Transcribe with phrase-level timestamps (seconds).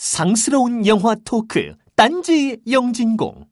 [0.00, 3.44] 상스러운 영화 토크 딴지 영진공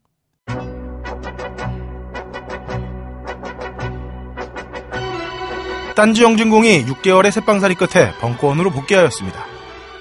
[5.95, 9.45] 딴지 영진공이 6개월의 셋방살이 끝에 벙커원으로 복귀하였습니다.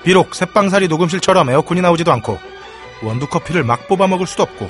[0.06, 2.38] 비록 셋방살이 녹음실처럼 에어컨이 나오지도 않고
[3.04, 4.70] 원두 커피를 막 뽑아 먹을 수도 없고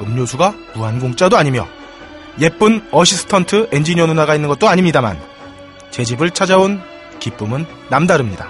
[0.00, 1.68] 음료수가 무한 공짜도 아니며
[2.40, 5.20] 예쁜 assistant 엔지니어 누나가 있는 것도 아닙니다만
[5.90, 6.80] 제 집을 찾아온
[7.20, 8.48] 기쁨은 남다릅니다.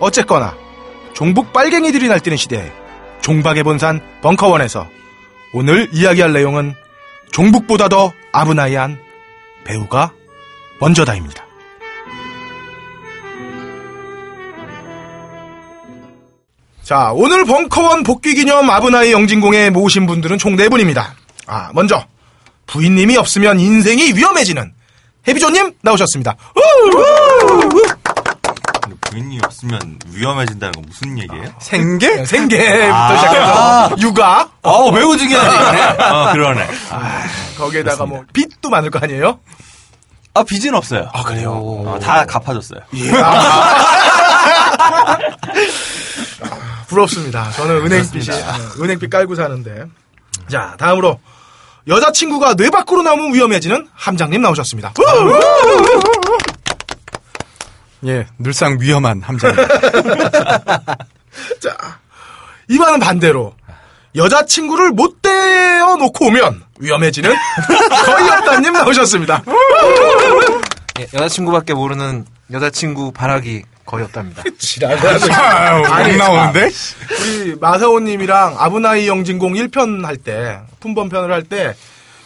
[0.00, 0.63] 어쨌거나
[1.14, 2.70] 종북 빨갱이들이 날뛰는 시대에
[3.22, 4.88] 종박의 본산 벙커원에서
[5.52, 6.74] 오늘 이야기할 내용은
[7.30, 8.98] 종북보다 더 아브나이한
[9.64, 10.12] 배우가
[10.80, 11.44] 먼저다입니다.
[16.82, 21.12] 자, 오늘 벙커원 복귀 기념 아브나이 영진공에 모으신 분들은 총 4분입니다.
[21.46, 22.04] 아, 먼저
[22.66, 24.72] 부인님이 없으면 인생이 위험해지는
[25.26, 26.36] 해비조님 나오셨습니다.
[29.14, 31.54] 부인이 없으면 위험해진다는 건 무슨 얘기예요?
[31.60, 32.24] 생계?
[32.24, 35.82] 생계부터 시작해서 육아 어, 매우 중요한 얘기네.
[36.10, 36.68] 어, 그러네.
[37.56, 39.38] 거기에다가 뭐 빚도 많을 거 아니에요?
[40.34, 41.08] 아, 빚은 없어요.
[41.12, 41.52] 아, 그래요?
[41.52, 42.80] 어, 다 갚아줬어요.
[46.88, 47.52] 부럽습니다.
[47.52, 49.84] 저는 은행빚이 아, 은행빚 깔고 사는데.
[50.50, 51.20] 자, 다음으로
[51.86, 54.92] 여자친구가 뇌 밖으로 나오면 위험해지는 함장님 나오셨습니다.
[58.06, 59.54] 예, 늘상 위험한 함장.
[61.60, 61.98] 자,
[62.68, 63.54] 이번은 반대로
[64.14, 67.34] 여자친구를 못 떼어 놓고 오면 위험해지는
[68.06, 69.42] 거이였다님 나오셨습니다.
[71.00, 74.42] 예, 여자친구밖에 모르는 여자친구 바라기 거의 없답니다.
[74.58, 75.32] 지랄하네.
[75.84, 76.70] 안 나오는데?
[77.20, 81.74] 우리 마사오님이랑 아브나이 영진공 1편 할 때, 품번편을 할 때,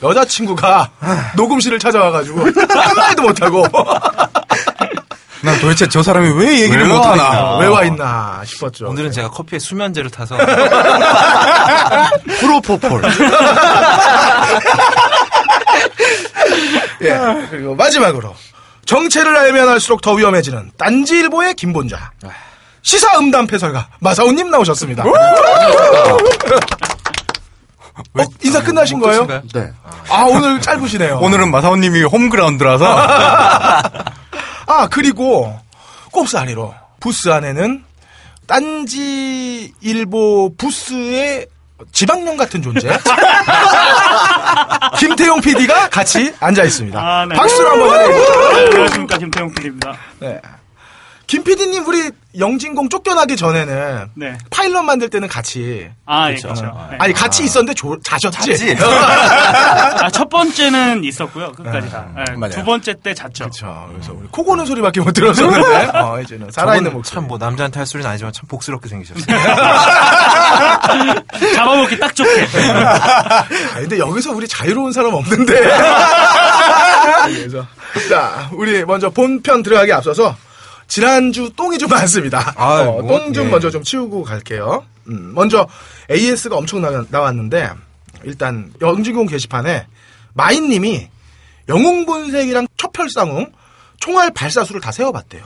[0.02, 0.90] 여자친구가
[1.36, 3.64] 녹음실을 찾아와가지고, 한마디도 못하고,
[5.42, 7.22] 난 도대체 저 사람이 왜 얘기를 왜 못하나.
[7.52, 8.88] 와왜와 있나 싶었죠.
[8.88, 10.36] 오늘은 제가 커피에 수면제를 타서
[12.40, 13.02] 프로포폴.
[17.02, 18.34] 예, 그리고 마지막으로,
[18.86, 22.10] 정체를 알면 알수록 더 위험해지는 딴지일보의 김본자.
[22.82, 25.04] 시사 음담 패설가 마사오님 나오셨습니다.
[25.04, 25.12] 어,
[28.42, 29.26] 인사 끝나신 거예요?
[29.26, 29.70] 네.
[30.10, 31.18] 아, 오늘 짧으시네요.
[31.18, 33.82] 오늘은 마사오님이 홈그라운드라서.
[34.68, 35.58] 아, 그리고
[36.12, 37.84] 꼽사리로 부스 안에는
[38.46, 41.46] 딴지 일보 부스의
[41.92, 42.88] 지방령 같은 존재.
[44.98, 46.98] 김태용 PD가 같이 앉아 있습니다.
[47.00, 47.34] 아, 네.
[47.34, 48.52] 박수로 한번 해주세요.
[48.52, 49.96] 네, 안녕하십니까 김태용 PD입니다.
[50.20, 50.40] 네.
[51.28, 54.38] 김 PD님 우리 영진공 쫓겨나기 전에는 네.
[54.50, 56.64] 파일럿 만들 때는 같이 아, 예, 그렇죠.
[56.90, 56.96] 네.
[56.98, 58.76] 아니 같이 있었는데 조- 자셨지.
[58.80, 61.52] 아, 첫 번째는 있었고요.
[61.52, 62.06] 끝까지 다.
[62.16, 62.48] 네.
[62.48, 63.44] 두 번째 때 잤죠.
[63.44, 63.88] 그렇죠.
[63.92, 67.16] 그래서 우리 코 고는 소리밖에 못 들었었는데 어, 이제는 살아있는 목소리.
[67.16, 69.26] 참뭐 남자한테 할 소리는 아니지만 참 복스럽게 생기셨어요.
[71.54, 72.46] 잡아먹기 딱 좋게.
[72.72, 75.52] 아, 근데 여기서 우리 자유로운 사람 없는데.
[77.26, 77.66] 그래서
[78.08, 80.34] 자, 우리 먼저 본편 들어가기 앞서서
[80.88, 82.54] 지난주 똥이 좀 많습니다.
[82.56, 83.50] 아유, 어, 뭐, 똥좀 예.
[83.50, 84.84] 먼저 좀 치우고 갈게요.
[85.08, 85.68] 음, 먼저
[86.10, 87.70] AS가 엄청 나, 나왔는데
[88.24, 89.86] 일단 영진공 게시판에
[90.34, 91.08] 마인님이
[91.68, 93.52] 영웅본색이랑 첩혈쌍웅
[94.00, 95.42] 총알 발사수를 다 세워봤대요.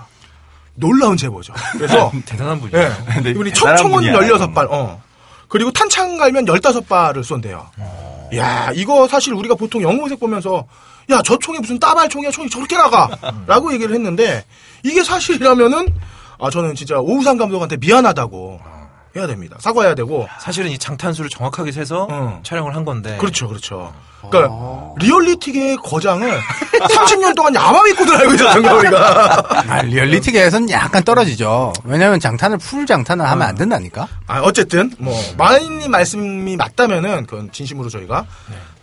[0.75, 1.52] 놀라운 제보죠.
[1.72, 2.82] 그래서 대단한 분이에요.
[2.82, 2.92] 예.
[3.14, 5.02] 근데 이분이 대단한 총, 총은 분이야, 16발, 어.
[5.48, 7.69] 그리고 탄창 갈면 15발을 쏜대요.
[8.36, 10.66] 야, 이거 사실 우리가 보통 영웅본색 보면서,
[11.10, 13.08] 야, 저 총이 무슨 따발 총이야, 총이 저렇게 나가!
[13.46, 14.44] 라고 얘기를 했는데,
[14.82, 15.88] 이게 사실이라면은,
[16.40, 18.60] 아, 저는 진짜 오우삼 감독한테 미안하다고
[19.16, 19.56] 해야 됩니다.
[19.60, 22.40] 사과해야 되고, 사실은 이 장탄수를 정확하게 세서 어.
[22.42, 23.16] 촬영을 한 건데.
[23.18, 23.92] 그렇죠, 그렇죠.
[24.30, 24.54] 그러니까
[24.98, 26.30] 리얼리티계의 거장을
[26.90, 29.44] 30년 동안 야마 믿고들 알고 있었던 거 우리가.
[29.69, 31.72] 아, 리얼리티계에서는 약간 떨어지죠.
[31.84, 34.08] 왜냐면 장탄을 full 장탄을 하면 안 된다니까.
[34.28, 38.24] 아, 어쨌든 뭐 마인님 말씀이 맞다면은 그건 진심으로 저희가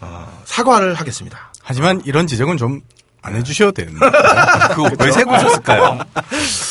[0.01, 1.49] 어, 사과를 하겠습니다.
[1.69, 2.81] 하지만 이런 지적은 좀
[3.22, 4.00] 안 해주셔도 되는데.
[4.74, 6.00] 그거 왜 세고 있었을까요?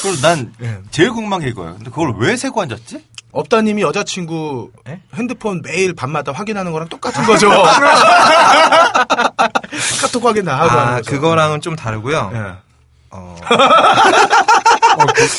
[0.02, 0.78] 그걸 난 예.
[0.90, 1.74] 제일 궁금한 게 이거예요.
[1.74, 3.04] 근데 그걸 왜 세고 앉았지?
[3.30, 4.70] 업다님이 여자친구
[5.14, 7.50] 핸드폰 매일 밤마다 확인하는 거랑 똑같은 거죠.
[10.00, 11.10] 카톡 확인 다 하고 하는 아, 거죠.
[11.10, 12.30] 그거랑은 좀 다르고요.
[12.32, 12.54] 예.
[13.10, 13.36] 어.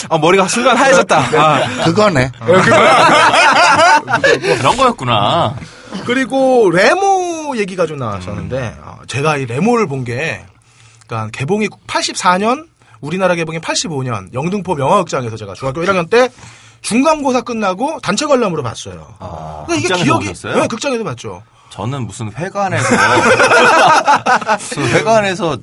[0.09, 1.17] 아, 머리가 순간 하얘졌다.
[1.17, 2.31] 아, 그거네.
[4.59, 5.55] 그런 거였구나.
[6.05, 10.45] 그리고 레모 얘기가 좀 나왔었는데 어, 제가 이 레모를 본 게
[11.07, 12.67] 그러니까 개봉이 84년
[13.01, 16.29] 우리나라 개봉이 85년 영등포 명화극장에서 제가 중학교 1학년 때
[16.81, 19.15] 중간고사 끝나고 단체 관람으로 봤어요.
[19.19, 20.25] 아, 그러니까 이게 기억이?
[20.61, 21.43] 네, 극장에서 봤죠.
[21.71, 22.85] 저는 무슨 회관에서
[24.57, 25.57] 무슨 회관에서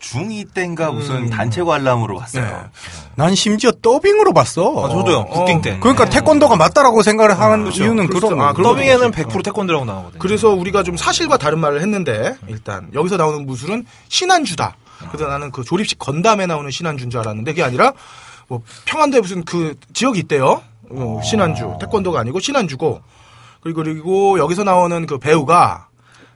[0.00, 0.96] 중2 때인가 음.
[0.96, 2.20] 무슨 단체 관람으로 네.
[2.20, 2.70] 갔어요.
[3.14, 4.84] 난 심지어 더빙으로 봤어.
[4.84, 5.26] 아, 저도요.
[5.26, 5.78] 부킹 때.
[5.80, 7.84] 그러니까 태권도가 맞다라고 생각을 하는 그렇죠.
[7.84, 8.28] 이유는 그렇죠.
[8.28, 10.18] 그런 아, 더빙에는 것도 100% 태권도라고 나오거든요.
[10.18, 14.76] 그래서 우리가 좀 사실과 다른 말을 했는데 일단 여기서 나오는 무술은 신한주다.
[15.10, 17.92] 그래서 나는 그 조립식 건담에 나오는 신한주인 줄 알았는데 그게 아니라
[18.48, 20.62] 뭐 평안도에 무슨 그 지역이 있대요.
[20.90, 23.00] 어, 신한주 태권도가 아니고 신한주고
[23.60, 25.88] 그리고 그리고 여기서 나오는 그 배우가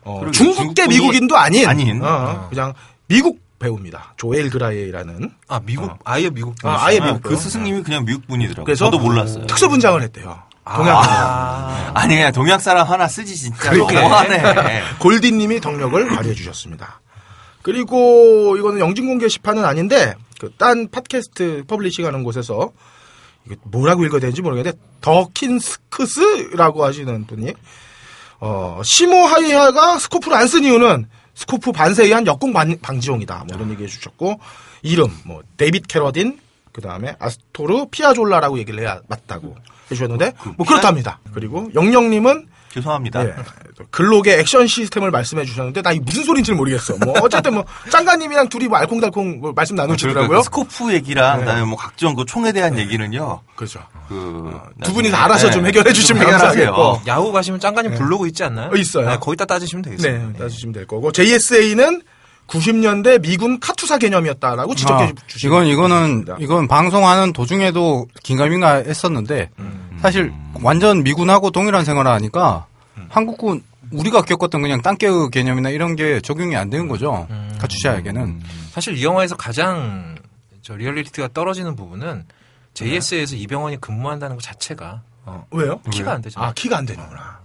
[0.03, 2.03] 어, 중국계 미국인도 아닌, 아닌.
[2.03, 2.75] 어, 그냥
[3.07, 4.15] 미국 배우입니다.
[4.17, 7.37] 조엘 그라이라는 아 미국 아예 미국 아, 아예 아, 미국 그.
[7.37, 8.65] 스승님이 그냥 미국 분이더라고요.
[8.65, 9.47] 그래서 저도 몰랐어요.
[9.47, 10.43] 특수 분장을 했대요.
[10.65, 13.71] 동양 아, 아니 그냥 동양 사람 하나 쓰지 진짜.
[13.73, 14.83] 너무하네.
[14.99, 17.01] 골디님이 덕력을 발휘해 주셨습니다.
[17.63, 22.71] 그리고 이거는 영진공 게시판은 아닌데 그 딴 팟캐스트 publishing 하는 곳에서
[23.45, 27.53] 이게 뭐라고 읽어야 되는지 모르겠는데 더킨스크스라고 하시는 분이
[28.41, 31.07] 어 시모 하이하가 scope를 안 쓴 이유는
[31.41, 33.45] scope 반사에 의한 역공 반- 방지용이다.
[33.49, 34.39] 뭐 이런 얘기해 주셨고
[34.83, 36.39] 이름 뭐 데이빗 캐러딘
[36.71, 41.19] 그 다음에 아스토르 피아졸라라고 얘기를 해야 맞다고 해 주셨는데 뭐 그렇답니다.
[41.33, 43.25] 그리고 영영님은 죄송합니다.
[43.27, 43.35] 예.
[43.91, 46.97] 글록의 액션 시스템을 말씀해 주셨는데 나 이게 무슨 소리인지 모르겠어.
[47.05, 50.39] 뭐 어쨌든 뭐 짱가님이랑 둘이 뭐 알콩달콩 뭐 말씀 나누시더라고요.
[50.39, 53.41] 그 스코프 얘기랑 그다음에 뭐 각종 그 총에 대한 얘기는요.
[53.57, 53.81] 그렇죠.
[54.09, 56.25] 그두 분이서 알아서 좀 해결해 주시면.
[56.25, 57.01] 감사하겠고.
[57.07, 58.71] 야후 가시면 짱가님 블로그 있지 않나요?
[58.73, 59.09] 어, 있어요.
[59.09, 60.27] 네, 거기다 따지시면 되겠습니다.
[60.27, 62.03] 네, 따지시면 될 거고 JSA는
[62.51, 69.51] 90년대 미군 카투사 개념이었다라고 지적해 아, 주시고 이건 이거는 이건 방송하는 도중에도 긴가민가 했었는데
[70.01, 70.33] 사실
[70.63, 72.67] 완전 미군하고 동일한 생활을 하니까
[73.09, 73.63] 한국군
[73.93, 77.27] 우리가 겪었던 그냥 땅개의 개념이나 이런 게 적용이 안 되는 거죠.
[77.59, 78.41] 가추샤에게는.
[78.71, 80.17] 사실 이 영화에서 가장
[80.63, 82.25] 저 리얼리티가 떨어지는 부분은
[82.75, 85.81] JSA에서 이병헌이 근무한다는 것 자체가 어, 왜요?
[85.91, 86.51] 키가 안 되잖아요.
[86.51, 87.40] 아 키가 안 되는구나.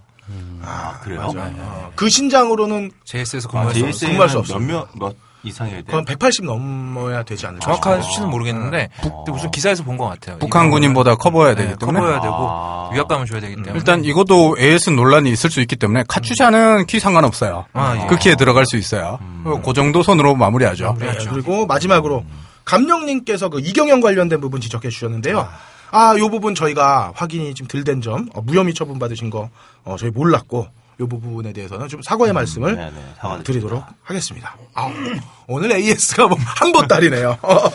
[0.62, 1.30] 아, 그래요?
[1.34, 4.08] 어, 그 신장으로는 JSA에서 아, 근무할 수 없어요.
[4.10, 4.58] 근무할 수 JSA는 없어.
[4.58, 5.84] 몇몇 몇 이상이어야 돼.
[5.86, 7.64] 그건 180 넘어야 되지 않을까?
[7.64, 8.02] 정확한.
[8.02, 10.38] 수치는 모르겠는데 근데 무슨 기사에서 본 것 같아요.
[10.38, 12.00] 북한 군인보다 커버해야 네, 되기 때문에.
[12.00, 12.90] 커버해야 되고 아.
[12.92, 17.66] 위압감을 줘야 되기 때문에 일단 이것도 AS 논란이 있을 수 있기 때문에 카투사는 키 상관없어요.
[17.74, 18.06] 아, 예.
[18.08, 19.20] 그 키에 들어갈 수 있어요.
[19.64, 20.96] 그 정도 선으로 마무리하죠.
[20.98, 22.24] 네, 그리고 마지막으로
[22.64, 25.48] 감령님께서 그 이경영 관련된 부분 지적해 주셨는데요.
[25.90, 29.50] 아, 요 부분 저희가 확인이 좀 덜 된 점, 어, 무혐의 처분 받으신 거
[29.84, 30.66] 어, 저희 몰랐고
[30.98, 32.90] 요 부분에 대해서는 좀 사과의 말씀을 네, 네,
[33.20, 33.42] 사과드립니다.
[33.44, 34.56] 드리도록 하겠습니다.
[34.74, 34.90] 아,
[35.46, 37.36] 오늘 AS가 뭐 한 보따리네요.
[37.42, 37.70] 어,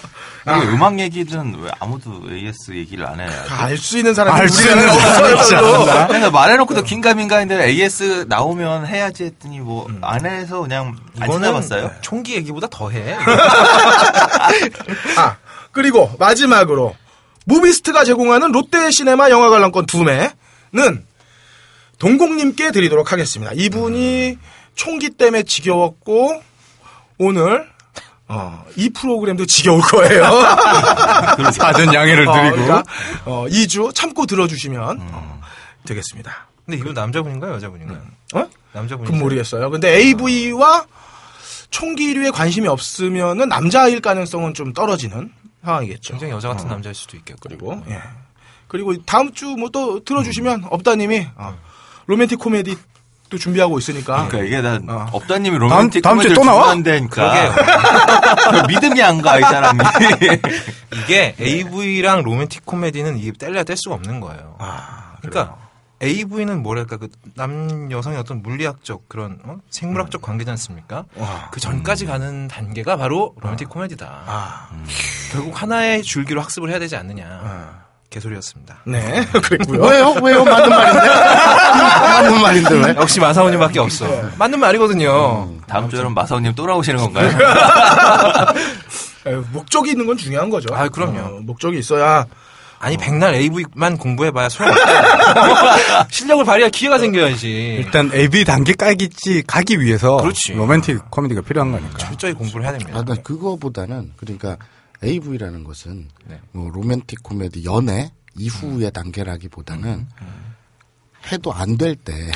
[0.58, 3.30] 이게 음악 얘기든 왜 아무도 AS 얘기를 안 해요?
[3.48, 5.76] 알 수 있는 사람이 알수 있는 없어요.
[5.84, 6.08] 않나?
[6.08, 11.92] 그래서 말해놓고도 긴가민가인데 AS 나오면 해야지 했더니 뭐 안 해서 그냥 안 이거는 찾아봤어요.
[12.02, 13.16] 총기 얘기보다 더 해.
[15.18, 15.36] 아,
[15.72, 16.96] 그리고 마지막으로
[17.46, 21.06] 무비스트가 제공하는 롯데 시네마 영화 관람권 두 매는
[21.98, 23.52] 동공님께 드리도록 하겠습니다.
[23.54, 24.38] 이분이
[24.76, 26.42] 총기 때문에 지겨웠고
[27.18, 27.70] 오늘
[28.28, 30.24] 어, 이 프로그램도 지겨울 거예요.
[31.52, 32.56] 사전 양해를 어, 드리고.
[32.56, 32.84] 그러니까
[33.26, 35.42] 어, 2주 참고 들어주시면 어,
[35.86, 36.48] 되겠습니다.
[36.66, 38.02] 근데 이분 남자분인가요, 여자분인가요?
[38.36, 38.48] 어?
[38.72, 39.06] 남자분이.
[39.08, 39.70] 그건 모르겠어요.
[39.70, 40.86] 근데 AV와
[41.72, 45.32] 총기류에 관심이 없으면은 남자일 가능성은 좀 떨어지는
[45.64, 46.14] 상황이겠죠.
[46.14, 47.40] 굉장히 여자 같은 남자일 수도 있겠고.
[47.50, 48.00] 그리고 예.
[48.68, 51.56] 그리고 다음 주 뭐 또 들어주시면 업다님이 어,
[52.08, 52.78] 로맨틱 코미디
[53.30, 55.08] 또 준비하고 있으니까 그러니까 이게 난 어.
[55.14, 56.74] 업다님이 다음- 로맨틱 다음 주에 코미디를 또 나와?
[56.74, 59.80] 준비한다니까 믿음이 안 가 이 사람이.
[61.04, 64.56] 이게 AV랑 로맨틱 코미디는 이게 뗄래야 뗄 수가 없는 거예요.
[64.60, 65.56] 아, 그러니까
[66.02, 69.58] AV는 뭐랄까 그 남 여성의 어떤 물리학적 그런 어?
[69.70, 71.06] 생물학적 관계지 않습니까?
[71.16, 71.50] 와.
[71.52, 74.06] 그 전까지 가는 단계가 바로 로맨틱 코미디다.
[74.28, 74.70] 아,
[75.32, 77.26] 결국 하나의 줄기로 학습을 해야 되지 않느냐.
[77.26, 77.82] 아.
[78.10, 78.80] 개소리였습니다.
[78.86, 79.82] 네, 그랬고요.
[79.82, 80.14] 왜요?
[80.22, 80.44] 왜요?
[80.44, 81.00] 맞는 말인데?
[81.08, 82.96] 맞는 말인데 왜?
[82.98, 84.06] 역시 마사오님밖에 없어.
[84.38, 85.54] 맞는 말이거든요.
[85.68, 87.30] 다음 주에는 마사오님 또 나오시는 건가요?
[89.28, 90.74] 에, 목적이 있는 건 중요한 거죠.
[90.76, 91.20] 아, 그럼요.
[91.20, 92.26] 어, 목적이 있어야
[92.84, 96.08] 아니 백날 AV만 공부해봐야 소용없다.
[96.10, 97.48] 실력을 발휘할 기회가 생겨야지.
[97.80, 100.54] 일단 AV 단계까지 가기 위해서 그렇지.
[100.54, 101.98] 로맨틱 코미디가 필요한 거니까.
[102.00, 103.00] 철저히 공부를 해야 됩니다.
[103.00, 104.58] 아, 나 그거보다는 그러니까
[105.04, 106.40] AV라는 것은 네.
[106.52, 110.08] 뭐 로맨틱 코미디 연애 이후의 단계라기보다는
[111.32, 112.32] 해도 안 될때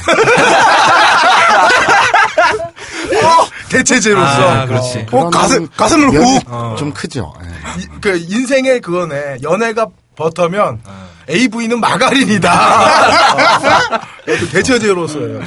[3.70, 5.08] 대체제로서 아, 그렇지.
[5.12, 6.76] 어, 가슴 가슴을 면이 후.
[6.78, 7.34] 좀 크죠.
[7.44, 7.82] 예.
[7.82, 9.38] 이- 그 인생의 그거네.
[9.42, 10.82] 연애가 버터면
[11.30, 12.52] AV는 마가린이다.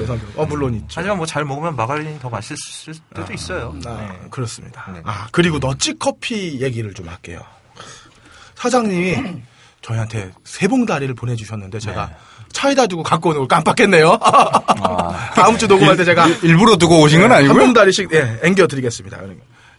[0.06, 0.26] 성격.
[0.36, 0.86] 어 물론 있죠.
[0.94, 3.74] 하지만 뭐 잘 먹으면 마가린이 더 맛있을 때도 있어요.
[3.86, 4.28] 아, 네.
[4.30, 4.84] 그렇습니다.
[4.92, 5.00] 네.
[5.04, 7.40] 아, 그리고 너찌 커피 얘기를 좀 할게요.
[8.56, 9.16] 사장님이
[9.82, 12.10] 저희한테 세 봉다리를 보내주셨는데 제가
[12.52, 14.18] 차에다 두고 갖고 오는 걸 깜빡했네요.
[15.34, 17.58] 다음 주 녹음할 때 제가 일 부러 두고 오신 건한 아니고요.
[17.58, 19.18] 봉다리씩 예, 앵겨드리겠습니다.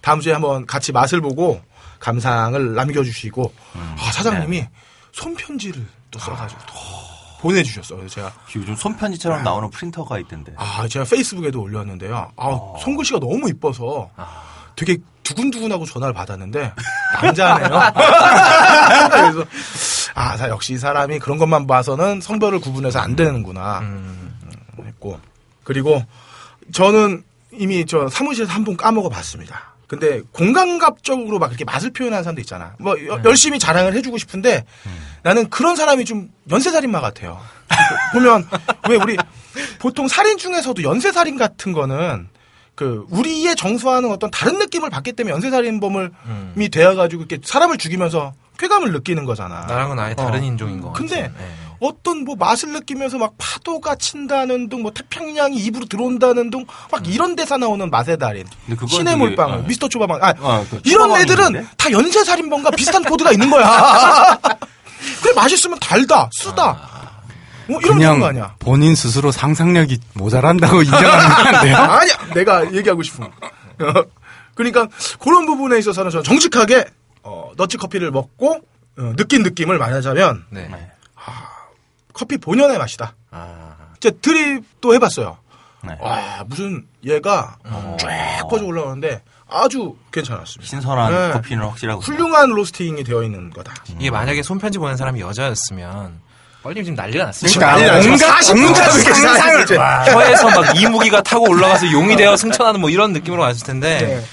[0.01, 1.61] 다음 주에 한번 같이 맛을 보고
[1.99, 4.65] 감상을 남겨주시고 아, 사장님이
[5.11, 6.73] 손편지를 또 써가지고 또
[7.41, 7.99] 보내주셨어요.
[7.99, 10.53] 그래서 제가 요즘 손편지처럼 나오는 프린터가 있던데.
[10.57, 12.31] 아 제가 페이스북에도 올렸는데요.
[12.35, 14.09] 아 손글씨가 너무 이뻐서
[14.75, 16.73] 되게 두근두근하고 전화를 받았는데
[17.21, 17.69] 남자네요.
[19.11, 19.45] 그래서
[20.15, 24.35] 아 사- 역시 이 사람이 그런 것만 봐서는 성별을 구분해서 안 되는구나 음,
[24.85, 25.19] 했고
[25.63, 26.03] 그리고
[26.73, 29.68] 저는 이미 저 사무실에서 한 번 까먹어 봤습니다.
[29.89, 32.75] 근데 공감갑적으로 막 이렇게 맛을 표현하는 사람도 있잖아.
[32.79, 34.63] 뭐 여- 열심히 자랑을 해주고 싶은데
[35.23, 37.41] 나는 그런 사람이 좀 연쇄살인마 같아요.
[38.13, 38.47] 보면
[38.87, 39.17] 왜 우리
[39.79, 42.29] 보통 살인 중에서도 연쇄살인 같은 거는
[42.75, 49.25] 그 우리의 정서와는 어떤 다른 느낌을 받기 때문에 연쇄살인범을이 되어가지고 이렇게 사람을 죽이면서 쾌감을 느끼는
[49.25, 49.65] 거잖아.
[49.65, 50.43] 나랑은 아예 다른 어.
[50.43, 50.93] 인종인 거.
[50.93, 51.23] 근데.
[51.23, 51.31] 네.
[51.79, 57.35] 어떤 뭐 맛을 느끼면서 막 파도가 친다는 둥, 뭐 태평양이 입으로 들어온다는 둥, 막 이런
[57.35, 58.45] 데서 나오는 맛의 달인,
[58.87, 59.57] 신의 되게, 몰빵, 어.
[59.67, 61.09] 미스터 초밥왕, 아, 어, 그 이런?
[61.21, 64.37] 애들은 다 연쇄살인범과 비슷한 코드가 있는 거야.
[65.21, 66.99] 그래 맛있으면 달다, 쓰다.
[67.67, 68.55] 뭐 이런 그냥 거 아니야?
[68.59, 71.75] 본인 스스로 상상력이 모자란다고 인정하는 건데요.
[71.77, 73.25] 아니야, 내가 얘기하고 싶은.
[73.25, 74.05] 거.
[74.55, 74.87] 그러니까
[75.19, 76.85] 그런 부분에 있어서는 저는 정직하게
[77.23, 78.59] 어, 너치 커피를 먹고
[78.97, 80.69] 어, 느낀 느낌을 말하자면 네.
[82.19, 83.15] 커피 본연의 맛이다.
[83.31, 85.37] 아, 제 드립도 해봤어요.
[85.81, 85.95] 네.
[86.01, 87.55] 와 무슨 얘가
[87.97, 90.69] 쫙 퍼져 올라오는데 아주 괜찮았습니다.
[90.69, 91.33] 신선한 네.
[91.33, 92.01] 커피는 확실하고.
[92.01, 93.73] hl륭한 로스팅이 되어 있는 거다.
[93.97, 96.19] 이게 만약에 손편지 보낸 사람이 여자였으면
[96.61, 97.49] 뻘님 지금 난리가 났어요.
[97.53, 99.67] 그러니까 온갖 온갖 상상을
[100.13, 104.27] 혀에서 막 이무기가 타고 올라가서 용이 되어 승천하는 뭐 이런 느낌으로 왔을 텐데 이거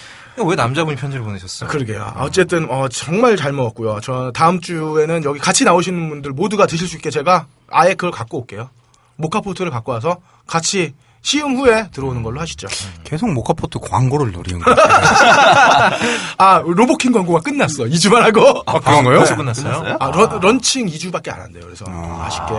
[0.45, 1.71] 왜 남자분이 편지를 보내셨어요?
[1.71, 2.15] 그러게요.
[2.17, 4.01] 어쨌든 어, 정말 잘 먹었고요.
[4.03, 8.39] 저 다음 주에는 여기 같이 나오시는 분들 모두가 드실 수 있게 제가 아예 그걸 갖고
[8.41, 8.71] 올게요.
[9.17, 10.95] 모카포트를 갖고 와서 같이
[11.27, 12.69] 시음 후에 들어오는 걸로 하시죠.
[13.03, 14.77] 계속 모카포트 광고를 노리는 거예요.
[16.39, 17.83] 아 로보킹 광고가 끝났어.
[17.83, 18.63] 2주만 하고.
[18.65, 19.19] 아, 그런 거요?
[19.19, 19.97] 벌써 끝났어요?
[19.99, 21.65] 아, 런, 런칭 2주밖에 안 한대요.
[21.65, 22.55] 그래서 아 쉽게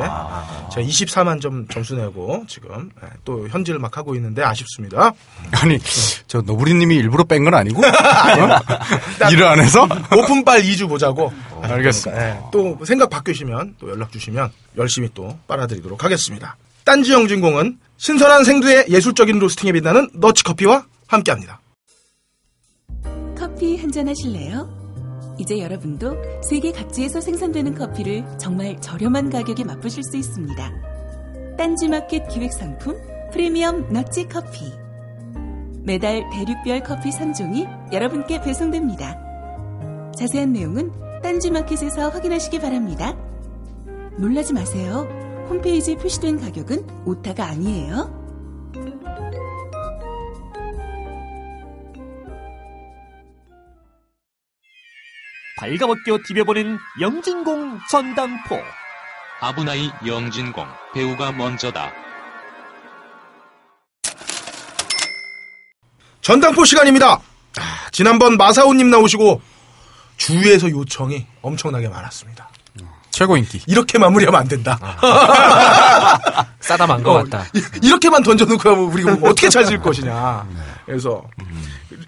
[0.74, 5.14] 제가 24만 점 점수 내고 지금 예, 또 현질을 막 하고 있는데 아쉽습니다.
[5.54, 5.80] 아니,
[6.28, 7.80] 저 노브리님이 일부러 뺀 건 아니고?
[7.88, 9.30] 어?
[9.32, 9.88] 일을 안 해서?
[10.14, 11.32] 오픈빨 2주 보자고.
[11.62, 12.22] 알겠습니다.
[12.22, 16.58] 예, 또 생각 바뀌시면 또 연락 주시면 열심히 또 빨아드리도록 하겠습니다.
[16.84, 21.60] 딴지 영진공은 신선한 생두의 예술적인 로스팅에 빛나는 너치커피와 함께합니다.
[23.36, 25.36] 커피 한잔 하실래요?
[25.40, 30.72] 이제 여러분도 세계 각지에서 생산되는 커피를 정말 저렴한 가격에 맛보실 수 있습니다.
[31.58, 33.00] 딴지마켓 기획상품
[33.32, 34.72] 프리미엄 너치 커피.
[35.84, 39.20] 매달 대륙별 커피 3종이 여러분께 배송됩니다.
[40.18, 40.92] 자세한 내용은
[41.24, 43.18] 딴지마켓에서 확인하시기 바랍니다.
[44.18, 45.08] 놀라지 마세요.
[45.50, 48.16] 홈페이지에 표시된 가격은 오타가 아니에요.
[55.58, 58.60] 발가벗겨 디벼보는 영진공 전당포.
[59.42, 61.92] 아부나이 영진공 배우가 먼저다.
[66.22, 67.22] 전당포 시간입니다.
[67.58, 69.42] 아, 지난번 마사오님 나오시고
[70.18, 72.50] 주위에서 요청이 엄청나게 많았습니다.
[73.18, 73.60] 최고 인기.
[73.66, 74.78] 이렇게 마무리하면 안 된다.
[76.62, 77.46] 싸다 만 것 같다.
[77.56, 80.48] 이- 이렇게만 던져놓고 하면 우리가 뭐 어떻게 찾을 것이냐.
[80.86, 81.24] 그래서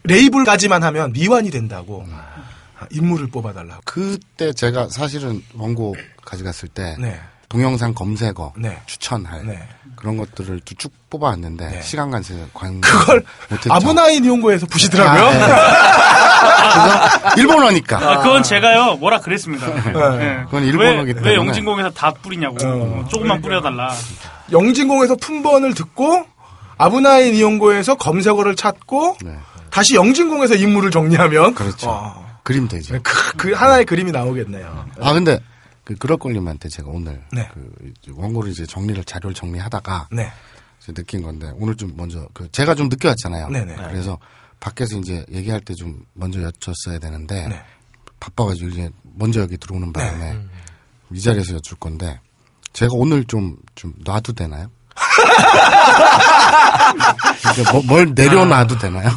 [0.03, 2.05] 레이블까지만 하면 미완이 된다고
[2.79, 3.81] 아, 인물을 뽑아달라고.
[3.85, 7.19] 그때 제가 사실은 원고 가져갔을 때 네.
[7.49, 8.79] 동영상 검색어 네.
[8.85, 9.67] 추천할 네.
[9.99, 11.81] 그런 것들을 쭉- 쭉 뽑아왔는데 네.
[11.81, 13.73] 시간 관계 관 그걸 못했죠.
[13.73, 15.25] 아브나인 이용고에서 보시더라고요.
[15.25, 17.41] 아, 네.
[17.41, 19.67] 일본어니까 아, 그건 제가요 뭐라 그랬습니다.
[20.17, 20.41] 네.
[20.45, 21.29] 그건 일본어기 왜, 때문에.
[21.29, 23.91] 왜 영진공에서 다 뿌리냐고 어, 조금만 뿌려달라.
[24.51, 26.25] 영진공에서 품번을 듣고
[26.77, 29.35] 아브나인 이용고에서 검색어를 찾고 네.
[29.69, 31.89] 다시 영진공에서 인물을 정리하면 그렇죠.
[31.89, 32.95] 어, 그림 되죠.
[33.03, 34.85] 그, 그 하나의 그림이 나오겠네요.
[35.01, 35.39] 아 근데
[35.89, 37.49] 그 그럴걸님한테 제가 오늘 네.
[37.51, 40.31] 그 원고를 이제 정리를 자료를 정리하다가 네.
[40.79, 43.49] 이제 느낀 건데 오늘 좀 먼저 그 제가 좀 늦게 왔잖아요.
[43.49, 43.75] 네네.
[43.75, 44.19] 그래서
[44.59, 47.63] 밖에서 이제 얘기할 때 좀 먼저 여쭸어야 되는데 네.
[48.19, 50.37] 바빠가지고 이제 먼저 여기 들어오는 바람에
[51.11, 52.19] 이 자리에서 여쭐 건데
[52.73, 54.69] 제가 오늘 좀좀 놔도 되나요?
[57.41, 59.09] 그러니까 뭐, 뭘 내려놔도 되나요?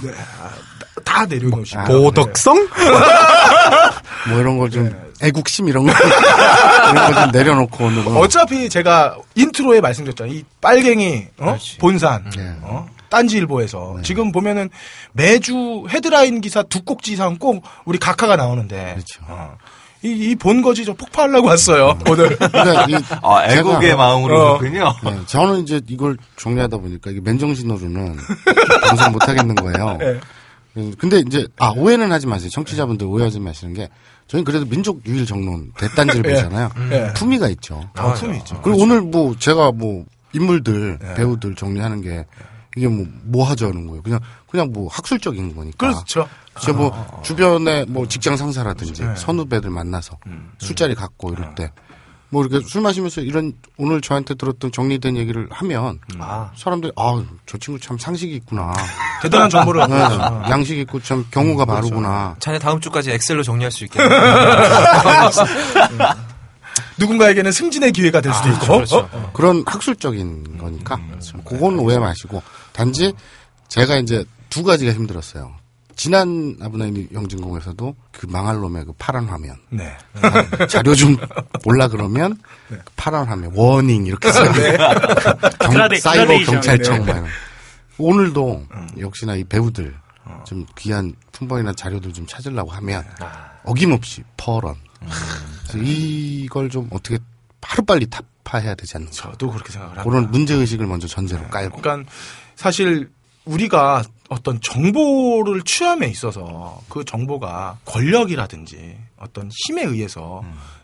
[1.05, 1.81] 다 내려놓으시고.
[1.81, 2.69] 아, 도덕성?
[4.29, 5.93] 뭐 이런 걸좀 애국심 이런 거
[6.93, 10.35] 이런 거 좀 내려놓고 오늘은 어차피 제가 intro에 말씀드렸잖아요.
[10.35, 11.57] 이 빨갱이 어?
[11.79, 12.53] 본산 네.
[12.63, 12.87] 어?
[13.09, 14.71] 딴지일보에서 지금 보면은
[15.13, 19.21] 매주 헤드라인 기사 두 꼭지 이상 꼭 우리 각하가 나오는데 그렇죠.
[19.29, 19.57] 어.
[20.05, 22.37] 이, 이 본거지 저 폭파하려고 왔어요 오늘.
[22.51, 24.59] 그러니까 이 아, 애국의 제가- 마음으로 어.
[24.59, 24.93] 그렇군요.
[25.05, 28.17] 네, 저는 이제 이걸 정리하다 보니까 이게 맨정신으로는
[28.85, 29.99] 방송 못 하겠는 거예요.
[30.75, 30.91] 네.
[30.99, 32.49] 근데 이제 아 오해는 하지 마세요.
[32.51, 33.89] 청취자분들 오해하지 마시는 게
[34.29, 36.35] 저희는 그래도 민족 유일 정론 대단지를 예.
[36.35, 36.71] 보잖아요.
[36.93, 37.13] 예.
[37.15, 37.89] 품위가 있죠.
[37.95, 38.61] 아, 품이 있죠.
[38.63, 42.25] 그리고 오늘 뭐 제가 뭐 인물들 배우들 정리하는 게
[42.77, 44.03] 이게 뭐 뭐 하자는 거예요.
[44.03, 45.77] 그냥 그냥 뭐 학술적인 거니까.
[45.93, 46.27] 그렇죠.
[46.61, 50.17] 제가 뭐 주변에 뭐 직장 상사라든지 선후배들 만나서
[50.59, 51.71] 술자리 갖고 이럴 때.
[52.33, 56.01] 뭐 이렇게 술 마시면서 이런 오늘 저한테 들었던 정리된 얘기를 하면
[56.57, 58.73] 사람들이 아 저 친구 참 상식이 있구나.
[59.21, 59.97] 대단한 정보를 네,
[60.51, 62.37] 양식 있고 참 경우가 바르구나.
[62.39, 64.01] 자네 다음 주까지 엑셀로 정리할 수 있게.
[66.99, 68.67] 누군가에게는 승진의 기회가 될 수도 있고.
[68.67, 69.09] 그렇죠.
[69.13, 69.31] 어?
[69.35, 70.99] 그런 학술적인 거니까.
[71.45, 72.43] 그건 오해 마시고.
[72.73, 73.13] 단지
[73.69, 75.55] 제가 이제 두 가지가 힘들었어요.
[75.97, 79.97] 지난 아브나이 영진공에서도 그 망할 놈의 그 파란 화면 네.
[80.69, 81.17] 자료 좀
[81.65, 84.51] 몰라 그러면 그 파란 화면 워닝 이렇게 써요.
[85.61, 86.39] 경- 그라데- 사이버.
[86.51, 87.13] 경찰청 네.
[87.13, 87.27] 막 이런.
[87.99, 88.67] 오늘도
[88.99, 89.95] 역시나 이 배우들
[90.47, 93.05] 좀 귀한 품번이나 자료들 좀 찾으려고 하면
[93.65, 94.75] 어김없이 퍼런
[95.69, 97.19] 그래서 이걸 좀 어떻게
[97.61, 100.11] 하루빨리 타파해야 되지 않는가 저도 그렇게 생각을 합니다.
[100.11, 102.11] 그런 문제의식을 먼저 전제로 깔고 그러니까
[102.57, 103.11] 사실
[103.45, 110.43] 우리가 어떤 정보를 취함에 있어서 그 정보가 권력이라든지 어떤 힘에 의해서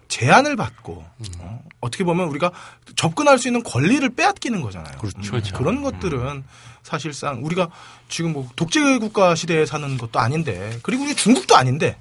[0.08, 1.04] 제한을 받고
[1.38, 2.50] 어, 어떻게 보면 우리가
[2.96, 4.98] 접근할 수 있는 권리를 빼앗기는 거잖아요.
[4.98, 5.54] 그렇죠.
[5.54, 6.44] 그런 것들은
[6.82, 7.68] 사실상 우리가
[8.08, 11.96] 지금 뭐 독재 국가 시대에 사는 것도 아닌데 그리고 우리 중국도 아닌데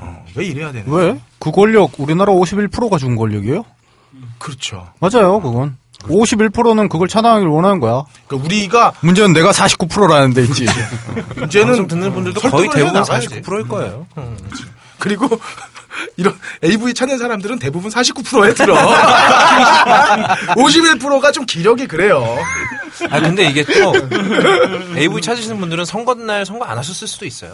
[0.00, 0.90] 어, 왜 이래야 되는?
[0.92, 1.18] 왜?
[1.38, 3.64] 그 권력 우리나라 51%가 준 권력이에요?
[4.38, 4.92] 그렇죠.
[5.00, 5.76] 맞아요, 그건.
[6.04, 8.04] 51%는 그걸 차단하기를 원하는 거야.
[8.26, 10.66] 그러니까 우리가 문제는 내가 49%라는데 있지.
[11.64, 13.28] 방송 듣는 분들도 거의 대부분 해나가야지.
[13.28, 14.06] 49%일 거예요.
[14.98, 15.28] 그리고
[16.16, 18.74] 이런 AV 찾는 사람들은 대부분 49%에 들어.
[20.56, 22.24] 51%가 좀 기력이 그래요.
[23.10, 23.92] 아 근데 이게 또
[24.96, 27.52] AV 찾으시는 분들은 선거 날 선거 안 하셨을 수도 있어요.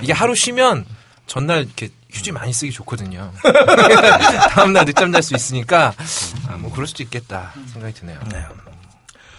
[0.00, 0.84] 이게 하루 쉬면
[1.26, 3.30] 전날 이렇게 휴지 많이 쓰기 좋거든요.
[4.50, 5.92] 다음날 늦잠 잘 수 있으니까
[6.48, 8.18] 아, 뭐 그럴 수도 있겠다 생각이 드네요.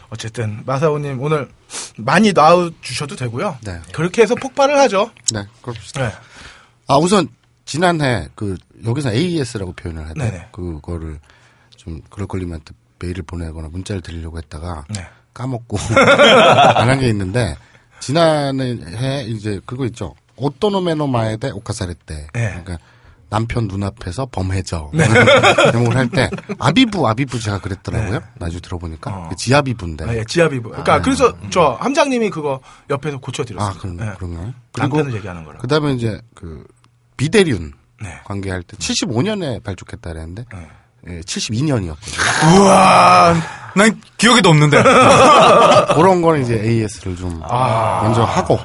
[0.09, 1.49] 어쨌든 마사오님 오늘
[1.97, 3.57] 많이 놔 주셔도 되고요.
[3.63, 3.81] 네.
[3.91, 5.11] 그렇게 해서 폭발을 하죠.
[5.33, 6.07] 네, 그럽시다.
[6.07, 6.13] 네.
[6.87, 7.27] 아 우선
[7.65, 10.49] 지난해 그 여기서 AES라고 표현을 네네.
[10.53, 11.19] 그거를
[11.75, 15.05] 좀 그럴걸님한테 메일을 보내거나 문자를 드리려고 했다가 네.
[15.33, 15.77] 까먹고
[16.75, 17.57] 안 한 게 있는데
[17.99, 20.15] 지난해 이제 그거 있죠.
[20.37, 22.15] 어떤 놈의 놈아에대 오카사레떼.
[22.33, 22.49] 네.
[22.49, 22.77] 그러니까
[23.29, 24.89] 남편 눈앞에서 범해져.
[25.73, 28.21] 제목을 할 때 아비부 아비부 제가 그랬더라고요.
[28.35, 29.27] 나중에 들어보니까 어.
[29.29, 30.05] 그 지아비부인데.
[30.05, 30.69] 아, 예, 지아비부.
[30.69, 33.69] 그러니까 아, 그래서 저 함장님이 그거 옆에서 고쳐드렸어요.
[33.69, 34.13] 아, 그런 네.
[34.17, 34.53] 그런가요?
[34.71, 35.57] 그리고 남편을 얘기하는 거라.
[35.59, 36.63] 그다음에 이제 그
[37.17, 38.17] 비대륜 네.
[38.23, 40.67] 관계할 때 75년에 발족했다 그랬는데 네.
[41.09, 42.59] 예, 72년이었거든요.
[42.61, 43.33] 우와,
[43.75, 44.81] 난 기억에도 없는데.
[45.95, 48.57] 그런 거는 이제 AS를 좀 먼저 하고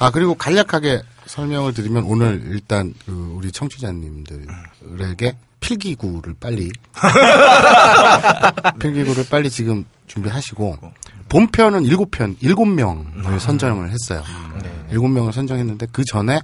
[0.00, 6.72] 아 그리고 간략하게 설명을 드리면 오늘 일단 그 우리 청취자님들에게 필기구를 빨리
[8.80, 10.78] 필기구를 빨리 지금 준비하시고
[11.28, 14.24] 본편은 7편 7명을 선정을 했어요.
[14.90, 16.40] 7명을 선정했는데 그 전에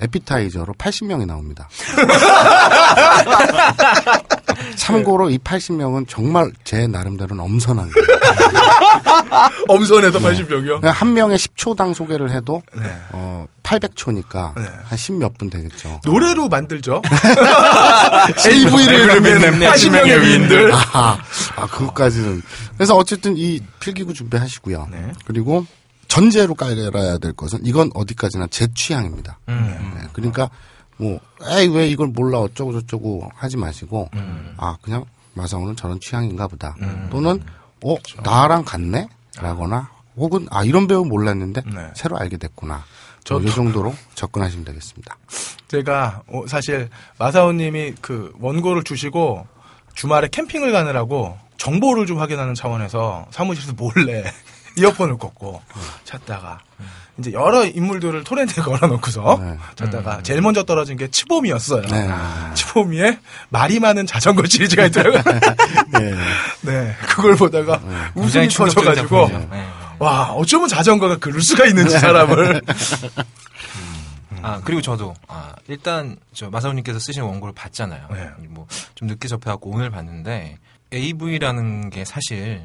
[0.00, 1.68] 에피타이저로 80명이 나옵니다.
[4.76, 8.20] 참고로 이 80명은 정말 제 나름대로는 엄선한 거예요.
[9.68, 10.80] 엄선해서 80명이요.
[10.80, 12.84] 그냥 한 명의 10초당 소개를 해도 네.
[13.12, 14.62] 어 800초니까 네.
[14.84, 16.00] 한 10몇 분 되겠죠.
[16.04, 17.02] 노래로 만들죠.
[18.46, 20.72] AV를 듣는 80명의 미인들.
[20.74, 21.18] 아,
[21.56, 22.42] 아 그것까지는.
[22.76, 24.88] 그래서 어쨌든 이 필기구 준비하시고요.
[24.90, 25.12] 네.
[25.24, 25.66] 그리고
[26.08, 29.38] 전제로 깔아야 될 것은 이건 어디까지나 제 취향입니다.
[29.48, 29.92] 음.
[29.96, 30.50] 네, 그러니까
[31.00, 34.54] 뭐 에이 왜 이걸 몰라 어쩌고 저쩌고 하지 마시고 음.
[34.58, 36.76] 아 그냥 마사오는 저런 취향인가 보다.
[37.10, 37.42] 또는
[37.84, 39.08] 어 나랑 같네?
[39.40, 41.90] 라거나 혹은 아 이런 배우 몰랐는데 네.
[41.94, 42.84] 새로 알게 됐구나.
[43.24, 45.16] 저- 이 정도로 접근하시면 되겠습니다.
[45.68, 49.46] 제가 어, 사실 마사오님이 그 원고를 주시고
[49.94, 54.24] 주말에 캠핑을 가느라고 정보를 좀 확인하는 차원에서 사무실에서 몰래
[54.76, 55.62] 이어폰을 꽂고
[56.04, 56.60] 찾다가
[57.18, 59.58] 이제 여러 인물들을 토렌트에 걸어놓고서 네.
[59.76, 61.82] 찾다가 제일 먼저 떨어진 게 치보미였어요.
[61.82, 62.08] 네.
[62.54, 63.18] 치보미의
[63.50, 65.22] 말이 많은 자전거 시리즈가 있더라고요.
[65.92, 66.14] 네.
[66.62, 67.80] 네, 그걸 보다가
[68.14, 69.48] 웃음이 굉장히 충격적인 터져가지고.
[69.54, 69.66] 네.
[69.98, 72.62] 와 어쩌면 자전거가 그럴 수가 있는지 사람을
[74.42, 78.08] 아 그리고 저도 아 일단 저 마사오님께서 쓰신 원고를 봤잖아요.
[78.10, 78.30] 네.
[78.48, 80.56] 뭐좀 늦게 접해갖고 오늘 봤는데
[80.94, 82.62] AV라는 게 사실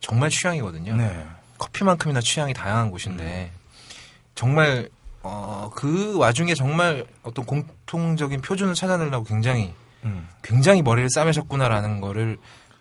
[0.00, 0.96] 정말 취향이거든요.
[1.62, 1.66] 네.
[1.66, 3.52] 커피만큼이나 취향이 다양한 곳인데
[4.34, 4.88] 정말
[5.22, 9.72] 어, 그 와중에 정말 어떤 공통적인 표준을 찾아내려고 굉장히
[10.04, 10.28] 음.
[10.42, 12.38] 굉장히 머리를 싸매셨구나라는 거를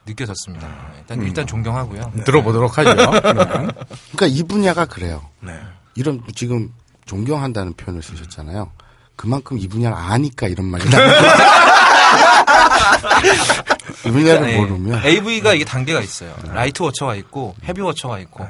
[0.08, 0.67] 느껴졌습니다.
[0.98, 2.13] 일단 일단 존경하고요.
[2.26, 2.96] 들어보도록 하죠.
[2.96, 3.72] 그러면.
[4.12, 5.22] 그러니까 이 분야가 그래요.
[5.41, 5.60] 네.
[5.94, 6.74] 이런 지금
[7.06, 8.72] 존경한다는 표현을 쓰셨잖아요.
[9.15, 10.88] 그만큼 이 분야를 아니까 이런 말이 이
[14.39, 14.58] 네.
[14.58, 15.04] 모르면.
[15.06, 16.34] AV가 이게 단계가 있어요.
[16.54, 18.46] light watcher가 있고 heavy watcher가 있고.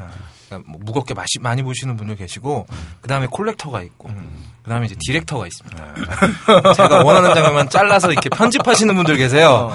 [0.48, 2.68] 그러니까 뭐 무겁게 마시, 많이 보시는 분들 계시고
[3.02, 4.10] 그 다음에 collector가 있고
[4.64, 5.94] 그 다음에 이제 디렉터가 있습니다.
[6.76, 9.74] 제가 원하는 장면만 잘라서 이렇게 편집하시는 분들 계세요.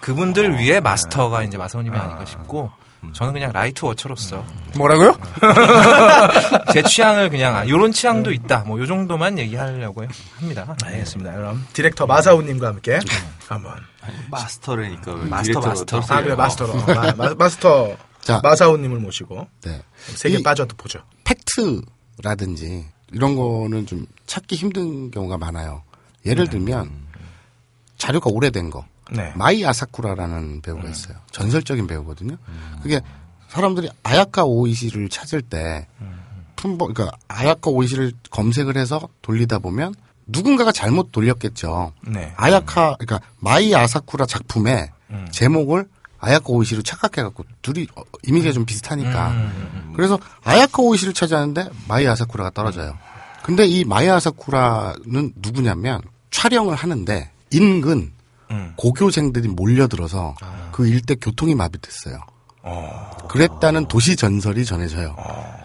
[0.00, 2.70] 그분들 위에 마스터가 이제 마사오님이 아닌가 싶고
[3.12, 4.44] 저는 그냥 light watcher로서
[4.76, 5.16] 뭐라고요?
[6.72, 8.60] 제 취향을 그냥 아, 요런 취향도 있다.
[8.66, 10.04] 뭐 요 정도만 얘기하려고
[10.36, 10.76] 합니다.
[10.84, 11.32] 알겠습니다.
[11.32, 12.98] 그럼 디렉터 마사오님과 함께
[13.48, 13.74] 한번
[14.30, 15.12] 마스터라니까.
[15.14, 16.00] 왜 마스터, 마스터.
[16.08, 18.40] 아, 그래 마스터로 마, 마- 마 스터 자.
[18.42, 19.82] 마사오님을 모시고 네.
[20.14, 21.00] 세계 이 빠져도 보죠.
[21.24, 25.82] fact라든지 이런 거는 좀 찾기 힘든 경우가 많아요.
[26.26, 26.90] 예를 들면
[27.98, 28.84] 자료가 오래된 거.
[29.10, 29.32] 네.
[29.36, 31.16] 마이 아사쿠라라는 배우가 있어요.
[31.32, 32.36] 전설적인 배우거든요.
[32.82, 33.00] 그게
[33.48, 35.86] 사람들이 아야카 오이시를 찾을 때
[36.56, 39.94] 품번 그러니까 아야카 오이시를 검색을 해서 돌리다 보면
[40.26, 41.92] 누군가가 잘못 돌렸겠죠.
[42.08, 42.32] 네.
[42.36, 44.90] 아야카 그러니까 마이 아사쿠라 작품의
[45.30, 45.86] 제목을
[46.18, 49.50] 아야카 오이시로 착각해갖고 둘이 어, 이미지가 좀 비슷하니까
[49.94, 52.96] 그래서 아야카 오이시를 찾았는데 마이 아사쿠라가 떨어져요.
[53.42, 58.10] 근데 이 마이 아사쿠라는 누구냐면 촬영을 하는데 인근
[58.76, 60.34] 고교생들이 몰려들어서
[60.72, 62.18] 그 일대 교통이 마비됐어요.
[63.28, 65.14] 그랬다는 도시 전설이 전해져요.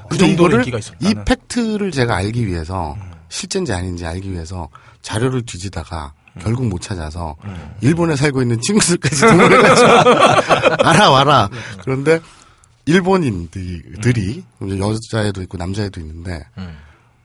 [0.09, 1.13] 그 정도로 이거를 인기가 이.
[1.25, 2.95] 팩트를 제가 알기 위해서
[3.29, 4.69] 실제인지 아닌지 알기 위해서
[5.01, 7.35] 자료를 뒤지다가 결국 못 찾아서
[7.81, 9.89] 일본에 살고 있는 친구들까지 동원해가지고
[10.87, 11.49] 알아와라.
[11.83, 12.19] 그런데
[12.85, 16.43] 일본인들이 여자애도 있고 남자애도 있는데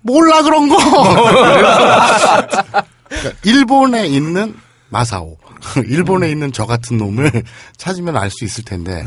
[0.03, 0.77] 몰라 그런 거.
[3.09, 4.55] 그러니까 일본에 있는
[4.89, 5.37] 마사오,
[5.87, 7.31] 일본에 있는 저 같은 놈을
[7.77, 9.05] 찾으면 알 수 있을 텐데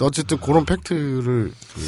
[0.00, 1.80] 어쨌든 그런 팩트를 그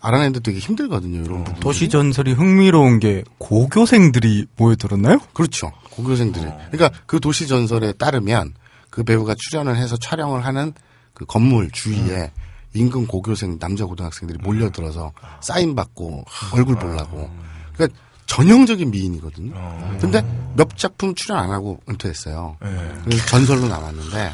[0.00, 1.22] 알아내는데 되게 힘들거든요.
[1.24, 1.60] 이런 부분.
[1.60, 5.20] 도시 전설이 흥미로운 게 고교생들이 모여들었나요?
[5.32, 5.70] 그렇죠.
[5.90, 6.44] 고교생들이.
[6.70, 8.54] 그러니까 그 도시 전설에 따르면
[8.90, 10.72] 그 배우가 출연을 해서 촬영을 하는
[11.14, 12.32] 그 건물 주위에
[12.74, 16.24] 인근 고교생 남자 고등학생들이 몰려들어서 사인 받고
[16.54, 17.30] 얼굴 보려고.
[17.74, 17.98] 그러니까
[18.32, 19.52] 전형적인 미인이거든요.
[20.00, 20.24] 근데
[20.56, 22.56] 몇 작품 출연 안 하고 은퇴했어요.
[23.04, 24.32] 그래서 전설로 남았는데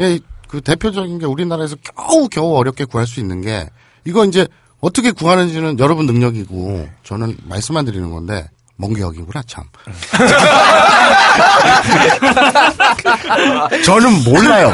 [0.00, 3.66] 예, 그 대표적인 게 우리나라에서 겨우 겨우 어렵게 구할 수 있는 게
[4.04, 4.46] 이거 이제
[4.80, 9.64] 어떻게 구하는지는 여러분 능력이고 저는 말씀만 드리는 건데 멍게역이구나 참.
[13.84, 14.72] 저는 몰라요.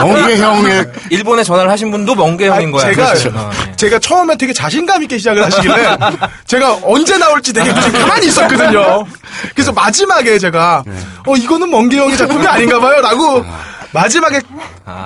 [0.00, 2.86] 멍게 형의 일본에 전화를 하신 분도 멍게 형인 거야.
[2.92, 3.28] 제가 그렇죠.
[3.30, 3.76] 어, 네.
[3.76, 5.96] 제가 처음에 되게 자신감 있게 시작을 하시길래
[6.46, 9.04] 제가 언제 나올지 되게 가만히 있었거든요.
[9.54, 10.84] 그래서 마지막에 제가
[11.26, 13.44] 어 이거는 멍게 형의 작품이 아닌가봐요라고
[13.92, 14.40] 마지막에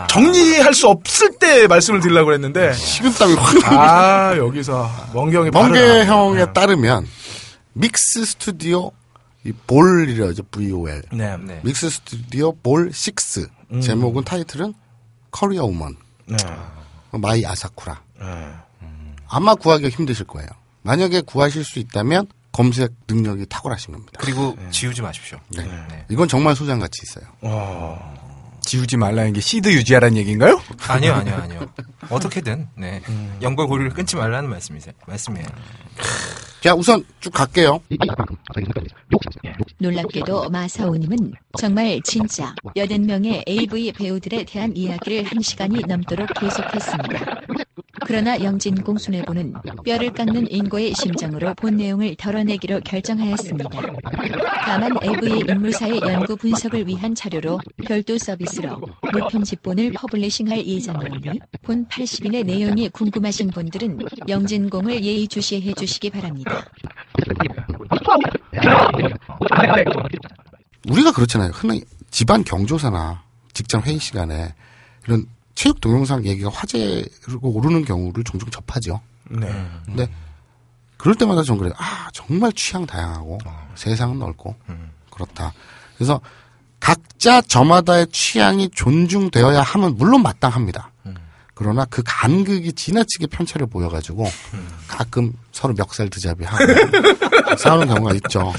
[0.08, 3.72] 정리할 수 없을 때 말씀을 드리려고 그랬는데 식은땀이 확.
[3.72, 6.04] 아 여기서 멍게 바로 멍게.
[6.06, 7.06] 형에 따르면
[7.78, 8.90] Mix Studio
[9.44, 11.02] 이 vol이라죠 VOL.
[11.12, 11.36] 네.
[11.36, 11.60] 네.
[11.62, 13.80] Mix Studio vol 6.
[13.80, 14.74] 제목은 타이틀은
[15.30, 15.96] 커리어 우먼.
[16.26, 16.36] 네.
[17.12, 18.02] 마이 아사쿠라.
[18.18, 18.26] 네.
[19.28, 20.48] 아마 구하기가 힘드실 거예요.
[20.82, 24.12] 만약에 구하실 수 있다면 검색 능력이 탁월하신 겁니다.
[24.18, 25.38] 그리고 지우지 마십시오.
[25.54, 25.62] 네.
[25.62, 26.04] 네.
[26.08, 27.30] 이건 정말 소장가치 있어요.
[27.42, 28.58] 어.
[28.62, 30.60] 지우지 말라는 게 시드 유지하라는 얘기인가요?
[30.88, 31.72] 아니요, 아니요, 아니요.
[32.10, 33.00] 어떻게든 네
[33.40, 34.94] 연골 고리를 끊지 말라는 말씀이세요.
[35.06, 35.46] 말씀이에요.
[36.60, 37.80] 자, 우선 쭉 갈게요.
[39.78, 47.40] 놀랍게도 마사오님은 정말 진짜 80명의 AV 배우들에 대한 이야기를 한 시간이 넘도록 계속했습니다.
[48.08, 49.52] 그러나 영진공 수뇌부는
[49.84, 53.68] 뼈를 깎는 인고의 심정으로 본 내용을 덜어내기로 결정하였습니다.
[54.64, 58.80] 다만 AV 인물사의 연구 분석을 위한 자료로 별도 서비스로
[59.12, 66.64] 무편집본을 publishing할 예정이오니 본 80인의 내용이 궁금하신 분들은 영진공을 예의주시해 주시기 바랍니다.
[70.88, 71.50] 우리가 그렇잖아요.
[71.50, 74.54] 흔히 집안 경조사나 직장 회의 시간에
[75.06, 75.26] 이런
[75.58, 77.02] 체육 동영상 얘기가 화제로
[77.42, 79.00] 오르는 경우를 종종 접하죠.
[79.28, 79.48] 네.
[79.84, 80.08] 근데
[80.96, 81.72] 그럴 때마다 전 그래요.
[81.76, 83.38] 아 정말 취향 다양하고
[83.74, 84.54] 세상은 넓고
[85.10, 85.52] 그렇다.
[85.96, 86.20] 그래서
[86.78, 90.92] 각자 저마다의 취향이 존중되어야 함은 물론 마땅합니다.
[91.54, 94.30] 그러나 그 간극이 지나치게 편차를 보여가지고
[94.86, 96.64] 가끔 서로 멱살 드잡이 하고
[97.58, 98.52] 싸우는 경우가 있죠.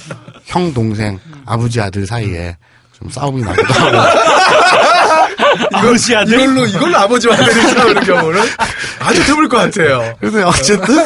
[0.43, 2.57] 형 동생 아버지 아들 사이에
[2.91, 4.98] 좀 싸움이 나기도 하고
[5.73, 8.41] 아버지 아들 이걸로 이걸로 아버지와 아들이 싸우는 경우는
[8.99, 10.15] 아주 드물 것 같아요.
[10.19, 11.05] 그래서 어쨌든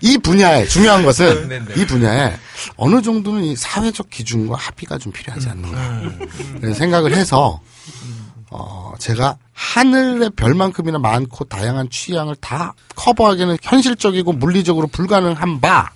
[0.00, 1.80] 이 분야에 중요한 것은 네, 네.
[1.80, 2.36] 이 분야에
[2.76, 6.02] 어느 정도는 이 사회적 기준과 합의가 좀 필요하지 않는가
[6.60, 7.60] 그래서 생각을 해서
[8.50, 15.90] 어 제가 하늘의 별만큼이나 많고 다양한 취향을 다 커버하기는 현실적이고 물리적으로 불가능한 바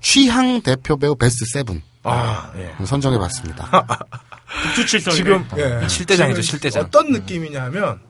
[0.00, 2.84] 취향 대표 배우 베스트 세븐 아, 예.
[2.84, 3.86] 선정해봤습니다.
[4.46, 5.86] 북두칠성 지금 예.
[5.88, 6.82] 실대장이죠, 지금 실대장.
[6.82, 8.00] 어떤 느낌이냐면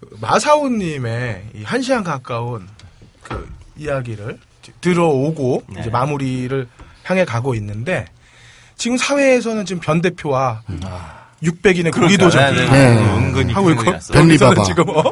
[0.00, 2.68] 그 마사오님의 이한 시간 가까운
[3.22, 4.38] 그 이야기를
[4.80, 5.80] 들어오고 네.
[5.80, 6.66] 이제 마무리를
[7.04, 8.06] 향해 가고 있는데
[8.76, 10.62] 지금 사회에서는 지금 변 대표와
[11.42, 12.94] 600인의 고기도전 네, 네, 네.
[12.94, 13.16] 네.
[13.16, 14.12] 은근히 하고 있고 큰일이 났어.
[14.12, 14.66] 벤리 여기서는 바바.
[14.66, 15.02] 지금 어?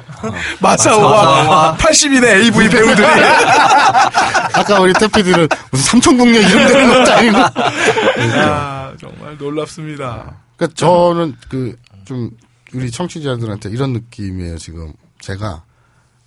[0.60, 3.06] 마사오와 80인의 AV 배우들이
[4.54, 7.38] 아까 우리 태피디를 무슨 삼천국녀 이름 되는 것도 아니고.
[7.38, 10.36] 아, 정말 놀랍습니다.
[10.56, 11.76] 그러니까 저는 그
[12.08, 12.30] 좀
[12.72, 14.56] 우리 청취자들한테 이런 느낌이에요.
[14.56, 15.62] 지금 제가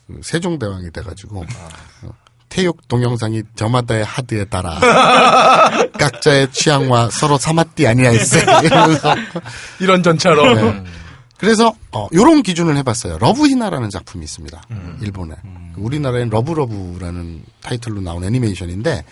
[0.06, 2.10] 그 세종대왕이 돼가지고 어,
[2.52, 4.78] 태육 동영상이 저마다의 하드에 따라
[5.98, 8.44] 각자의 취향과 서로 사마띠 아니야 했어요.
[8.64, 9.16] 이러면서
[9.80, 10.84] 이런 전차로 네.
[11.38, 13.18] 그래서 어, 요런 기준을 해봤어요.
[13.20, 14.62] 러브히나라는 작품이 있습니다.
[15.02, 15.34] 일본에.
[15.78, 19.04] 우리나라엔 러브러브라는 타이틀로 나온 애니메이션인데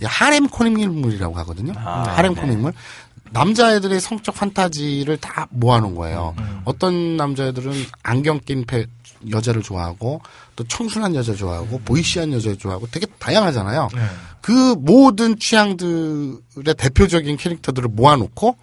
[0.00, 1.72] 이 하렘 코믹물이라고 하거든요.
[1.74, 2.72] 하렘 코믹물.
[3.30, 6.34] 남자애들의 성적 판타지를 다 모아놓은 거예요.
[6.66, 8.86] 어떤 남자애들은 안경 낀 배-
[9.30, 10.20] 여자를 좋아하고
[10.56, 13.88] 또 청순한 여자 좋아하고 보이시한 여자 좋아하고 되게 다양하잖아요.
[14.40, 18.56] 그 모든 취향들의 대표적인 캐릭터들을 모아놓고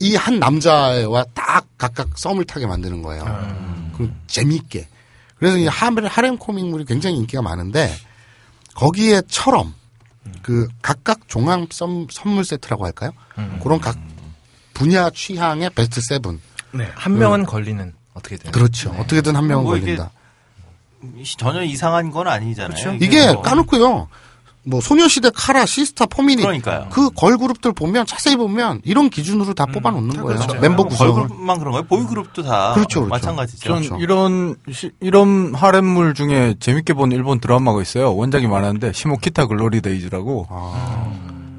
[0.00, 3.24] 이한 남자와 딱 각각 썸을 타게 만드는 거예요.
[3.96, 4.88] 그 재미있게.
[5.36, 7.92] 그래서 이 하렘, 하렘 코믹물이 굉장히 인기가 많은데
[8.74, 9.74] 거기에처럼
[10.42, 13.10] 그 각각 종합 썸, 선물 세트라고 할까요?
[13.62, 13.96] 그런 각
[14.74, 16.40] 분야 취향의 best seven.
[16.72, 16.88] 네.
[16.94, 18.50] 한 명은 걸리는 어떻게 되나?
[18.52, 18.90] 그렇죠.
[18.98, 20.10] 어떻게든 한 명은 뭐 걸린다.
[21.38, 22.96] 전혀 이상한 건 아니잖아요.
[23.00, 24.08] 이게 뭐 까놓고요.
[24.64, 26.88] 뭐 소녀시대 카라 시스타 포미닛 그러니까요.
[26.90, 30.38] 그 걸그룹들 보면 자세히 보면 이런 기준으로 다 뽑아놓는 거예요.
[30.40, 30.60] 그렇죠.
[30.60, 31.12] 멤버 뭐 구성을.
[31.14, 31.86] 걸그룹만 그런 거예요.
[31.86, 33.08] 보이그룹도 다 그렇죠, 그렇죠.
[33.08, 33.66] 마찬가지죠.
[33.82, 38.14] 전 이런 시- 이런 하렘물 중에 재밌게 본 일본 드라마가 있어요.
[38.14, 40.46] 원작이 많았는데 시모키타 글로리 데이즈라고.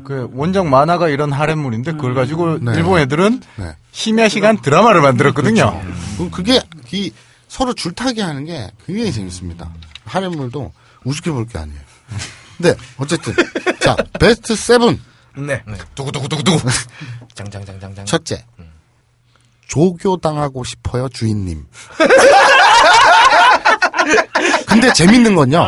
[0.09, 2.71] 그 원작 만화가 이런 하렘물인데 그걸 가지고 네.
[2.75, 3.75] 일본 애들은 네.
[3.91, 5.79] 심야 시간 드라마를 만들었거든요.
[6.17, 6.59] 그- 그게
[6.91, 7.11] 이
[7.47, 9.69] 서로 줄타기 하는 게 굉장히 재밌습니다.
[10.05, 11.79] 하렘물도 우습게 볼 게 아니에요.
[12.57, 13.35] 근데 어쨌든
[13.81, 14.99] 자 best seven
[15.37, 15.61] 네.
[15.93, 16.57] 두구두구두구두구
[17.35, 18.07] 장장장장장.
[18.07, 18.43] 첫째
[19.67, 21.67] 조교 당하고 싶어요 주인님.
[24.67, 25.65] 근데 재밌는 건요.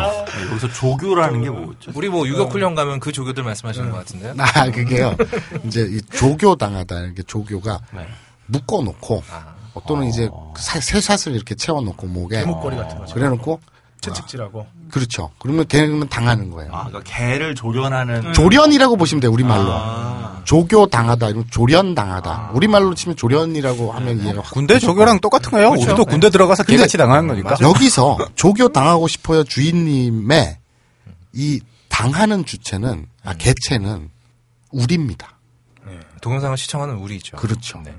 [0.50, 1.90] 여기서 조교라는 게 뭐죠?
[1.94, 4.34] 우리 뭐 유격 훈련 가면 그 조교들 말씀하시는 것 같은데요.
[4.38, 5.16] 아 그게요.
[5.64, 8.06] 이제 이 조교 당하다 이렇게 조교가 네.
[8.46, 9.22] 묶어놓고
[9.74, 13.14] 어또는 이제 사- 새샷을 이렇게 채워놓고 목에 개목걸이 같은 거죠.
[13.14, 13.60] 그래놓고
[14.00, 14.66] 채찍질하고.
[14.92, 15.30] 그렇죠.
[15.38, 16.70] 그러면 걔는 당하는 거예요.
[16.72, 19.70] 아, 그러니까 개를 조련하는 조련이라고 보시면 돼요, 우리말로.
[19.72, 20.42] 아.
[20.44, 22.50] 조교 당하다, 이런 조련 당하다.
[22.52, 24.50] 우리말로 치면 조련이라고 하면 이해가 확.
[24.52, 25.70] 군대 조교랑 똑같은 거예요.
[25.70, 25.86] 그렇죠.
[25.86, 27.56] 우리도 군대 들어가서 개같이 당하는 거니까.
[27.60, 30.58] 여기서 조교 당하고 싶어요 주인님의
[31.32, 34.10] 이 당하는 주체는, 아, 개체는
[34.72, 35.38] 우리입니다.
[36.20, 37.36] 동영상을 시청하는 우리죠.
[37.38, 37.80] 그렇죠.
[37.84, 37.94] 네.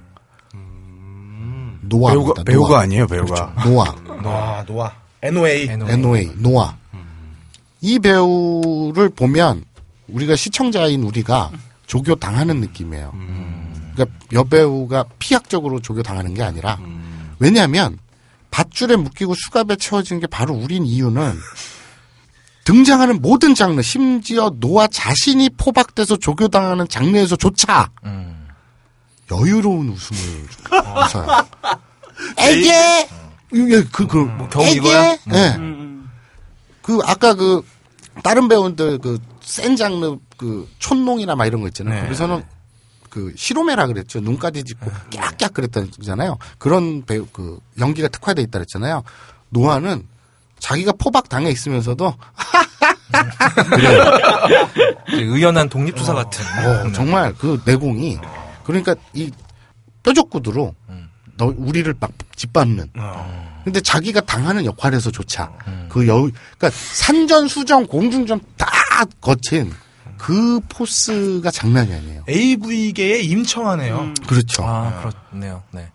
[1.82, 2.44] 노아입니다.
[2.44, 3.54] 배우가 배우가 아니에요, 배우가.
[3.66, 3.86] 노아.
[4.26, 4.92] 아, 노아.
[5.22, 5.70] NOA.
[5.70, 6.76] NOA, 노아.
[7.84, 9.66] 이 배우를 보면
[10.08, 11.52] 우리가 시청자인 우리가
[11.86, 13.14] 조교 당하는 느낌이에요.
[13.94, 16.80] 그러니까 여배우가 피학적으로 조교 당하는 게 아니라
[17.40, 18.00] 왜냐하면
[18.52, 21.38] 밧줄에 묶이고 수갑에 채워지는 게 바로 우린 이유는
[22.64, 27.90] 등장하는 모든 장르, 심지어 노아 자신이 포박돼서 조교당하는 장르에서조차
[29.30, 30.48] 여유로운 웃음을
[31.06, 31.46] 웃어요.
[32.38, 33.10] 에게
[33.52, 34.76] 이게 그, 그, 뭐, 겨우 에게?
[34.76, 35.18] 이거야?
[35.34, 35.58] 예.
[36.82, 37.64] 그, 아까 그,
[38.22, 41.96] 다른 배우들 그, 센 장르, 그, 촌농이나 막 이런 거 있잖아요.
[42.04, 42.44] 거기서는
[43.10, 44.20] 그, 시로메라 그랬죠.
[44.20, 46.38] 눈까지 짚고, 깍깍 그랬잖아요.
[46.58, 49.04] 그런 배우, 그, 연기가 특화돼 있다 그랬잖아요.
[49.50, 50.08] 노아는
[50.60, 52.16] 자기가 포박 당해 있으면서도,
[55.14, 56.44] 이제 의연한 독립투사 같은.
[56.66, 58.18] 어, 정말 그 내공이,
[58.64, 59.32] 그러니까 이
[60.04, 60.74] 뾰족구두로,
[61.38, 62.92] 너, 우리를 막 짓밟는.
[63.64, 65.52] 근데 자기가 당하는 역할에서조차
[65.90, 68.68] 그 여유, 그러니까 산전 수전 공중전 다
[69.22, 69.72] 거친
[70.18, 72.24] 그 포스가 장난이 아니에요.
[72.30, 74.14] AV계의 임청하네요.
[74.28, 74.64] 그렇죠.
[74.66, 75.64] 아, 그렇네요.
[75.72, 75.90] 네.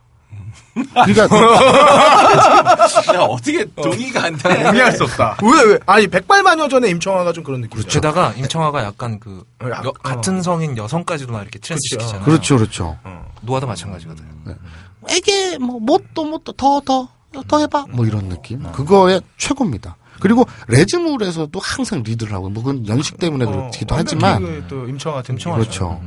[0.93, 1.25] 그러니까
[3.15, 4.63] 야, 어떻게 동의가 안 돼?
[4.63, 5.37] 동의할 수 없다.
[5.43, 5.79] 왜, 왜?
[5.87, 7.89] 아니, 백발마녀 전에 임청아가 좀 그런 느낌이죠.
[7.89, 9.93] 게다가 임청하가 약간 그 어, 약- 여- 어.
[9.93, 12.23] 같은 성인 여성까지도 막 이렇게 trans 시키잖아요.
[12.25, 12.99] 그렇죠, 그렇죠.
[13.41, 14.25] 노아도 마찬가지거든.
[15.11, 17.09] 이게 뭐 못도 못도 더더
[17.47, 18.63] 더 해봐 뭐 이런 느낌.
[18.73, 19.97] 그거의 최고입니다.
[20.21, 24.89] 그리고 레즈물에서도 항상 리드를 하고 뭐 그건 연식 때문에 그렇기도 어, 하지만 완전 그, 또
[24.89, 26.01] 임청하 같은 그렇죠.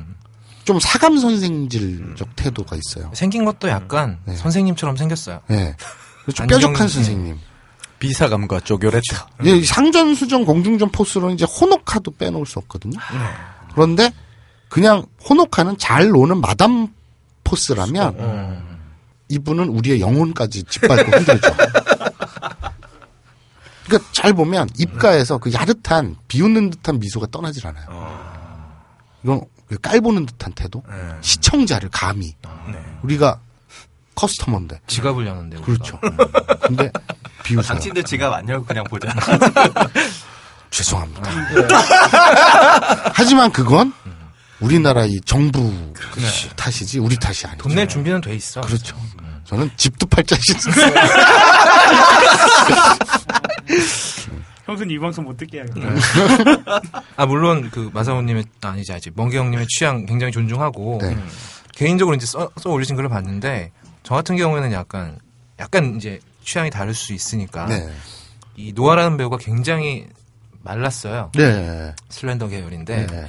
[0.65, 3.09] 좀 사감 선생질적 태도가 있어요.
[3.13, 4.35] 생긴 것도 약간 네.
[4.35, 5.39] 선생님처럼 생겼어요.
[5.51, 5.75] 예.
[6.33, 6.93] 좀 안경- 뾰족한 네.
[6.93, 7.37] 선생님.
[7.99, 9.27] 비사감과 쪼결했다.
[9.45, 12.97] 예, 상전, 수전, 공중전 포스로는 이제 호노카도 빼놓을 수 없거든요.
[13.73, 14.11] 그런데
[14.69, 16.87] 그냥 호노카는 잘 노는 마담
[17.43, 18.70] 포스라면
[19.31, 21.55] 이분은 우리의 영혼까지 짓밟고 흔들죠.
[23.85, 28.31] 그러니까 잘 보면 입가에서 그 야릇한 비웃는 듯한 미소가 떠나질 않아요.
[29.23, 30.83] 이건 그 깔보는 듯한 태도,
[31.21, 32.35] 시청자를 감히
[33.03, 33.39] 우리가
[34.15, 35.61] 커스터머인데 지갑을 여는데.
[35.61, 35.99] 그렇죠.
[36.61, 36.91] 근데
[37.43, 37.67] 비웃어요.
[37.67, 39.13] 당신들 지갑 안 열고 그냥 보잖아.
[40.69, 41.29] 죄송합니다.
[43.13, 43.93] 하지만 그건
[44.61, 45.73] 우리나라 이 정부
[46.55, 47.63] 탓이지 우리 탓이 아니죠.
[47.63, 48.61] 돈낼 준비는 돼 있어.
[48.61, 48.95] 그렇죠.
[49.51, 50.93] 저는 집도 팔자 있어요.
[54.65, 55.89] 형수는 이 방송 못 듣게 해야겠다.
[57.17, 61.09] 아 물론 그 마사오님의 아니지 아직 멍게 형님의 취향 굉장히 존중하고 네.
[61.09, 61.29] 음,
[61.73, 65.19] 개인적으로 이제 써, 써 올리신 글을 봤는데 저 같은 경우에는 약간
[65.59, 67.89] 약간 이제 취향이 다를 수 있으니까 네.
[68.55, 70.07] 이 노아라는 배우가 굉장히
[70.63, 71.29] 말랐어요.
[71.35, 71.93] 네.
[72.07, 73.27] slender 계열인데 네.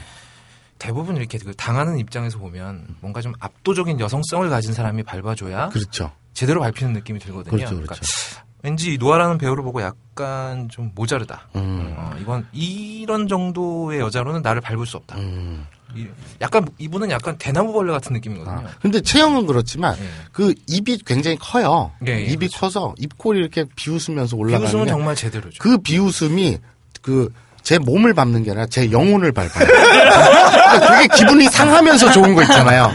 [0.82, 6.10] 대부분 이렇게 그 당하는 입장에서 보면 뭔가 좀 압도적인 여성성을 가진 사람이 밟아줘야 그렇죠.
[6.34, 7.50] 제대로 밟히는 느낌이 들거든요.
[7.54, 7.70] 그렇죠.
[7.74, 8.42] 그러니까 그렇죠.
[8.64, 11.48] 왠지 이 노아라는 배우를 보고 약간 좀 모자르다.
[11.54, 11.94] 음.
[11.96, 15.18] 어, 이건 이런 정도의 여자로는 나를 밟을 수 없다.
[15.18, 15.64] 음.
[15.94, 16.06] 이-
[16.40, 18.56] 약간 이분은 약간 대나무벌레 같은 느낌이거든요.
[18.56, 20.02] 아, 근데 체형은 그렇지만 예.
[20.32, 21.92] 그 입이 굉장히 커요.
[22.08, 22.58] 예, 예, 입이 그렇죠.
[22.60, 25.58] 커서 입꼬리 이렇게 비웃으면서 올라가는 비웃음은 게 정말 제대로죠.
[25.60, 26.58] 그 비웃음이
[27.02, 27.28] 그
[27.62, 29.66] 제 몸을 밟는 게 아니라 제 영혼을 밟아요.
[29.66, 32.92] 그러니까 되게 기분이 상하면서 좋은 거 있잖아요.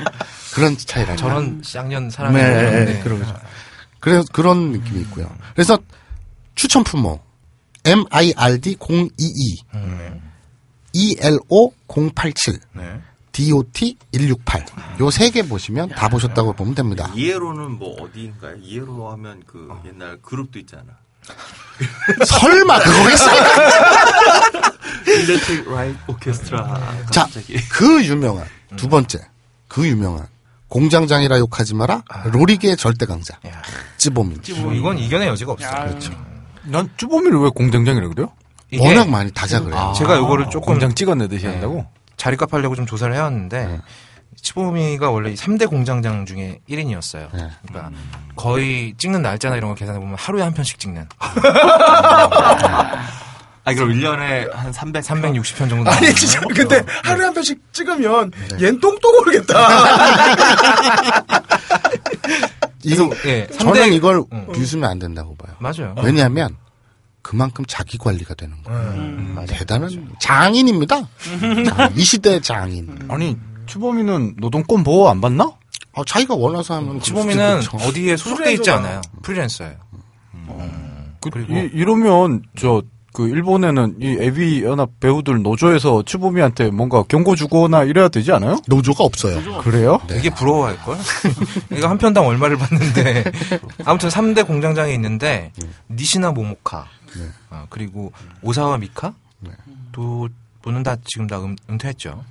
[0.54, 1.16] 그런 차이라.
[1.16, 3.34] 저런 쌍년 사람이 네, 네, 네, 그러죠.
[4.00, 5.30] 그래서 그런 느낌이 있고요.
[5.54, 5.78] 그래서
[6.56, 7.24] 추천 품목
[7.86, 9.58] MIRD 022
[10.94, 12.60] ELO 087
[13.32, 14.66] DOT 168
[15.00, 17.12] 요 세 개 보시면 다 보셨다고 보면 됩니다.
[17.16, 18.56] ELO는 뭐 어디인가요?
[18.64, 20.84] ELO 하면 그 옛날 그룹도 있잖아.
[22.26, 23.44] 설마 그거겠어요?
[25.06, 26.82] 일렉트릭 라이트 오케스트라.
[27.12, 27.28] 자.
[27.70, 29.20] 그 유명한 두 번째,
[29.68, 30.28] 그 유명한
[30.70, 33.62] 공장장이라 욕하지 마라 로리계의 절대 강자 야,
[33.98, 34.42] 쯔보미.
[34.62, 35.66] 뭐 이건 이겨낼 여지가 없어.
[35.66, 36.12] 야, 그렇죠.
[36.64, 38.32] 난 쭈보미를 왜 공장장이라 그래요?
[38.80, 39.94] 워낙 많이 다작을 해요.
[39.98, 41.86] 제가 요거를 조금 공장 찍어내듯이 한다고?
[42.18, 43.80] 자리값 하려고 좀 조사를 해왔는데
[44.42, 47.28] 치보미가 원래 3대 공장장 중에 1인이었어요.
[47.34, 47.50] 네.
[47.68, 47.92] 그러니까
[48.36, 51.08] 거의 찍는 날짜나 이런 거 계산해 보면 하루에 한 편씩 찍는
[53.68, 55.04] 아, 그럼 1년에 한 300.
[55.04, 55.92] 360편 정도.
[55.92, 56.40] 아니 진짜.
[56.56, 58.58] 근데 하루에 한 편씩 찍으면 네.
[58.72, 59.54] 얜 똥똥 오르겠다.
[62.84, 64.48] 이거 예, 저는 3대 이걸 음.
[64.54, 65.54] 비웃으면 안 된다고 봐요.
[65.60, 65.96] 맞아요.
[66.02, 66.56] 왜냐하면
[67.22, 68.80] 그만큼 자기 관리가 되는 거예요.
[68.92, 69.90] 음, 대단한
[70.22, 70.96] 장인입니다.
[71.66, 72.98] 장, 이 시대의 장인.
[73.10, 73.36] 아니,
[73.68, 75.52] 쭈보미는 노동권 보호 안 받나?
[75.94, 77.78] 어, 자기가 원해서 하면 그렇죠.
[77.78, 78.70] 어디에 소속돼 있지.
[78.72, 79.02] 않아요.
[79.24, 79.76] 프리랜서예요.
[81.22, 82.82] 그, 그리고- 이, 이러면 저
[83.14, 88.58] 그 일본에는 이 에비 연합 배우들 노조에서 츠보미한테 뭔가 경고 주거나 이래야 되지 않아요?
[88.68, 89.60] 노조가 없어요.
[89.64, 90.00] 그래요?
[90.08, 90.98] 되게 부러워할 걸?
[91.76, 93.24] 이거 한 편당 얼마를 받는데.
[93.86, 95.52] 아무튼 3대 공장장이 있는데,
[95.90, 96.86] 니시나 모모카,
[97.50, 98.12] 아, 그리고
[98.44, 99.16] 오사와 미카,
[99.94, 100.30] 또,
[100.62, 102.24] 분은 다 지금 다 은, 은퇴했죠.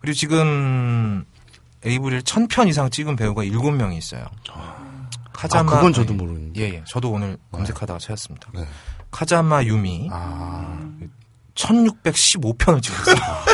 [0.00, 1.24] 그리고 지금
[1.84, 4.26] 에이브리를 1000편 이상 찍은 배우가 7명이 있어요.
[5.32, 5.72] 카자마.
[5.72, 6.60] 아, 그건 저도 아니, 모르는데.
[6.60, 6.84] 예, 예.
[6.86, 8.50] 저도 오늘 검색하다가 찾았습니다.
[8.54, 8.66] 네.
[9.10, 10.78] 카자마 유미, 아,
[11.54, 13.16] 1615편을 찍었어요.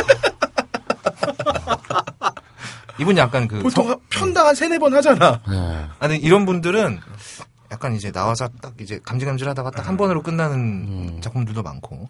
[2.97, 5.41] 이분 약간 그 보통 성- 한- 편당 한 세네 번 하잖아.
[5.49, 5.85] 네.
[5.99, 6.99] 아니 이런 분들은
[7.71, 12.09] 약간 이제 나와서 딱 이제 감질감질 하다가 딱 한 번으로 끝나는 작품들도 많고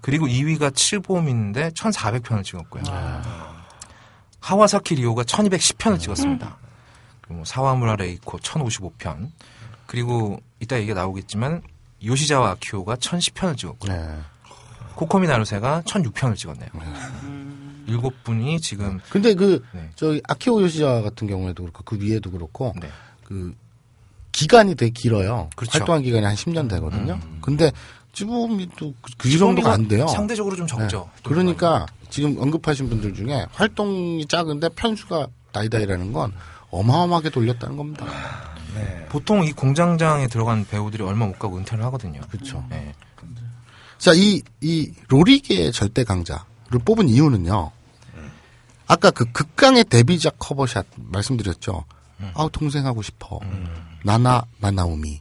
[0.00, 2.82] 그리고 2위가 쯔보미인데 1,400편을 찍었고요.
[4.44, 6.58] 하마사키 리오가 1,210편을 찍었습니다.
[7.22, 9.30] 그리고 뭐 사와무라 레이코 1,055편
[9.86, 11.62] 그리고 이따 얘기가 나오겠지만
[12.04, 13.92] 요시자와 아키오가 1,010편을 찍었고요.
[13.96, 14.18] 네.
[14.96, 16.68] 코코미 나루세가 1,006편을 찍었네요.
[17.86, 19.88] 일곱 분이 지금 근데 그, 네.
[19.94, 22.88] 저기, 아키오 요시자 같은 경우에도 그렇고, 그 위에도 그렇고, 네.
[23.24, 23.54] 그,
[24.32, 25.48] 기간이 되게 길어요.
[25.56, 25.78] 그렇죠.
[25.78, 27.18] 활동한 기간이 한 10년 되거든요.
[27.40, 27.72] 근데,
[28.14, 30.06] 찌보미도 그, 그 정도가 안 돼요.
[30.06, 31.10] 상대적으로 좀 적죠.
[31.14, 31.22] 네.
[31.24, 36.32] 그러니까, 지금 언급하신 분들 중에 활동이 작은데 편수가 다이다이라는 건
[36.70, 38.06] 어마어마하게 돌렸다는 겁니다.
[39.08, 42.20] 보통 이 공장장에 들어간 배우들이 얼마 못 가고 은퇴를 하거든요.
[42.30, 42.64] 그렇죠.
[42.68, 42.94] 네.
[43.98, 47.70] 자, 이, 이, 로리계의 절대 강자를 뽑은 이유는요.
[48.86, 51.84] 아까 그 극강의 데뷔작 커버샷 말씀드렸죠.
[52.34, 53.40] 아우, 동생하고 싶어.
[54.04, 55.20] 나나, 나나오미를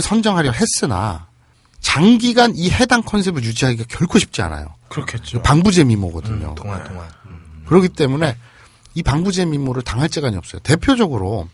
[0.00, 1.28] 선정하려 했으나,
[1.92, 4.74] 장기간 이 해당 컨셉을 유지하기가 결코 쉽지 않아요.
[4.88, 5.42] 그렇겠죠.
[5.42, 6.54] 방부제 미모거든요.
[6.54, 7.06] 동안 동안.
[7.66, 8.34] 그렇기 때문에
[8.94, 10.60] 이 방부제 미모를 당할 재간이 없어요.
[10.62, 11.48] 대표적으로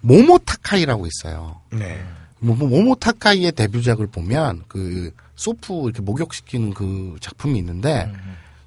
[0.00, 1.60] 모모 타카이라고 있어요.
[1.70, 2.02] 네.
[2.38, 8.10] 모- 모- 모모 타카이의 데뷔작을 보면 그 소프 이렇게 목욕시키는 그 작품이 있는데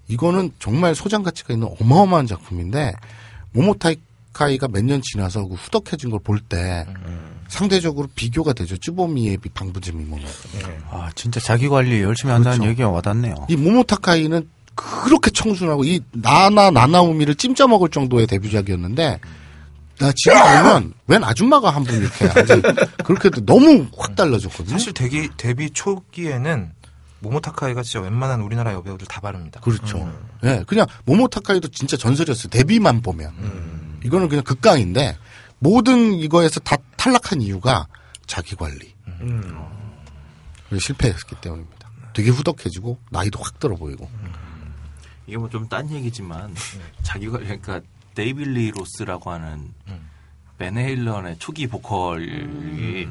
[0.07, 2.93] 이거는 정말 소장 가치가 있는 어마어마한 작품인데
[3.51, 6.85] 모모 타카이가 몇 년 지나서 그 후덕해진 걸 볼때
[7.47, 8.77] 상대적으로 비교가 되죠.
[8.77, 10.25] 쯔보미의 비- 방부제 미모는.
[10.89, 12.69] 아, 진짜 자기 관리 열심히 한다는 그렇죠.
[12.71, 13.35] 얘기가 와닿네요.
[13.49, 19.19] 이 모모타카이는 그렇게 청순하고 이 나나 나나우미를 찜쪄 먹을 정도의 데뷔작이었는데
[19.99, 22.27] 나 지금 보면 웬 아줌마가 한 분 이렇게
[23.05, 24.69] 그렇게 너무 확 달라졌거든요.
[24.71, 26.71] 사실 데뷔, 데뷔 초기에는
[27.19, 29.61] 모모타카이가 진짜 웬만한 우리나라 여배우들 다 바릅니다.
[29.61, 30.11] 그렇죠.
[30.43, 32.49] 예, 그냥 모모타카이도 진짜 전설이었어요.
[32.49, 33.31] 데뷔만 보면.
[34.03, 35.17] 이거는 그냥 극강인데
[35.59, 36.75] 모든 이거에서 다
[37.05, 37.85] 탈락한 이유가
[38.25, 38.95] 자기 관리.
[40.67, 41.87] 그래서 실패했기 때문입니다.
[42.13, 44.09] 되게 후덕해지고 나이도 확 들어 보이고.
[45.27, 46.55] 이게 뭐 좀 딴 얘기지만
[47.03, 47.81] 자기가 그러니까
[48.15, 49.71] 데이빗 리 로스라고 하는
[50.57, 53.07] 밴 헤일런의 초기 보컬이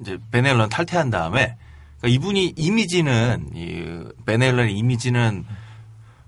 [0.00, 1.56] 이제 밴 헤일런 탈퇴한 다음에
[1.98, 5.44] 그러니까 이분이 이미지는 이 밴 헤일런의 이미지는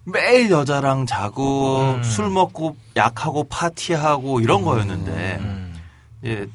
[0.05, 5.73] 매일 여자랑 자고 술 먹고 약하고 파티하고 이런 거였는데
[6.25, 6.47] 예,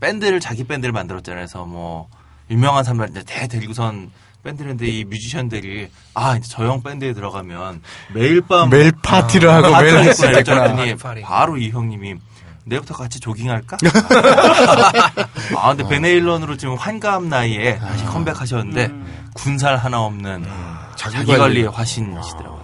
[0.00, 1.38] 밴드를 자기 밴드를 만들었잖아요.
[1.40, 2.08] 그래서 뭐
[2.50, 4.10] 유명한 사람들 이제 대 데리고선
[4.42, 7.82] 밴드인데 이 뮤지션들이 아 이제 저형 밴드에 들어가면
[8.14, 9.98] 매일 밤 매일 파티를 하고 매일.
[9.98, 11.20] 했더니 파리.
[11.22, 12.14] 바로 이 형님이
[12.64, 13.76] 내일부터 같이 조깅할까?
[15.56, 18.90] 아 근데 베네일런으로 지금 환갑 나이에 다시 컴백하셨는데
[19.34, 20.44] 군살 하나 없는
[20.96, 21.38] 자기 자기 관리.
[21.40, 22.59] 관리의 화신이시더라고요.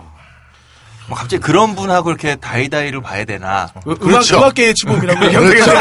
[1.09, 3.69] 뭐 갑자기 그런 분하고 이렇게 다이다이를 봐야 되나?
[3.87, 5.73] 음악, 음악계의 지범이라고 얘기하면 그렇죠.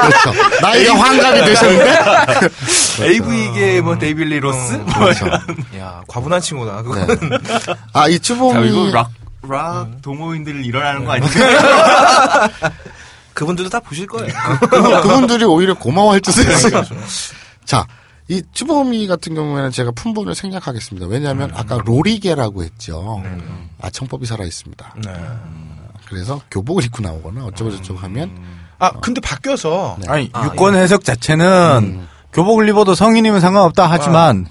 [0.00, 0.32] 그렇죠.
[0.60, 2.00] 나이가 환갑이 되셨는데?
[3.02, 4.72] AV계 뭐 데이빗 리 로스?
[4.74, 5.26] 뭐 그렇죠.
[5.78, 6.82] 야, 과분한 친구다.
[6.82, 7.04] 그거.
[7.04, 7.16] 네.
[7.92, 8.14] 아, 이.
[8.14, 9.10] 이거 락,
[9.48, 12.48] 락 동호인들 일어나는 거 아닌가?
[13.34, 14.32] 그분들도 다 보실 거예요.
[14.60, 16.82] 그분- 그분들이 오히려 고마워할 짓을 했어요.
[17.64, 17.86] 자,
[18.32, 21.06] 이 쯔보미 같은 경우에는 제가 품번을 생략하겠습니다.
[21.06, 23.22] 왜냐하면 아까 로리계라고 했죠.
[23.78, 24.94] 아청법이 살아 있습니다.
[25.04, 25.12] 네.
[26.06, 28.42] 그래서 교복을 입고 나오거나 어쩌고 저쩌고 하면
[28.78, 30.06] 아, 근데 바뀌어서 네.
[30.08, 34.46] 아니, 아, 유권 해석 자체는 교복을 입어도 성인이면 상관없다 하지만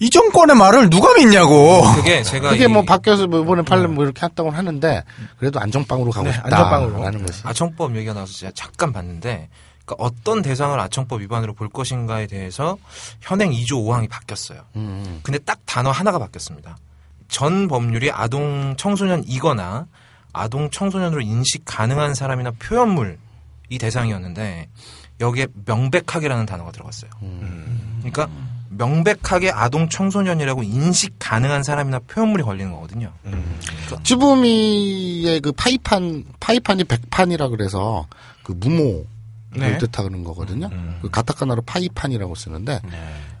[0.00, 1.82] 이 정권의 말을 누가 믿냐고.
[1.96, 5.04] 그게 제가 그게 이뭐 바뀌어서 뭐 이번에 팔면 뭐 이렇게 했다고 하는데
[5.38, 6.48] 그래도 안정빵으로 가고 네, 싶다.
[6.56, 7.26] 안정빵으로.
[7.26, 7.42] 것이.
[7.44, 9.50] 아청법 얘기가 나와서 제가 잠깐 봤는데
[9.88, 12.76] 그러니까 어떤 대상을 아청법 위반으로 볼 것인가에 대해서
[13.20, 14.60] 현행 2조 5항이 바뀌었어요.
[14.76, 16.76] 음, 근데 딱 단어 하나가 바뀌었습니다.
[17.28, 19.86] 전 법률이 아동 청소년이거나
[20.32, 23.16] 아동 청소년으로 인식 가능한 사람이나 표현물이
[23.80, 24.68] 대상이었는데
[25.20, 27.10] 여기에 명백하게라는 단어가 들어갔어요.
[27.98, 28.28] 그러니까
[28.70, 33.12] 명백하게 아동 청소년이라고 인식 가능한 사람이나 표현물이 걸리는 거거든요.
[34.04, 38.06] 쯔보미의 그 파이판 파이판이 백판이라 그래서
[38.42, 39.04] 그 무모를
[39.50, 39.78] 네.
[39.78, 40.70] 뜻하는 거거든요.
[41.00, 42.80] 그 가타카나로 파이판이라고 쓰는데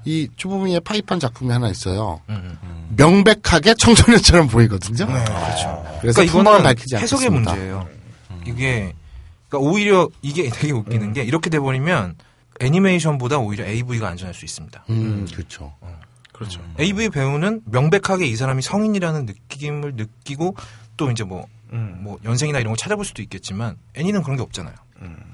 [0.04, 2.20] 이 쯔보미의 파이판 작품이 하나 있어요.
[2.28, 2.58] 음.
[2.96, 5.06] 명백하게 청소년처럼 보이거든요.
[5.06, 5.84] 그렇죠.
[6.00, 7.52] 그래서 그러니까 이거는 밝히지 해석의 않겠습니다.
[7.52, 7.88] 문제예요.
[8.46, 8.94] 이게
[9.48, 12.16] 그러니까 오히려 이게 되게 웃기는 게 이렇게 돼 버리면
[12.60, 14.84] 애니메이션보다 오히려 AV가 안전할 수 있습니다.
[14.90, 15.74] 음, 그렇죠.
[16.32, 16.60] 그렇죠.
[16.78, 20.56] AV 배우는 명백하게 이 사람이 성인이라는 느낌을 느끼고
[20.96, 21.98] 또 이제 뭐, 음.
[22.02, 24.74] 뭐 연생이나 이런 거 찾아볼 수도 있겠지만 애니는 그런 게 없잖아요.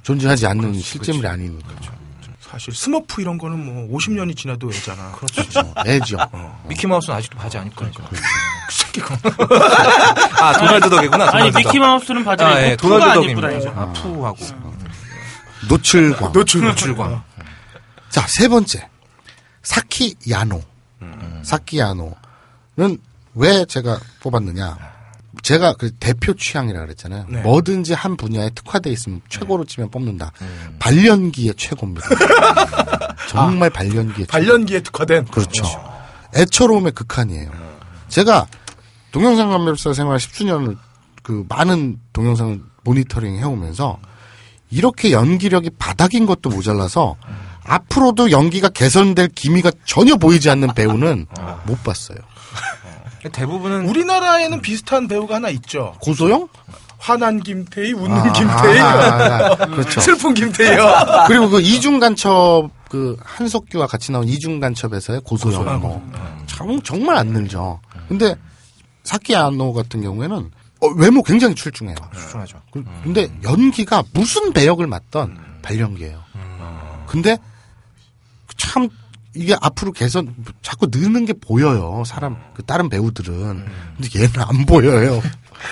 [0.02, 1.68] 존재하지 않는 실제물이 아니니까.
[2.40, 5.12] 사실 스머프 이런 거는 뭐 50년이 지나도 애잖아.
[5.12, 5.42] 그렇죠.
[5.86, 6.16] 애죠.
[6.68, 8.02] 미키마우스는 아직도 바지 안 입고 다니죠.
[10.40, 11.24] 아 도널드 덕이구나.
[11.24, 11.58] 아니 도널드 덕.
[11.58, 13.48] 미키마우스는 바지를 아, 예, 도널드 덕입니다.
[13.80, 14.38] 아, 푸하고
[15.68, 16.32] 노출광.
[16.32, 17.22] 노출, 노출광.
[18.10, 18.88] 자, 세 번째.
[19.62, 20.62] 사키 야노.
[21.42, 22.98] 사키 야노는
[23.34, 24.93] 왜 제가 뽑았느냐.
[25.44, 27.26] 제가 그 대표 취향이라 그랬잖아요.
[27.28, 27.42] 네.
[27.42, 30.32] 뭐든지 한 분야에 특화돼 있으면 최고로 치면 뽑는다.
[30.78, 32.08] 발연기의 최고입니다.
[33.28, 34.32] 정말 발연기의 최고.
[34.32, 35.26] 발연기에 특화된.
[35.26, 35.64] 그렇죠.
[36.34, 37.50] 애처로움의 극한이에요.
[38.08, 38.46] 제가
[39.12, 40.78] 동영상 감별사 생활 10주년을
[41.22, 43.98] 그 많은 동영상을 모니터링 해오면서
[44.70, 47.16] 이렇게 연기력이 바닥인 것도 모자라서
[47.64, 51.26] 앞으로도 연기가 개선될 기미가 전혀 보이지 않는 배우는
[51.66, 52.16] 못 봤어요.
[53.32, 55.94] 대부분은 우리나라에는 비슷한 배우가 하나 있죠.
[56.00, 56.48] 고소영?
[56.98, 60.00] 화난 김태희, 웃는 아, 김태희, 아, 아, 그렇죠.
[60.00, 60.86] 슬픈 김태희요.
[61.26, 65.80] 그리고 그 이중 간첩 그 한석규와 같이 나온 이중 간첩에서의 고소영 고소영.
[65.80, 66.02] 뭐
[66.46, 67.80] 참, 정말 안 늘죠.
[68.08, 68.34] 근데
[69.02, 70.50] 사키아노 같은 경우에는
[70.80, 71.96] 어, 외모 굉장히 출중해요.
[72.14, 72.58] 출중하죠.
[72.72, 76.22] 그- 근데 연기가 무슨 배역을 맡던 발연기예요.
[77.06, 77.36] 근데
[78.56, 78.88] 참
[79.34, 82.02] 이게 앞으로 개선 자꾸 느는 게 보여요.
[82.06, 83.64] 사람 그 다른 배우들은
[83.96, 85.20] 근데 얘는 안 보여요.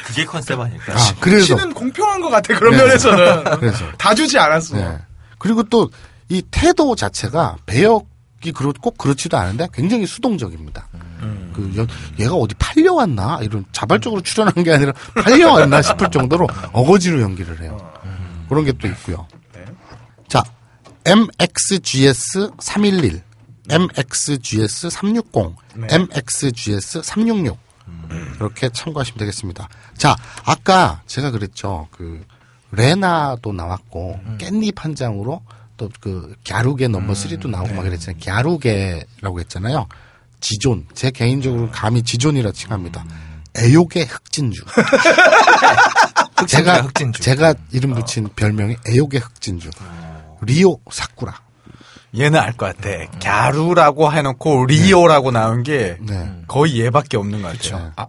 [0.06, 0.94] 그게 컨셉 아닐까?
[0.96, 2.78] 아, 그래서 씨는 공평한 것 같아 그런 네.
[2.78, 4.76] 면에서는 그래서 다 주지 않았어.
[4.76, 4.98] 네.
[5.38, 5.88] 그리고 또
[6.28, 10.88] 이 태도 자체가 배역이 그렇 꼭 그렇지도 않은데 굉장히 수동적입니다.
[11.52, 11.86] 그 여-
[12.18, 17.76] 얘가 어디 팔려왔나 이런 자발적으로 출연한 게 아니라 팔려왔나 싶을 정도로 어거지로 연기를 해요.
[18.48, 19.26] 그런 게 또 있고요.
[20.26, 20.42] 자,
[21.04, 23.22] MXGS 311,
[23.72, 25.56] MXGS 360,
[25.90, 27.58] MXGS 366
[28.36, 29.68] 이렇게 참고하시면 되겠습니다.
[29.96, 31.88] 자, 아까 제가 그랬죠.
[31.90, 32.24] 그
[32.70, 35.42] 레나도 나왔고 깻잎 한 장으로
[35.76, 38.20] 또 그 갸루게 넘버 3도 나오고 막 그랬잖아요.
[38.24, 39.86] 갸루게라고 했잖아요.
[40.40, 40.86] 지존.
[40.94, 43.04] 제 개인적으로 감히 지존이라 칭합니다.
[43.58, 44.64] 애욕의 흑진주.
[46.46, 47.20] 제가 흑진주.
[47.22, 49.70] 제가 이름 붙인 별명이 애욕의 흑진주.
[50.42, 51.40] 리오 사쿠라.
[52.18, 52.90] 얘는 알 것 같아.
[53.22, 56.30] 갸루라고 해놓고 리오라고 나온 게 네.
[56.46, 57.92] 거의 얘밖에 없는 것 같아요.
[57.96, 58.06] 아,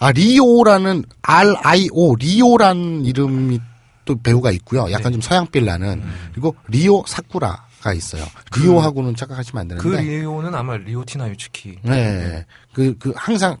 [0.00, 3.60] 아, 리오라는 R-I-O 리오라는 이름이
[4.04, 4.90] 또 배우가 있고요.
[4.90, 8.24] 약간 좀 서양삘 나는 그리고 리오 사쿠라 가 있어요.
[8.56, 10.02] 리오하고는 착각하시면 안그 되는데.
[10.18, 11.78] 리오는 아마 리오티나 유츠키.
[11.82, 12.44] 네.
[12.72, 13.56] 그, 그, 항상,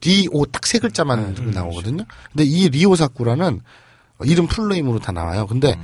[0.00, 2.04] 리오 딱 세 글자만 나오거든요.
[2.32, 3.60] 근데 이 리오 사쿠라는
[4.24, 5.46] 이름 full name으로 다 나와요.
[5.46, 5.78] 근데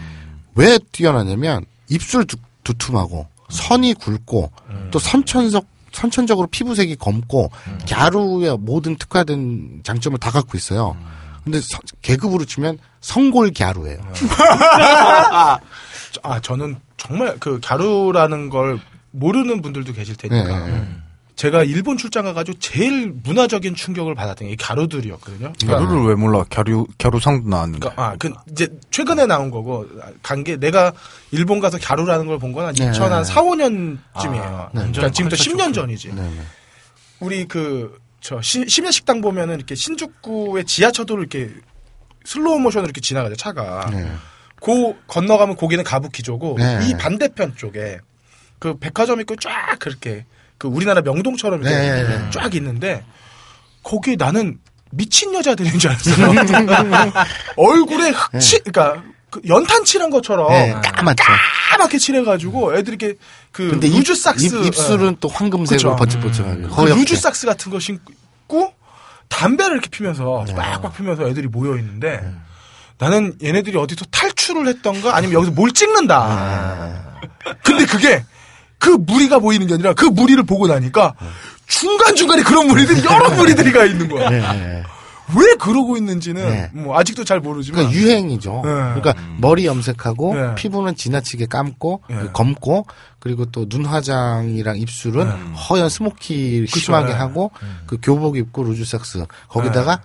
[0.54, 4.50] 왜 뛰어나냐면 입술 두, 두툼하고 선이 굵고
[4.90, 7.50] 또 선천적, 선천적으로 피부색이 검고
[7.88, 10.96] 갸루의 모든 특화된 장점을 다 갖고 있어요.
[11.44, 13.98] 근데 서- 계급으로 치면 성골 갸루예요.
[16.22, 18.78] 아 저는 정말 그 갸루라는 걸
[19.10, 20.86] 모르는 분들도 계실 테니까 네, 네.
[21.36, 25.52] 제가 일본 출장 가가지고 제일 문화적인 충격을 받았던 게 갸루들이었거든요.
[25.58, 26.44] 그러니까 갸루를 왜 몰라?
[26.48, 27.80] 갸루 갸루상도 나왔는데.
[27.80, 29.86] 그러니까 아, 그 이제 최근에 나온 거고
[30.22, 30.92] 간 게 내가
[31.32, 32.88] 일본 가서 갸루라는 걸 본 건한 네.
[32.90, 33.98] 2004, 5년쯤이에요.
[34.42, 36.08] 아, 그러니까 지금부터 완전 10년 전이지.
[36.14, 36.40] 네, 네.
[37.20, 41.52] 우리 그 저 심야 식당 보면은 이렇게 신주쿠의 지하철도를 이렇게
[42.24, 43.86] 슬로우 모션으로 이렇게 지나가죠 차가.
[43.90, 44.10] 네.
[44.60, 46.88] 고 건너가면 거기는 가부키조고 네.
[46.88, 47.98] 이 반대편 쪽에
[48.58, 50.24] 그 백화점 있고 쫙 그렇게
[50.64, 52.30] 그 우리나라 명동처럼 이렇게 네, 네.
[52.30, 53.04] 쫙 있는데
[53.82, 54.58] 거기 나는
[54.92, 56.32] 미친 여자들인 줄 알았어요.
[57.56, 61.22] 얼굴에 흑칠, 그러니까 그 연탄 칠한 것처럼 네, 까맣죠.
[61.72, 63.18] 까맣게 칠해가지고 애들이 이렇게
[63.52, 65.96] 그 근데 입- loose socks 입, 입술은 또 황금색으로.
[65.96, 66.62] 번쩍번쩍하게.
[66.62, 66.94] 그 허옇게.
[67.00, 68.72] loose socks 같은 거 신고
[69.28, 70.54] 담배를 이렇게 피면서 네.
[70.54, 72.22] 빡빡 피면서 애들이 모여 있는데
[72.98, 77.18] 나는 얘네들이 어디서 탈출을 했던가 아니면 여기서 뭘 찍는다.
[77.62, 78.24] 근데 그게
[78.78, 81.14] 그 무리가 보이는 게 아니라 그 무리를 보고 나니까
[81.66, 84.28] 중간 중간에 그런 무리들이 여러 무리들이 가 있는 거야.
[84.30, 84.82] 네, 네.
[85.34, 86.70] 왜 그러고 있는지는 네.
[86.74, 88.60] 뭐 아직도 잘 모르지만 그러니까 유행이죠.
[88.62, 88.70] 네.
[88.70, 90.54] 그러니까 머리 염색하고 네.
[90.56, 92.16] 피부는 지나치게 감고 네.
[92.34, 92.84] 검고
[93.20, 97.12] 그리고 또 눈 화장이랑 입술은 허연 smoky 그쵸, 심하게 네.
[97.14, 97.52] 하고
[97.86, 100.02] 그 교복 입고 loose socks 거기다가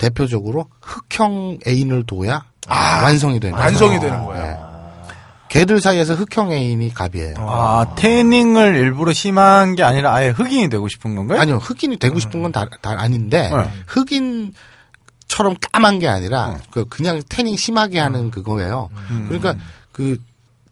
[0.00, 3.56] 대표적으로 흑형 애인을 둬야 완성이 되는.
[3.56, 4.42] 완성이 되는 거야.
[4.42, 4.59] 네.
[5.50, 7.34] 걔들 사이에서 흑형 애인이 갑이에요.
[7.38, 11.40] 아 태닝을 일부러 심한 게 아니라 아예 흑인이 되고 싶은 건가요?
[11.40, 13.70] 아니요, 흑인이 되고 싶은 건 다, 다 아닌데, 네.
[13.88, 14.54] 흑인
[15.26, 18.90] 처럼 까만 게 아니라, 그, 그냥 태닝 심하게 하는 그거예요.
[19.26, 19.54] 그러니까,
[19.92, 20.18] 그,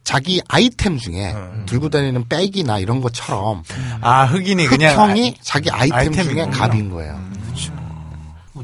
[0.04, 1.34] 자기 아이템 중에
[1.66, 3.62] 들고 다니는 백이나 이런 것처럼,
[4.00, 6.56] 아 흑인이 그냥 흑형이 자기 아이템 중에 아이템이구나.
[6.56, 7.20] 갑인 거예요.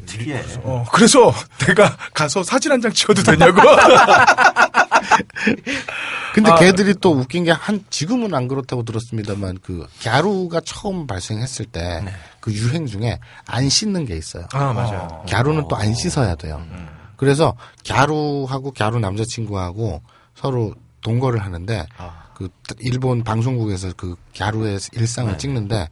[0.05, 0.43] 뭐 특이해.
[0.63, 1.33] 어, 그래서
[1.65, 3.61] 내가 가서 사진 한 장 찍어도 되냐고.
[6.33, 6.55] 근데 아.
[6.55, 12.03] 걔들이 또 웃긴 게 한, 지금은 안 그렇다고 들었습니다만, 그, 갸루가 처음 발생했을 때,
[12.41, 14.45] 그 유행 중에 안 씻는 게 있어요.
[14.51, 15.23] 아 맞아요.
[15.29, 16.61] 갸루는 또 안 씻어야 돼요.
[17.17, 17.55] 그래서
[17.87, 20.01] 갸루하고 갸루 남자친구하고
[20.35, 21.85] 서로 동거를 하는데
[22.35, 22.49] 그
[22.79, 25.87] 일본 방송국에서 그 갸루의 일상을 찍는데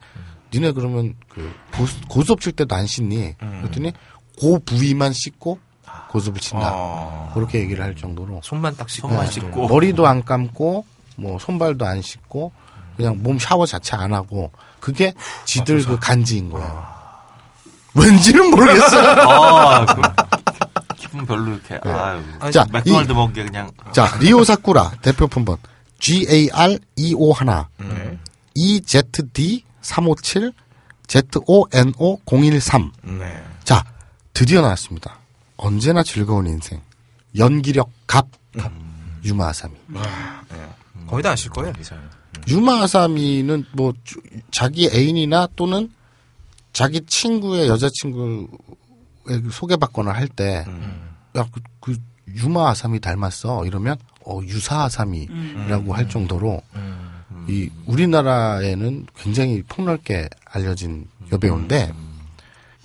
[0.54, 3.34] 니네 그러면 그 고- 고스톱 칠 때도 안 씻니?
[3.38, 3.92] 그랬더니
[4.38, 5.58] 그 부위만 씻고
[6.10, 7.30] 고스톱을 친다.
[7.34, 9.32] 그렇게 얘기를 할 정도로 손만 딱 씻고 손만 네.
[9.32, 9.68] 씻고.
[9.68, 10.84] 머리도 안 감고
[11.16, 12.52] 뭐 손발도 안 씻고
[12.96, 14.50] 그냥 몸 샤워 자체 안 하고
[14.80, 15.12] 그게
[15.44, 16.86] 지들 그 간지인 거예요.
[17.94, 19.08] 왠지는 모르겠어요.
[19.30, 20.02] 아, 그,
[20.96, 21.78] 기분 별로 이렇게.
[21.88, 22.22] 아유.
[22.52, 23.70] 자, 맥도날드 먹은 게 그냥.
[23.92, 25.56] 자, 리오 사쿠라 대표 품번
[26.00, 28.18] GAR 251
[28.54, 30.52] EZD 357
[31.06, 32.90] ZONO 013
[33.62, 33.84] 자,
[34.32, 35.18] 드디어 나왔습니다.
[35.56, 36.80] 언제나 즐거운 인생.
[37.36, 38.26] 연기력 갑
[39.24, 39.74] 유마 아사미.
[41.06, 41.72] 거의 다 아실 거예요.
[42.48, 44.20] 유마 아사미는 뭐 주-
[44.50, 45.90] 자기 애인이나 또는
[46.72, 48.46] 자기 친구의 여자친구에
[49.50, 50.64] 소개받거나 할 때,
[51.36, 51.96] 야, 그, 그
[52.28, 53.64] 유마 아사미 닮았어.
[53.66, 56.60] 이러면, 어, 유사 아사미라고 할 정도로
[57.48, 61.92] 이 우리나라에는 굉장히 폭넓게 알려진 여배우인데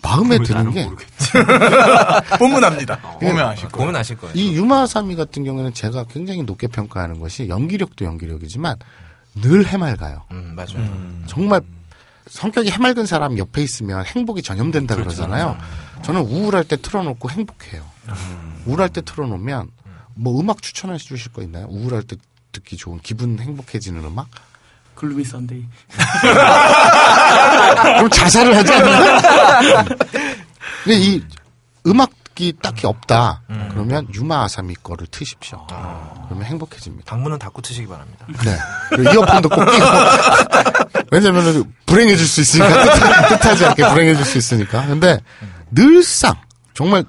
[0.01, 0.87] 마음에 드는 게
[2.37, 2.99] 보면 압니다.
[3.21, 3.27] 예.
[3.27, 3.85] 보면 아실 거예요.
[3.85, 4.33] 보면 아실 거예요.
[4.35, 8.77] 이 유마사미 같은 경우에는 제가 굉장히 높게 평가하는 것이 연기력도 연기력이지만
[9.35, 10.23] 늘 해맑아요.
[10.31, 10.89] 음, 맞아요.
[11.27, 11.61] 정말
[12.27, 15.57] 성격이 해맑은 사람 옆에 있으면 행복이 전염된다 그러잖아요
[16.03, 17.83] 저는 우울할 때 틀어놓고 행복해요.
[18.65, 19.69] 우울할 때 틀어놓으면
[20.15, 21.67] 뭐 음악 추천해 주실 거 있나요?
[21.69, 22.15] 우울할 때
[22.51, 24.27] 듣기 좋은 기분 행복해지는 음악?
[24.95, 25.65] Gloomy Sunday.
[27.95, 29.83] 그럼 자살을 하지 않나?
[30.83, 31.23] 근데 이
[31.87, 33.41] 음악이 딱히 없다.
[33.71, 35.65] 그러면 유마 아사미 거를 트십시오.
[35.67, 37.05] 그러면 행복해집니다.
[37.09, 38.25] 방문은 닫고 트시기 바랍니다.
[38.43, 38.57] 네.
[38.89, 39.85] 그리고 이어폰도 꼭 끼고.
[41.11, 42.83] 왜냐면은 불행해질 수 있으니까.
[42.83, 44.85] 뜻하- 뜻하지 않게 불행해질 수 있으니까.
[44.87, 45.19] 근데
[45.71, 46.35] 늘상
[46.73, 47.03] 정말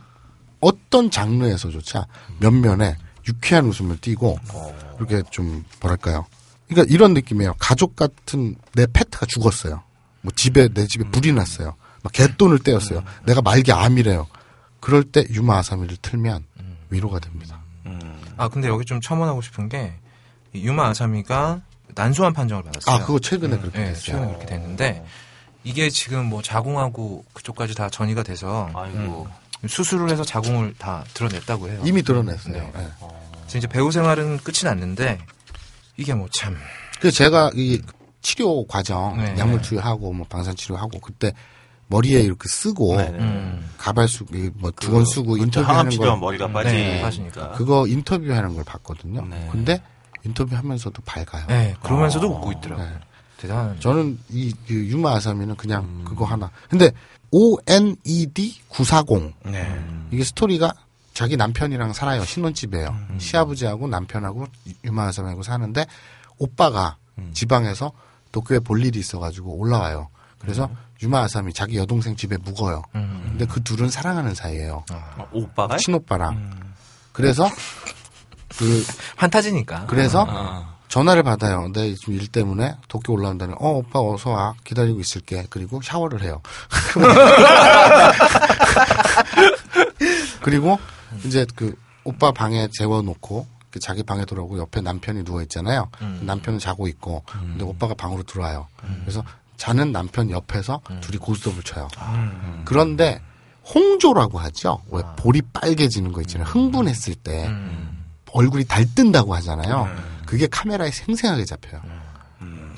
[0.60, 2.06] 어떤 장르에서조차
[2.38, 2.96] 면면에
[3.28, 4.38] 유쾌한 웃음을 띠고
[4.98, 6.26] 이렇게 좀 뭐랄까요.
[6.68, 7.54] 그러니까 이런 느낌이에요.
[7.58, 9.82] 가족 같은 내 페트가 죽었어요.
[10.22, 11.74] 뭐 집에 내 집에 불이 났어요.
[12.02, 13.02] 막 개돈을 떼었어요.
[13.26, 14.26] 내가 말기 암이래요.
[14.80, 16.44] 그럴 때 유마 아사미를 틀면
[16.90, 17.60] 위로가 됩니다.
[18.36, 19.90] 아 근데 여기 좀 첨언하고 싶은 게이
[20.54, 21.60] 유마 아사미가
[21.94, 22.94] 난소암 판정을 받았어요.
[22.94, 24.02] 아, 그거 최근에 그렇게 네, 됐어요.
[24.02, 25.04] 최근에 그렇게 됐는데
[25.64, 29.28] 이게 지금 뭐 자궁하고 그쪽까지 다 전이가 돼서 아이고.
[29.66, 31.82] 수술을 해서 자궁을 다 드러냈다고 해요.
[31.84, 32.54] 이미 드러냈어요.
[32.54, 32.60] 네.
[32.60, 32.88] 네.
[33.42, 35.18] 그래서 이제 배우 생활은 끝이 났는데
[35.96, 37.80] 이게 뭐 참그 제가 이
[38.22, 39.34] 치료 과정 네.
[39.38, 41.32] 약물 투여하고 뭐 방사선 치료하고 그때
[41.88, 43.68] 머리에 이렇게 쓰고 음.
[43.76, 45.44] 가발 쓰고 뭐 두건 쓰고 그렇죠.
[45.44, 47.52] 인터뷰하는 거 머리가 네, 빠지니까.
[47.52, 49.26] 그거 인터뷰하는 걸 봤거든요.
[49.26, 49.48] 네.
[49.50, 49.82] 근데
[50.24, 51.46] 인터뷰하면서도 밝아요.
[51.48, 52.86] 네, 그러면서도 웃고 있더라고요.
[52.86, 53.00] 네.
[53.38, 53.80] 대단한.
[53.80, 56.50] 저는 이, 이 유마 아사미는 그냥 그거 하나.
[56.68, 56.92] 근데
[57.30, 59.84] ONED 940 네.
[60.10, 60.72] 이게 스토리가
[61.14, 62.24] 자기 남편이랑 살아요.
[62.24, 62.96] 신혼집이에요.
[63.18, 64.46] 시아버지하고 남편하고
[64.84, 65.86] 유마 아사미하고 사는데
[66.38, 66.96] 오빠가
[67.32, 67.92] 지방에서
[68.32, 70.08] 도쿄에 볼 일이 있어가지고 올라와요.
[70.38, 70.70] 그래서
[71.02, 72.82] 유마 아사미 자기 여동생 집에 묵어요.
[72.92, 74.84] 근데 그 둘은 사랑하는 사이예요.
[74.90, 75.76] 어, 오빠가?
[75.76, 76.72] 친오빠랑.
[77.12, 77.48] 그래서
[78.58, 78.84] 그
[79.16, 79.86] 판타지니까.
[79.86, 80.69] 그래서 아.
[80.90, 81.68] 전화를 받아요.
[81.72, 83.54] 내 지금 일 때문에 도쿄 올라온다는.
[83.58, 85.46] 어 오빠 어서 와 기다리고 있을게.
[85.48, 86.42] 그리고 샤워를 해요.
[90.42, 90.78] 그리고
[91.24, 91.74] 이제 그
[92.04, 95.88] 오빠 방에 재워놓고 그 자기 방에 들어오고 옆에 남편이 누워 있잖아요.
[96.22, 98.66] 남편은 자고 있고 근데 오빠가 방으로 들어와요.
[99.02, 99.22] 그래서
[99.56, 101.86] 자는 남편 옆에서 둘이 고스톱을 쳐요.
[102.64, 103.20] 그런데
[103.74, 104.80] 홍조라고 하죠.
[104.90, 106.48] 왜 볼이 빨개지는 거 있잖아요.
[106.48, 107.48] 흥분했을 때
[108.32, 109.88] 얼굴이 달뜬다고 하잖아요.
[110.30, 111.82] 그게 카메라에 생생하게 잡혀요.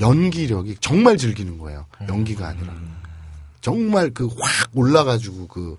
[0.01, 1.85] 연기력이 정말 즐기는 거예요.
[2.09, 2.73] 연기가 아니라.
[3.61, 5.77] 정말 그 확 올라가지고 그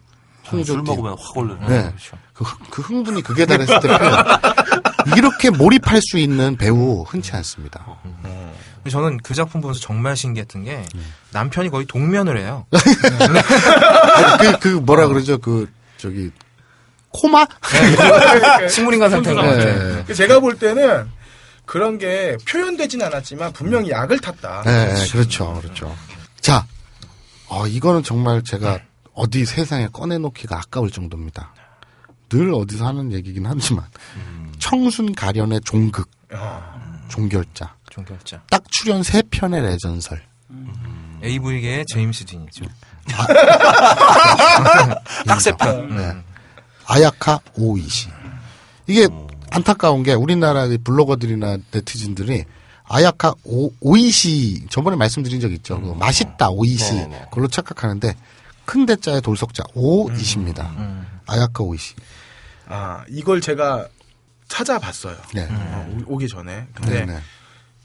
[0.52, 1.68] 홍조 술 띠- 먹으면 확 올르는.
[1.68, 1.92] 네.
[2.34, 3.90] 그, 흥- 그 흥분이 극에 달했을 때.
[5.18, 7.84] 이렇게 몰입할 수 있는 배우 흔치 않습니다.
[8.88, 10.86] 저는 그 작품 보면서 정말 신기했던 게
[11.32, 12.68] 남편이 거의 동면을 해요.
[14.40, 15.40] 그, 그 뭐라 그러죠?
[15.40, 15.68] 그
[15.98, 16.30] 저기
[17.10, 17.46] 코마?
[18.70, 19.50] 식물인간 상태인 것 네.
[19.66, 20.14] 같아요.
[20.14, 21.10] 제가 볼 때는
[21.66, 24.64] 그런 게 표현되진 않았지만 분명히 약을 탔다.
[24.64, 25.96] 네, 그렇죠, 그렇죠.
[26.42, 26.66] 자,
[27.48, 28.80] 어, 이거는 정말 제가
[29.14, 31.54] 어디 세상에 꺼내놓기가 아까울 정도입니다.
[32.30, 33.86] 늘 어디서 하는 얘기긴 하지만
[34.60, 36.10] 청순 가련의 종극,
[37.08, 38.42] 종결자, 종결자.
[38.50, 40.22] 딱 출연 세 편의 레전설.
[41.24, 42.66] AV계의 제임스 딘이죠.
[43.08, 43.24] 인정.
[45.26, 45.96] 딱세 편.
[45.96, 46.14] 네.
[46.86, 48.10] 아야카 오이시.
[48.88, 49.08] 이게
[49.54, 52.46] 안타까운 게 우리나라 의 블로거들이나 네티즌들이
[52.86, 55.80] 아야카 오, 오이시 저번에 말씀드린 적 있죠.
[55.80, 57.26] 그 맛있다 오이시 네네네.
[57.30, 58.16] 그걸로 착각하는데
[58.66, 61.06] 큰 대자의 돌석자 오이시입니다.
[61.28, 61.96] 아야카 오이시.
[62.68, 63.88] 아, 이걸 제가
[64.48, 65.16] 찾아봤어요.
[65.34, 65.48] 네.
[65.50, 66.68] 어, 오- 오기 전에.
[66.74, 67.20] 근데 네, 네.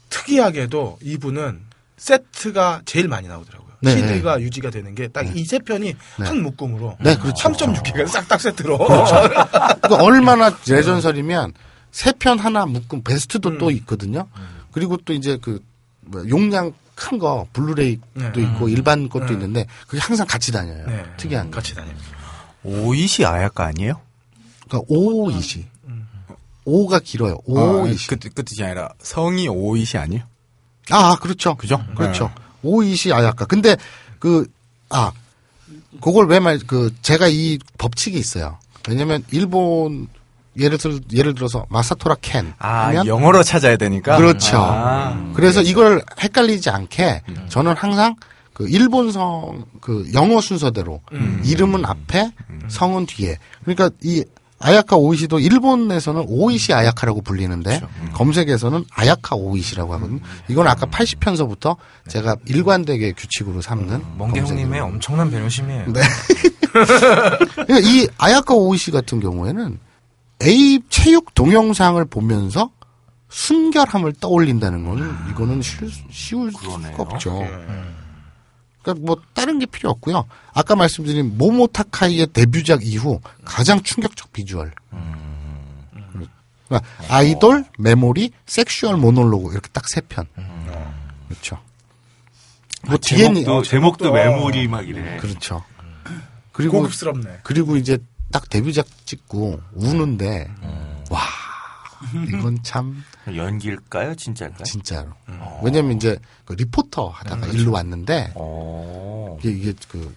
[0.09, 1.61] 특이하게도 이분은
[1.97, 3.68] 세트가 제일 많이 나오더라고요.
[3.81, 7.49] 네, 키드가 유지가 되는 게 딱 이 세 편이 한 묶음으로 네, 그렇죠.
[7.49, 8.77] 3.6기가 싹딱 세트로.
[8.87, 11.53] 그러니까 얼마나 레전설이면
[11.91, 13.57] 세 편 하나 묶음 베스트도 음.
[13.57, 14.27] 또 있거든요.
[14.71, 15.59] 그리고 또 이제 그
[16.01, 18.31] 뭐야, 용량 큰 거 블루레이도 네.
[18.41, 19.33] 있고 일반 것도 네.
[19.33, 20.85] 있는데 그게 항상 같이 다녀요.
[20.85, 21.03] 네.
[21.17, 21.55] 특이한 거.
[21.55, 22.05] 같이 다닙니다.
[22.63, 23.93] 오이시 아야카 아니에요?
[24.67, 25.65] 그러니까 오이시.
[26.65, 27.37] 오가 길어요.
[27.45, 28.07] 오이시.
[28.11, 30.23] 아, 끝, 끝이 아니라 성이 오이시 아니에요?
[30.91, 31.55] 아, 그렇죠.
[31.55, 31.81] 그죠?
[31.95, 32.31] 그렇죠.
[32.63, 33.45] 오이시 아야카.
[33.45, 33.75] 근데
[34.19, 34.47] 그,
[34.89, 35.11] 아,
[36.01, 38.57] 그걸 왜 말, 그, 제가 이 법칙이 있어요.
[38.87, 40.07] 왜냐면 일본,
[40.57, 42.53] 예를 들, 예를 들어서 마사토라 켄.
[42.59, 44.17] 아, 영어로 찾아야 되니까?
[44.17, 44.57] 그렇죠.
[44.57, 45.31] 아.
[45.35, 48.15] 그래서 이걸 헷갈리지 않게 저는 항상
[48.53, 51.01] 그 일본성 그 영어 순서대로
[51.43, 52.31] 이름은 앞에
[52.67, 53.37] 성은 뒤에.
[53.63, 54.23] 그러니까 이
[54.59, 57.81] 아야카 오이시도 일본에서는 오이시 아야카라고 불리는데
[58.13, 60.19] 검색에서는 아야카 오이시라고 하거든요.
[60.49, 64.65] 이건 아까 80편서부터 제가 일관되게 규칙으로 삼는 멍게 검색이에요.
[64.65, 65.93] 형님의 엄청난 배려심이에요.
[65.93, 66.01] 네.
[67.53, 69.79] 그러니까 이 아야카 오이시 같은 경우에는
[70.43, 72.71] A 체육 동영상을 보면서
[73.29, 75.77] 순결함을 떠올린다는 거는 이거는 쉬,
[76.09, 77.45] 쉬울 수가 없죠.
[78.93, 80.25] 그러니까 뭐 다른 게 필요 없고요.
[80.53, 84.71] 아까 말씀드린 모모 타카이의 데뷔작 이후 가장 충격적 비주얼.
[86.67, 90.27] 그러니까 아이돌, 메모리, sexual monologue 이렇게 딱 세 편.
[91.27, 91.57] 그렇죠.
[92.87, 95.17] 뭐 뒤에는 제목도, 제목도 메모리 막 이래.
[95.17, 95.63] 그렇죠.
[96.51, 97.39] 그리고 고급스럽네.
[97.43, 97.97] 그리고 이제
[98.31, 100.49] 딱 데뷔작 찍고 우는데
[101.09, 101.19] 와
[102.27, 104.15] 이건 참 연기일까요?
[104.15, 104.63] 진짜일까요?
[104.63, 105.11] 진짜로.
[105.63, 109.37] 왜냐면 이제 그 리포터 하다가 일로 왔는데 어.
[109.39, 110.15] 이게, 이게 그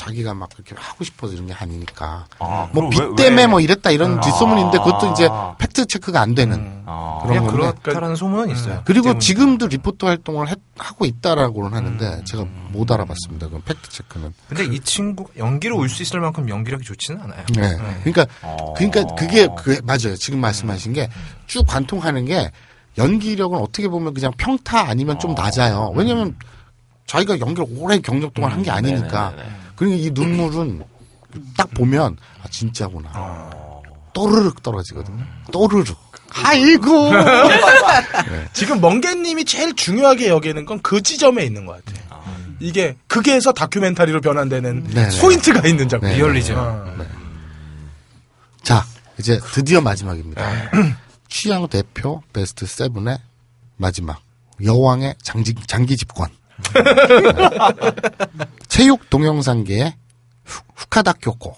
[0.00, 3.46] 자기가 막 그렇게 하고 싶어서 이런 게 아니니까 아, 뭐 그럼 빚 왜- 때문에 왜?
[3.46, 4.20] 뭐 이랬다 이런 아.
[4.22, 5.28] 뒷소문인데 그것도 이제
[5.58, 7.18] fact check가 안 되는 아.
[7.22, 8.80] 그런 건데 그렇다라는 소문은 있어요.
[8.86, 13.48] 그리고 지금도 리포터 활동을 했- 하고 있다라고는 하는데 제가 못 알아봤습니다.
[13.48, 14.32] 그건 fact check는.
[14.48, 17.44] 근데 이 친구 연기로 올 수 있을 만큼 연기력이 좋지는 않아요.
[17.54, 17.76] 네.
[18.04, 18.26] 그러니까
[18.76, 20.16] 그러니까 그게 그 맞아요.
[20.16, 21.10] 지금 말씀하신 게
[21.46, 22.50] 쭉 관통하는 게
[22.96, 25.92] 연기력은 어떻게 보면 그냥 평타 아니면 좀 낮아요.
[25.94, 26.36] 왜냐면
[27.06, 29.34] 자기가 연기를 오래 경력 동안 한 게 아니니까.
[29.80, 30.82] 그리고 이 눈물은
[31.56, 33.40] 딱 보면 아 진짜구나.
[34.12, 35.24] 또르륵 떨어지거든요.
[35.50, 35.96] 또르륵.
[36.34, 37.10] 아이고.
[38.52, 42.04] 지금 멍게님이 제일 중요하게 여기는 건 그 지점에 있는 것 같아요.
[42.60, 45.18] 이게 극에서 다큐멘터리로 변환되는 네네.
[45.18, 46.10] 포인트가 있는 작품.
[46.10, 46.16] 네.
[46.16, 46.56] 리얼리즘.
[46.58, 46.84] 어.
[48.62, 48.84] 자,
[49.18, 50.42] 이제 드디어 마지막입니다.
[51.30, 53.16] 취향 대표 best seven의
[53.78, 54.20] 마지막.
[54.62, 56.28] 여왕의 장기, 장기 집권.
[58.68, 59.94] 체육 동영상계의
[60.44, 61.54] 후- 후카다 교코.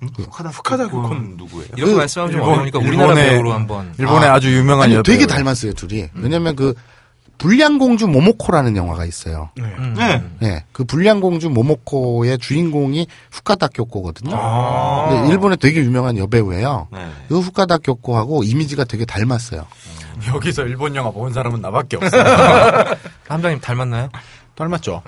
[0.00, 1.66] 후카다 후카다 교코는 누구예요?
[1.76, 5.02] 이렇게 그 말씀하면 좀 어려우니까 우리나라 배우로 한번 일본의 아, 주 유명한 여배우.
[5.02, 6.08] 되게 닮았어요, 둘이.
[6.14, 6.74] 왜냐면 그,
[7.38, 9.50] 불량공주 모모코라는 영화가 있어요.
[9.56, 10.22] 네.
[10.40, 14.30] 네, 그 불량공주 모모코의 주인공이 후카다 교코거든요.
[15.08, 16.88] 근데 일본에 되게 유명한 여배우예요.
[16.92, 17.08] 네.
[17.28, 19.66] 그 후카다 교코하고 이미지가 되게 닮았어요.
[20.34, 22.16] 여기서 일본 영화 본 사람은 나밖에 없어.
[23.28, 24.08] 함장님 닮았나요?
[24.54, 25.02] 닮았죠.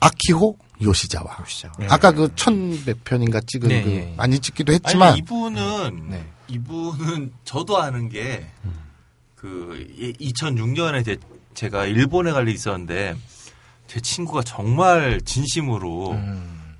[0.00, 1.44] 아키호 요시자와.
[1.88, 4.14] 아까 그 1100편인가 찍은 네, 그 예, 예.
[4.16, 6.24] 많이 찍기도 아니, 했지만 이분은 네.
[6.48, 8.46] 이분은 저도 아는 게
[9.40, 9.86] 그
[10.20, 11.16] 2006년에 제,
[11.54, 13.16] 제가 일본에 갈 일이 있었는데
[13.86, 16.20] 제 친구가 정말 진심으로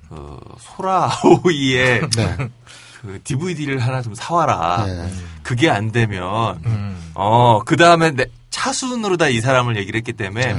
[0.07, 2.37] 그 소라 아오이의 네.
[3.01, 4.85] 그 DVD를 하나 좀 사와라.
[4.85, 5.11] 네.
[5.41, 8.13] 그게 안 되면 어그 다음에
[8.51, 10.53] 차순으로 다 이 사람을 얘기를 했기 때문에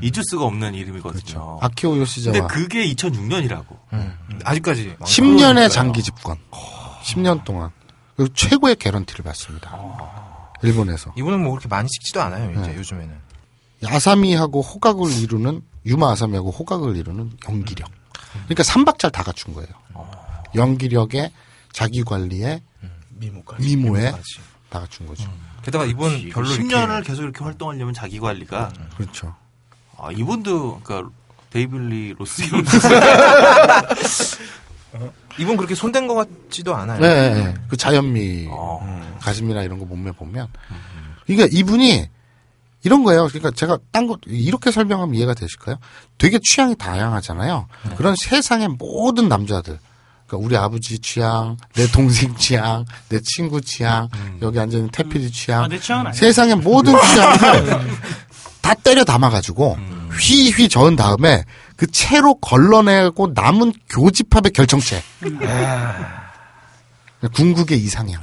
[0.00, 1.58] 잊을 수가 없는 이름이거든요.
[1.60, 3.66] 아키호 근데 요시자와 그게 2006년이라고.
[4.44, 6.36] 아직까지 10년의 장기 집권.
[7.02, 7.70] 10년 동안.
[8.16, 9.76] 그리고 최고의 개런티를 받습니다.
[10.62, 11.12] 일본에서.
[11.16, 12.76] 이분은 뭐 그렇게 많이 찍지도 않아요 이제 네.
[12.76, 13.14] 요즘에는.
[13.84, 17.88] 아사미하고 호각을 이루는 유마 아사미하고 호각을 이루는 연기력.
[18.44, 19.68] 그러니까 3박자를 다 갖춘 거예요.
[20.54, 21.32] 연기력에
[21.78, 22.60] 자기 관리에
[23.10, 23.62] 미모까지.
[23.62, 24.10] 미모에
[24.68, 25.32] 다 갖춘 거죠.
[25.62, 29.36] 게다가 이분 별로 10년을 이렇게 계속 이렇게 활동하려면 자기 관리가 그렇죠.
[29.96, 31.12] 아, 이분도 그러니까
[31.50, 32.64] 데이빌리 로스 이분
[35.38, 37.00] 이분 그렇게 손댄 것 같지도 않아요.
[37.00, 37.54] 네, 네, 네.
[37.68, 39.16] 그 자연미 어.
[39.20, 40.48] 가슴이나 이런 거 몸매 보면
[41.26, 42.08] 그러니까 이분이
[42.82, 43.28] 이런 거예요.
[43.28, 45.76] 그러니까 제가 딴거 이렇게 설명하면 이해가 되실까요?
[46.16, 47.68] 되게 취향이 다양하잖아요.
[47.96, 49.78] 그런 세상의 모든 남자들
[50.28, 54.08] 그러니까 우리 아버지 취향, 내 동생 취향, 내 친구 취향,
[54.42, 56.12] 여기 앉아 있는 태필이 취향, 아, 내 취향은 아니야.
[56.12, 57.80] 세상의 모든 취향을
[58.60, 59.78] 다 때려 담아가지고
[60.20, 61.44] 휘휘 저은 다음에
[61.76, 65.02] 그 채로 걸러내고 남은 교집합의 결정체.
[67.34, 68.20] 궁극의 이상향.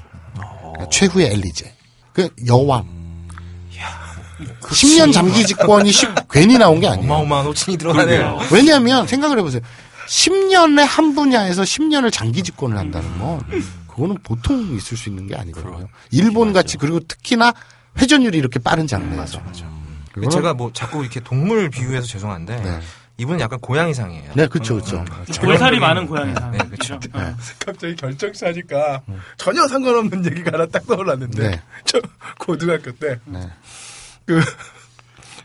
[0.91, 1.73] 최후의 엘리제.
[2.13, 2.85] 그 여왕.
[4.61, 7.05] 10년 장기 집권이 쉽- 괜히 나온 게 아니에요.
[7.11, 8.39] 어마어마한 호칭이 들어가네요.
[8.51, 9.61] 왜냐하면 생각을 해보세요.
[10.07, 13.41] 10년의 한 분야에서 10년을 장기 집권을 한다는 건
[13.87, 15.87] 그거는 보통 있을 수 있는 게 아니거든요.
[16.11, 17.53] 일본 같이 그리고 특히나
[17.97, 19.41] 회전율이 이렇게 빠른 장르에서.
[20.13, 22.79] 그거는- 제가 뭐 자꾸 이렇게 동물 비유해서 죄송한데 네.
[23.17, 24.31] 이분은 약간 고양이상이에요.
[24.35, 25.03] 네, 그렇죠, 그렇죠.
[25.41, 26.51] 볼살이 많은 고양이상.
[26.51, 26.99] 네, 그렇죠.
[27.65, 29.01] 갑자기 결정사니까
[29.37, 31.61] 전혀 상관없는 얘기가 하나 딱 떠올랐는데 네.
[31.85, 31.99] 저
[32.37, 33.39] 고등학교 때 네.
[34.25, 34.41] 그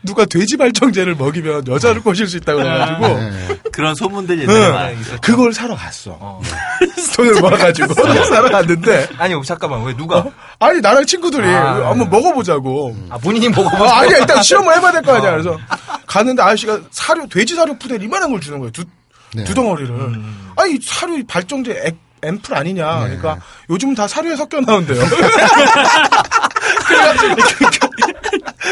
[0.03, 3.59] 누가 돼지 발정제를 먹이면 여자를 꼬실 수 있다고 그래가지고 네.
[3.71, 4.73] 그런 소문들 옛날에 응.
[4.73, 5.17] 많이 있었죠.
[5.21, 6.41] 그걸 사러 갔어.
[7.15, 7.93] 돈을 모아가지고
[8.25, 10.25] 사러 갔는데 아니 잠깐만 왜 누가?
[10.59, 12.95] 아니 나랑 친구들이 아, 한번 먹어보자고.
[13.09, 13.83] 아 본인이 먹어보.
[13.85, 15.31] 아, 아니 일단 시험을 해봐야 될 거 아니야.
[15.31, 15.57] 그래서
[16.07, 18.71] 갔는데 아저씨가 사료 돼지 사료 푸대 이만한 걸 주는 거예요.
[18.71, 18.83] 두,
[19.33, 19.43] 네.
[19.43, 19.93] 두 덩어리를.
[20.55, 22.99] 아니 사료 발정제 액 앰플 아니냐.
[22.99, 23.17] 네.
[23.17, 23.39] 그러니까
[23.71, 25.01] 요즘 다 사료에 섞여 나온대요.
[26.87, 27.35] 그래가지고,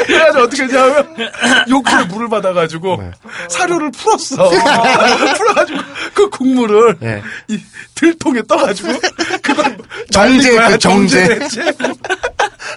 [0.06, 1.16] 그래가지고 어떻게 했냐면
[1.70, 3.12] 욕실에 물을 받아가지고 네.
[3.50, 4.50] 사료를 풀었어.
[4.50, 5.80] 풀어가지고
[6.14, 7.22] 그 국물을 네.
[7.48, 7.60] 이
[7.96, 8.94] 들통에 떠가지고
[9.42, 9.78] 그걸
[10.12, 11.40] 정제, 그 정제.
[11.40, 11.74] 정제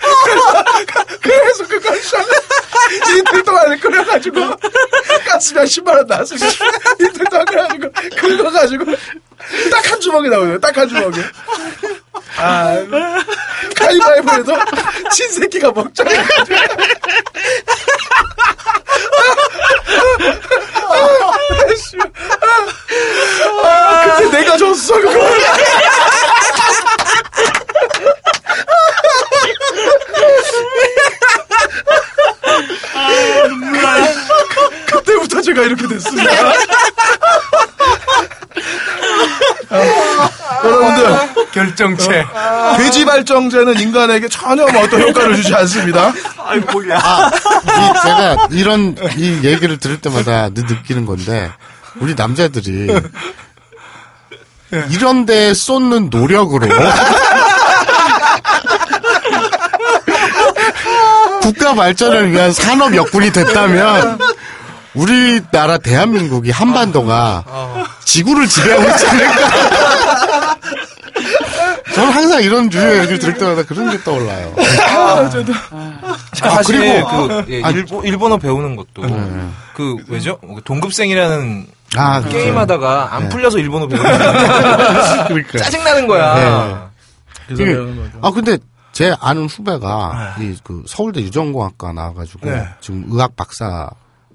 [0.00, 1.18] 했지.
[1.20, 4.58] 그래서 그걸 이 들통 안에 끓여가지고 한
[5.38, 6.46] 10만 원 나왔으니까
[7.00, 8.84] 이 들통 끓여가지고 그거 가지고
[9.70, 10.58] 딱 한 주먹이 나오네요.
[10.60, 11.20] 딱 한 주먹이.
[12.36, 12.76] 아,
[13.76, 14.64] 가위바위보에서
[15.10, 16.04] 친새끼가 먹자.
[20.88, 21.96] 아, 씨.
[23.64, 25.12] 아, 그때 내가 줬어, 그거.
[34.86, 36.30] 그때부터 제가 이렇게 됐습니다.
[39.70, 42.24] 아, 여러분들 결정체.
[42.78, 46.12] 돼지 발정제는 인간에게 전혀 뭐 어떤 효과를 주지 않습니다.
[46.38, 46.98] 아이고 뭐야.
[46.98, 47.30] 아,
[47.64, 51.50] 이 제가 이런 이 얘기를 들을 때마다 느- 느끼는 건데
[52.00, 52.88] 우리 남자들이
[54.90, 56.66] 이런 데 쏟는 노력으로
[61.42, 64.18] 국가 발전을 위한 산업 역군이 됐다면
[64.94, 67.44] 우리나라 대한민국이 한반도가
[68.04, 70.56] 지구를 지배하고 있지 않을까.
[71.94, 74.54] 저는 항상 이런 주의 얘기를 들을 때마다 그런 게 떠올라요.
[74.90, 75.52] 아, 저도.
[76.34, 79.48] 사실 그리고- 그 예, 아, 일본, 일본어 배우는 것도 네.
[79.74, 80.38] 그 왜죠?
[80.64, 81.66] 동급생이라는
[81.96, 82.38] 아, 그렇죠.
[82.38, 83.28] 게임하다가 안 네.
[83.28, 84.10] 풀려서 일본어 배우는
[85.28, 85.58] 그러니까.
[85.58, 86.90] 짜증 나는 거야.
[87.46, 88.18] 그래서 이게- 배우는 거죠.
[88.22, 88.58] 아 근데
[88.92, 92.66] 제 아는 후배가 이 그 서울대 유전공학과 나와가지고 네.
[92.80, 93.88] 지금 의학 박사로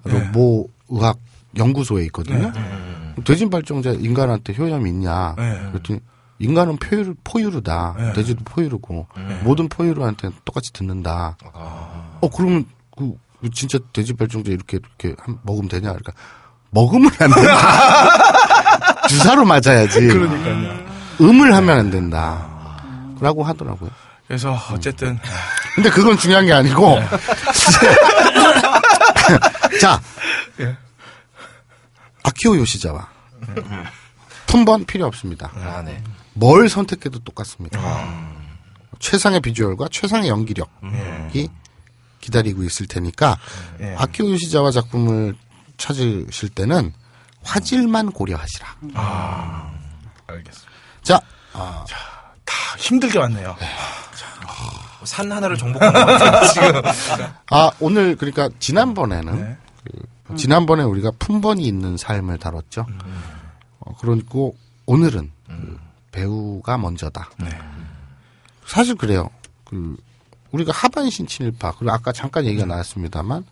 [0.07, 0.29] 네.
[0.31, 1.17] 모 의학
[1.57, 2.51] 연구소에 있거든요.
[3.25, 5.33] 돼지 발정제 인간한테 효염이 있냐?
[5.37, 5.59] 네.
[5.71, 5.99] 그랬더니
[6.39, 7.95] 인간은 포유류, 포유류다.
[7.97, 8.13] 네.
[8.13, 9.07] 돼지도 포유류고
[9.43, 11.35] 모든 포유류한테 똑같이 듣는다.
[11.53, 13.13] 어 그러면 그
[13.53, 15.87] 진짜 돼지 발정제 이렇게 이렇게 한- 먹으면 되냐?
[15.89, 16.13] 그러니까
[16.69, 19.07] 먹으면 안 된다.
[19.09, 20.01] 주사로 맞아야지.
[20.07, 20.85] 그러니까요.
[21.21, 22.45] 음을 하면 안 된다.
[23.19, 23.89] 라고 하더라고요.
[24.27, 25.17] 그래서 어쨌든
[25.73, 26.97] 근데 그건 중요한 게 아니고.
[29.81, 30.01] 자.
[32.23, 33.09] 아키오 요시자와.
[34.47, 35.51] 품번 필요 없습니다.
[35.55, 36.01] 아, 네.
[36.33, 37.79] 뭘 선택해도 똑같습니다.
[38.99, 41.49] 최상의 비주얼과 최상의 연기력이
[42.21, 43.37] 기다리고 있을 테니까
[43.81, 43.95] 예.
[43.97, 45.35] 아키오 요시자와 작품을
[45.77, 46.93] 찾으실 때는
[47.43, 48.67] 화질만 고려하시라.
[50.27, 50.71] 알겠습니다.
[51.03, 51.21] 자,
[52.43, 53.55] 다 힘들게 왔네요.
[55.07, 56.81] 산 하나를 정복한 것 같아요, 지금.
[57.49, 59.57] 아, 오늘 그러니까 지난번에는 네.
[60.27, 62.85] 그, 지난번에 우리가 품번이 있는 삶을 다뤘죠.
[63.79, 64.55] 어, 그리고
[64.85, 65.79] 오늘은 그
[66.11, 67.29] 배우가 먼저다.
[68.65, 69.29] 사실 그래요.
[69.63, 69.95] 그
[70.51, 73.45] 우리가 하반신 친일파 그리고 아까 잠깐 얘기가 나왔습니다만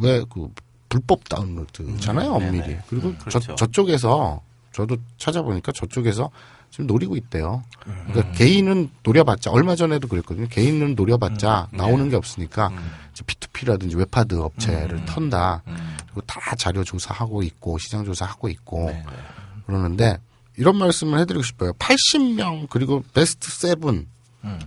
[0.00, 0.48] 왜 그
[0.88, 2.78] 불법 다운로드잖아요, 엄밀히.
[2.88, 3.54] 그리고 저, 그렇죠.
[3.56, 4.40] 저쪽에서
[4.72, 6.30] 저도 찾아보니까 저쪽에서
[6.70, 7.62] 지금 노리고 있대요.
[8.08, 10.46] 그러니까 개인은 노려봤자 얼마 전에도 그랬거든요.
[10.48, 12.70] 개인은 노려봤자 나오는 게 없으니까
[13.12, 15.62] 이제 P2P라든지 웹하드 업체를 턴다.
[16.06, 18.94] 그리고 다 자료 조사하고 있고 시장 조사하고 있고
[19.66, 20.18] 그러는데
[20.56, 21.72] 이런 말씀을 해드리고 싶어요.
[21.74, 24.06] 80명 그리고 best seven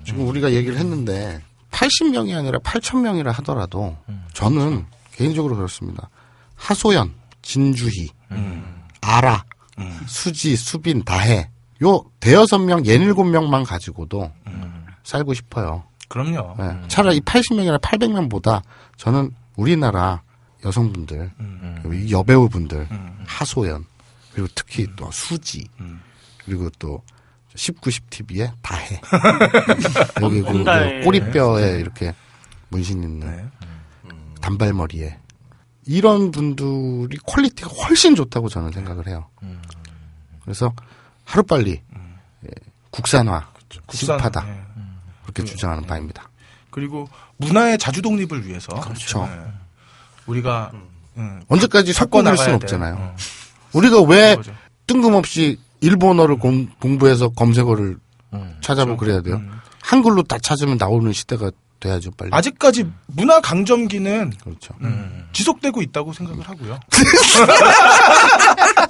[0.06, 1.42] 지금 우리가 얘기를 했는데
[1.72, 3.96] 80명이 아니라 8,000명이라 하더라도
[4.34, 6.10] 저는 개인적으로 그렇습니다.
[6.56, 8.10] 하소연, 진주희,
[9.02, 9.46] 아라,
[10.08, 11.50] 수지, 수빈, 다해
[11.84, 14.32] 요 대여섯 명, 예닐곱 명만 가지고도
[15.04, 15.84] 살고 싶어요.
[16.08, 16.56] 그럼요.
[16.60, 16.88] 예.
[16.88, 18.62] 차라리 80명이나 800명보다
[18.98, 20.22] 저는 우리나라
[20.66, 21.32] 여성분들,
[21.94, 22.88] 이 여배우분들,
[23.26, 23.86] 하소연,
[24.34, 25.68] 그리고 특히 또 수지,
[26.44, 27.02] 그리고 또
[27.56, 29.02] 19, 10TV의 다해.
[30.22, 31.02] 여기 그 홍다혜.
[31.02, 32.14] 꼬리뼈에 이렇게
[32.70, 33.50] 문신 있는
[34.42, 35.18] 단발머리에.
[35.86, 39.28] 이런 분들이 quality가 훨씬 좋다고 저는 생각을 해요.
[40.42, 40.74] 그래서
[41.30, 41.80] 하루빨리
[42.46, 42.50] 예,
[42.90, 43.50] 국산화,
[43.86, 44.48] 국산, 시급하다.
[44.50, 44.62] 예.
[45.22, 46.28] 그렇게 주장하는 바입니다.
[46.72, 47.08] 그리고
[47.38, 49.30] 문화의 자주 독립을 위해서 그렇죠.
[49.32, 49.52] 예.
[50.26, 50.72] 우리가
[51.18, 52.56] 음, 언제까지 섞어낼 수는.
[52.56, 52.96] 없잖아요.
[52.98, 53.16] 어.
[53.74, 54.56] 우리가 왜 그거죠.
[54.88, 57.98] 뜬금없이 일본어를 공, 공부해서 검색어를
[58.62, 59.40] 찾아보고 그래야 돼요?
[59.82, 62.30] 한글로 다 찾으면 나오는 시대가 돼야죠, 빨리.
[62.34, 64.74] 아직까지 문화 강점기는 그렇죠.
[65.34, 66.80] 지속되고 있다고 생각을 하고요.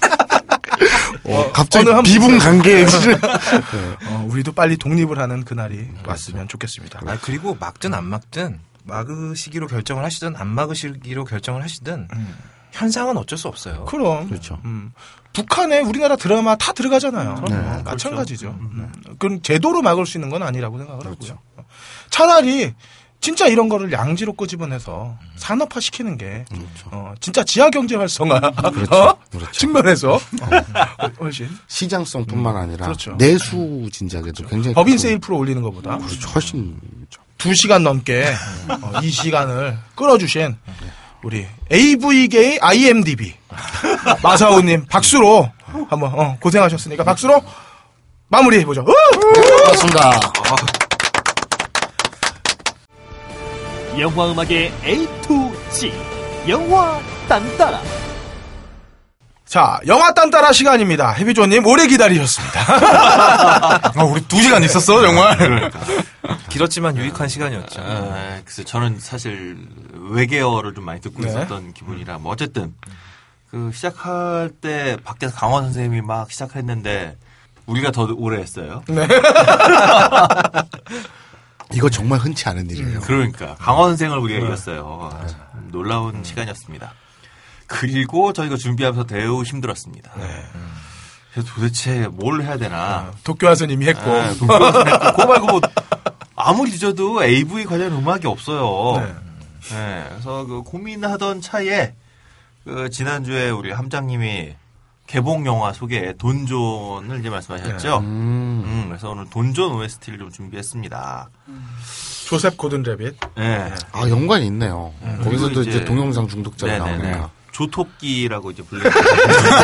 [1.26, 2.86] 어, 갑자기 어느 한 비분 관계에
[4.08, 7.02] 어, 우리도 빨리 독립을 하는 그날이 왔으면 좋겠습니다.
[7.06, 12.08] 아, 그리고 막든 안 막든 막으시기로 결정을 하시든 안 막으시기로 결정을 하시든
[12.72, 13.86] 현상은 어쩔 수 없어요.
[13.86, 14.60] 그럼 그렇죠.
[14.66, 14.92] 음,
[15.34, 17.44] 북한에 우리나라 드라마 다 들어가잖아요.
[17.48, 18.50] 네, 어, 마찬가지죠.
[18.50, 18.92] 음.
[19.04, 21.40] 그건 제도로 막을 수 있는 건 아니라고 생각을 하고요.
[22.10, 22.74] 차라리
[23.22, 26.46] 진짜 이런 거를 양지로 끄집어내서 산업화 시키는 게
[26.86, 29.18] 어, 진짜 지하 경제 활성화 어?
[29.52, 30.14] 측면에서.
[30.14, 30.20] 어,
[31.20, 31.50] 훨씬.
[31.68, 33.16] 시장성뿐만 아니라 그렇죠.
[33.18, 36.30] 내수 진작에도 굉장히 법인 큰- 세일 프로 올리는 것보다 그렇죠.
[36.30, 36.78] 훨씬
[37.38, 38.34] 두 시간 넘게
[38.82, 40.56] 어, 이 시간을 끌어주신
[41.24, 43.34] 우리 AV계의 IMDB
[44.24, 45.52] 마사오님 박수로
[45.90, 47.44] 한번 어, 고생하셨으니까 박수로
[48.30, 48.86] 마무리해 보죠.
[48.86, 50.12] 고맙습니다.
[53.98, 55.92] 영화 음악의 A to Z
[56.48, 57.82] 영화 딴따라
[59.46, 61.10] 자, 영화 딴따라 시간입니다.
[61.10, 62.60] 해비조님 오래 기다리셨습니다.
[63.96, 65.72] 아, 우리 두 시간 있었어, 정말.
[66.50, 67.82] 길었지만 유익한 시간이었죠.
[67.84, 69.58] 아, 글쎄 저는 사실
[70.12, 71.30] 외계어를 좀 많이 듣고 네.
[71.30, 72.76] 있었던 기분이라 뭐 어쨌든
[73.50, 77.18] 그 시작할 때 밖에서 강원 선생님이 막 시작했는데
[77.66, 78.84] 우리가 더 오래 했어요.
[78.88, 79.08] 네.
[81.74, 83.02] 이거 정말 흔치 않은 일이에요.
[83.02, 85.12] 그러니까 강원 선생을 우리가 이겼어요.
[85.14, 85.40] 아, 참
[85.72, 86.94] 놀라운 시간이었습니다.
[87.68, 90.12] 그리고 저희가 준비하면서 매우 힘들었습니다.
[91.32, 93.12] 그래서 도대체 뭘 해야 되나?
[93.24, 95.62] 도쿄하선님이 했고 네, 도쿄에서 했고, 그거 말고 뭐
[96.36, 99.06] 아무리 잊어도 AV 관련 음악이 없어요.
[99.06, 99.14] 네.
[99.76, 101.94] 네, 그래서 그 고민하던 차에
[102.64, 104.56] 그 지난주에 우리 함장님이
[105.10, 107.98] 개봉 영화 소개 돈존을 이제 말씀하셨죠.
[107.98, 111.30] 음, 그래서 오늘 돈존 OST를 좀 준비했습니다.
[112.28, 113.16] 조셉 고든 레빗.
[113.36, 113.74] 네.
[113.92, 114.94] 아 연관이 있네요.
[115.24, 116.98] 거기서도 그리고 이제, 이제 동영상 중독자가 네네네.
[117.10, 117.32] 나오니까.
[117.52, 118.92] 조토끼라고 이제 불려요.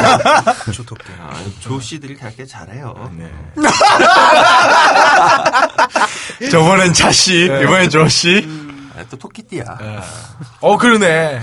[0.74, 1.04] 조토끼.
[1.22, 3.12] 아, 조 씨들이 되게 잘해요.
[3.16, 3.32] 네.
[6.50, 8.48] 저번엔 차씨, 이번엔 조씨.
[8.98, 9.64] 아, 또 토끼띠야.
[10.62, 11.40] 어 그러네.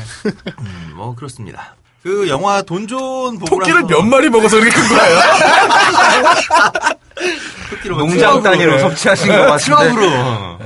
[0.59, 1.77] 음, 뭐 그렇습니다.
[2.03, 5.19] 그 영화 돈존 보고 토끼를 몇 마리 먹어서 이렇게 큰 거예요?
[7.71, 8.79] 토끼로 농장 단위로 네.
[8.81, 9.65] 섭취하신 것 같은데.
[9.65, 10.59] 트럭으로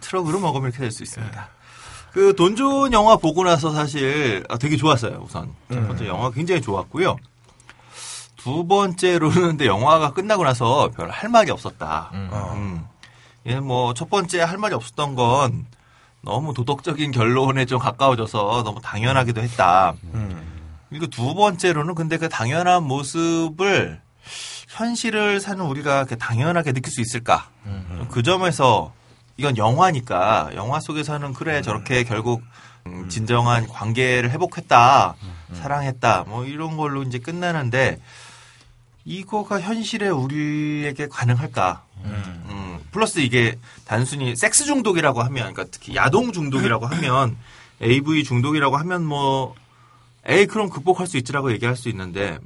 [0.00, 1.48] 트럭으로 먹으면 이렇게 될 수 있습니다.
[2.12, 5.22] 그 돈존 영화 보고 나서 사실 아, 되게 좋았어요.
[5.24, 7.16] 우선 첫 번째 영화 굉장히 좋았고요.
[8.36, 12.10] 두 번째로는 근데 영화가 끝나고 나서 별 할 말이 없었다.
[12.14, 12.84] 음.
[13.46, 15.66] 예, 뭐 첫 번째 할 말이 없었던 건
[16.22, 19.94] 너무 도덕적인 결론에 좀 가까워져서 너무 당연하기도 했다.
[20.88, 24.00] 그리고 두 번째로는 근데 그 당연한 모습을
[24.68, 27.48] 현실을 사는 우리가 그 당연하게 느낄 수 있을까?
[28.10, 28.92] 그 점에서
[29.36, 32.42] 이건 영화니까 영화 속에서는 그래 저렇게 결국
[32.86, 35.14] 음, 진정한 관계를 회복했다,
[35.52, 38.00] 사랑했다, 뭐 이런 걸로 이제 끝나는데
[39.04, 41.84] 이거가 현실에 우리에게 가능할까?
[42.04, 47.36] 음, 플러스 이게 단순히 섹스 중독이라고 하면, 그러니까 특히 야동 중독이라고 하면,
[47.82, 49.54] AV 중독이라고 하면 뭐,
[50.28, 52.38] 에이, 그럼 극복할 수 있지라고 얘기할 수 있는데,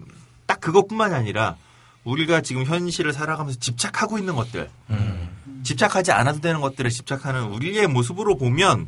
[0.47, 1.57] 딱 그것뿐만이 아니라,
[2.05, 4.71] 우리가 지금 현실을 살아가면서 집착하고 있는 것들,
[5.65, 8.87] 집착하지 않아도 되는 것들에 집착하는 우리의 모습으로 보면,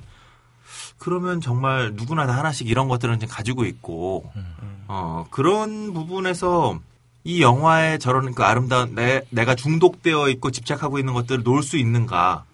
[0.98, 4.30] 그러면 정말 누구나 다 하나씩 이런 것들은 지금 가지고 있고,
[4.86, 6.78] 어, 그런 부분에서
[7.24, 12.44] 이 영화에 저런 그 아름다운 내, 내가 중독되어 있고 집착하고 있는 것들을 놓을 수 있는가.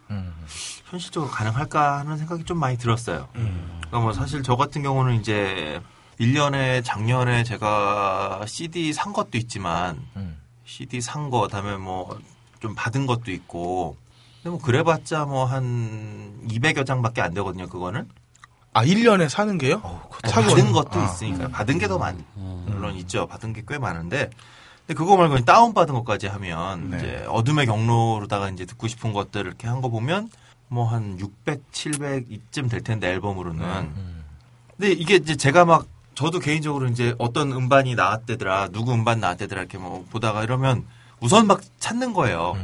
[0.86, 3.28] 현실적으로 가능할까 하는 생각이 좀 많이 들었어요.
[3.32, 5.80] 그러니까 뭐 사실 저 같은 경우는 이제
[6.20, 9.98] 1년에 작년에 제가 CD 산 것도 있지만
[10.66, 12.18] CD 산 거, 다음에 뭐
[12.60, 13.96] 좀 받은 것도 있고
[14.42, 18.06] 근데 뭐 그래봤자 뭐 한 200여 장밖에 안 되거든요, 그거는.
[18.74, 19.80] 아 1년에 사는 게요?
[20.22, 21.04] 아니, 사고 받은 것도 아.
[21.06, 23.26] 있으니까 받은 게 더 많, 물론 있죠.
[23.26, 24.28] 받은 게 꽤 많은데,
[24.86, 26.98] 근데 그거 말고 다운 받은 것까지 하면 네.
[26.98, 30.28] 이제 어둠의 경로로다가 이제 듣고 싶은 것들 이렇게 한 거 보면
[30.68, 33.94] 뭐 한 600, 700 이쯤 될 텐데 앨범으로는.
[34.76, 39.78] 근데 이게 이제 제가 막 저도 개인적으로 이제 어떤 음반이 나왔대더라, 누구 음반 나왔대더라 이렇게
[39.78, 40.84] 뭐 보다가 이러면
[41.20, 42.56] 우선 막 찾는 거예요.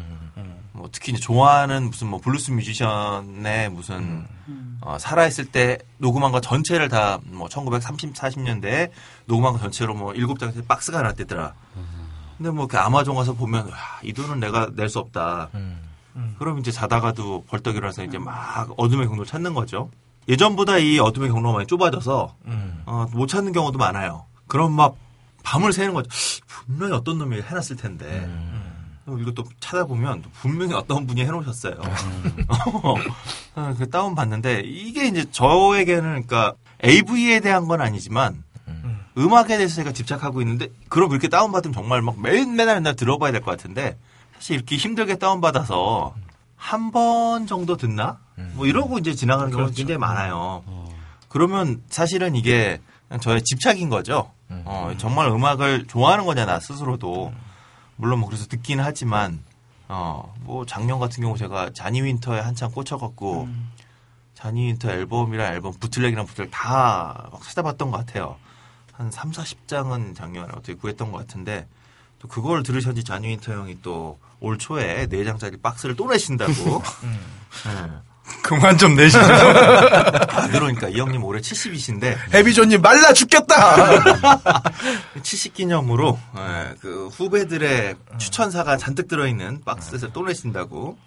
[0.72, 4.26] 뭐 특히 이제 좋아하는 무슨 뭐 블루스 뮤지션의 무슨
[4.82, 8.90] 어, 살아있을 때 녹음한 거 전체를 다 뭐 1930, 40년대에
[9.26, 11.54] 녹음한 거 전체로 뭐 일곱 장짜리 박스가 나왔대더라.
[12.36, 15.48] 근데 뭐 그 아마존 가서 보면 와, 이 돈은 내가 낼 수 없다.
[16.38, 19.90] 그럼 이제 자다가도 벌떡 일어나서 이제 막 어둠의 경로를 찾는 거죠.
[20.28, 22.34] 예전보다 이 어둠의 경로가 많이 좁아져서
[22.86, 24.24] 어, 못 찾는 경우도 많아요.
[24.46, 24.96] 그럼 막
[25.42, 26.08] 밤을 새는 거죠.
[26.46, 28.28] 분명히 어떤 놈이 해놨을 텐데.
[29.04, 31.74] 그럼 이것도 찾아보면 분명히 어떤 분이 해놓으셨어요.
[33.54, 36.54] 어, 그 다운 받는데 이게 이제 저에게는 그러니까
[36.84, 38.42] AV에 대한 건 아니지만
[39.18, 42.96] 음 악에 대해서 제가 집착하고 있는데 그럼 이렇게 다운 받으면 정말 막 매일 맨날 맨날
[42.96, 43.96] 들어봐야 될 것 같은데
[44.34, 46.14] 사실 이렇게 힘들게 다운 받아서
[46.56, 48.18] 한 번 정도 듣나?
[48.54, 50.62] 뭐 이러고 이제 지나가는 경우가 굉장히 많아요.
[51.28, 52.80] 그러면 사실은 이게
[53.20, 54.30] 저의 집착인 거죠.
[54.48, 57.32] 어, 정말 음악을 좋아하는 거냐 나 스스로도.
[57.96, 59.42] 물론 뭐 그래서 듣긴 하지만
[59.88, 63.48] 어, 뭐 작년 같은 경우 제가 자니 윈터에 한창 꽂혀갖고
[64.34, 68.36] 자니 윈터 앨범이랑 앨범 bootleg이랑 bootleg 다 막 찾아봤던 것 같아요.
[68.92, 71.66] 한 3, 40장은 작년에 어떻게 구했던 것 같은데
[72.18, 76.52] 또 그걸 들으셨지 자니 윈터 형이 또 올 초에 4장짜리 박스를 또 내신다고.
[77.64, 77.92] 네.
[78.42, 79.20] 그만 좀 내시죠.
[79.20, 84.02] 아, 그러니까 이 형님 올해 70이신데 해비존님 말라 죽겠다.
[85.22, 90.98] 70 기념으로 예, 그 후배들의 추천사가 잔뜩 들어있는 박스를 또 내신다고.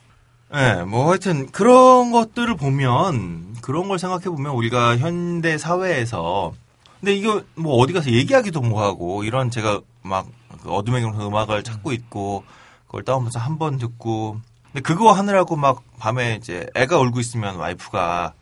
[0.56, 6.54] 예, 뭐 하여튼 그런 것들을 보면 그런 걸 생각해 보면 우리가 현대 사회에서
[7.00, 12.44] 근데 이거 뭐 어디 가서 얘기하기도 뭐하고 이런 제가 막그 어둠의 경우 음악을 찾고 있고
[12.90, 14.42] 그걸 다운받아서 한 번 듣고
[14.74, 18.34] 근데 그거 하느라고 막 밤에 이제 애가 울고 있으면 와이프가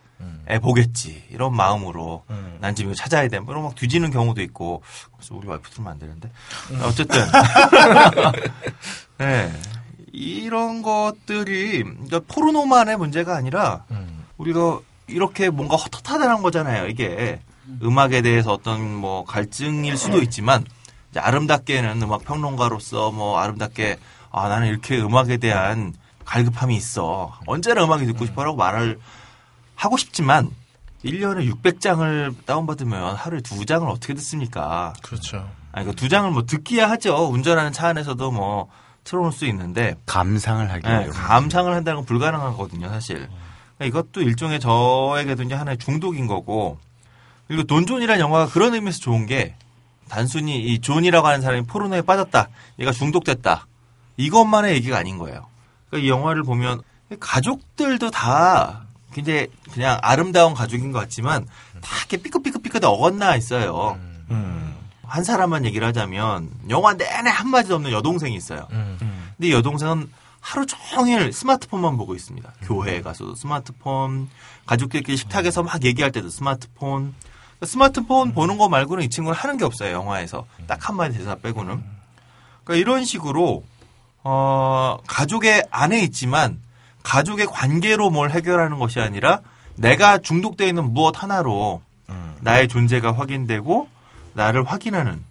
[0.50, 2.24] 애 보겠지 이런 마음으로
[2.60, 3.38] 난 지금 찾아야 돼.
[3.38, 4.82] 뭐 이런 막 뒤지는 경우도 있고
[5.16, 6.30] 그래서 우리 와이프 들으면 안 되는데.
[6.82, 7.20] 어쨌든.
[9.18, 9.52] 네.
[10.12, 13.84] 이런 것들이 그러니까 포르노만의 문제가 아니라
[14.38, 16.88] 우리가 이렇게 뭔가 헛헛하다는 거잖아요.
[16.88, 17.40] 이게.
[17.82, 20.64] 음악에 대해서 어떤 뭐 갈증일 수도 있지만
[21.14, 23.98] 아름답게는 음악 평론가로서 뭐 아름답게
[24.30, 27.38] 아 나는 이렇게 음악에 대한 갈급함이 있어.
[27.46, 28.98] 언제나 음악이 듣고 싶어라고 말을
[29.74, 30.50] 하고 싶지만
[31.04, 34.92] 1년에 600장을 다운받으면 하루에 두 장을 어떻게 듣습니까?
[35.02, 35.48] 그렇죠.
[35.72, 37.28] 아니, 그두 장을 뭐 듣기야 하죠.
[37.30, 38.68] 운전하는 차 안에서도 뭐
[39.04, 39.94] 틀어놓을 수 있는데.
[40.06, 43.28] 감상을 하기 네, 감상을 한다는 건 불가능하거든요, 사실.
[43.76, 46.78] 그러니까 이것도 일종의 저에게도 이제 하나의 중독인 거고.
[47.46, 49.54] 그리고 돈존이라는 영화가 그런 의미에서 좋은 게
[50.08, 52.48] 단순히 이 존이라고 하는 사람이 포르노에 빠졌다.
[52.80, 53.67] 얘가 중독됐다.
[54.18, 55.46] 이것만의 얘기가 아닌 거예요.
[55.88, 56.82] 그러니까 이 영화를 보면
[57.18, 58.82] 가족들도 다
[59.14, 61.46] 굉장히 그냥 아름다운 가족인 것 같지만
[61.80, 63.98] 다 이렇게 삐끗삐끗삐끗 어긋나 있어요.
[65.06, 68.66] 한 사람만 얘기를 하자면 영화 내내 한마디도 없는 여동생이 있어요.
[68.68, 70.10] 근데 이 여동생은
[70.40, 72.52] 하루 종일 스마트폰만 보고 있습니다.
[72.62, 74.28] 교회에 가서도 스마트폰,
[74.66, 77.14] 가족들끼리 식탁에서 막 얘기할 때도 스마트폰.
[77.56, 79.92] 그러니까 스마트폰 보는 거 말고는 이 친구는 하는 게 없어요.
[79.92, 81.82] 영화에서 딱 한마디 대사 빼고는.
[82.64, 83.64] 그러니까 이런 식으로
[84.24, 86.60] 어, 가족의 안에 있지만
[87.02, 89.40] 가족의 관계로 뭘 해결하는 것이 아니라
[89.76, 91.80] 내가 중독되어 있는 무엇 하나로
[92.40, 93.88] 나의 존재가 확인되고
[94.34, 95.24] 나를 확인하는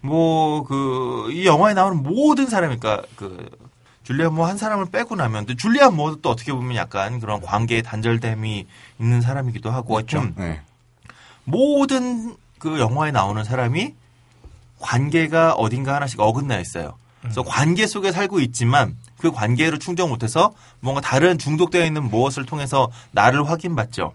[0.00, 3.48] 뭐 그 이 영화에 나오는 모든 사람이 그러니까 그
[4.02, 8.66] 줄리안 모한 사람을 빼고 나면 또 줄리안 모도 또 어떻게 보면 약간 그런 관계의 단절됨이
[8.98, 10.60] 있는 사람이기도 하고 하여튼 네.
[11.44, 13.94] 모든 그 영화에 나오는 사람이
[14.80, 16.94] 관계가 어딘가 하나씩 어긋나 있어요.
[17.22, 22.90] 그래서 관계 속에 살고 있지만 그 관계를 충족 못해서 뭔가 다른 중독되어 있는 무엇을 통해서
[23.12, 24.12] 나를 확인받죠.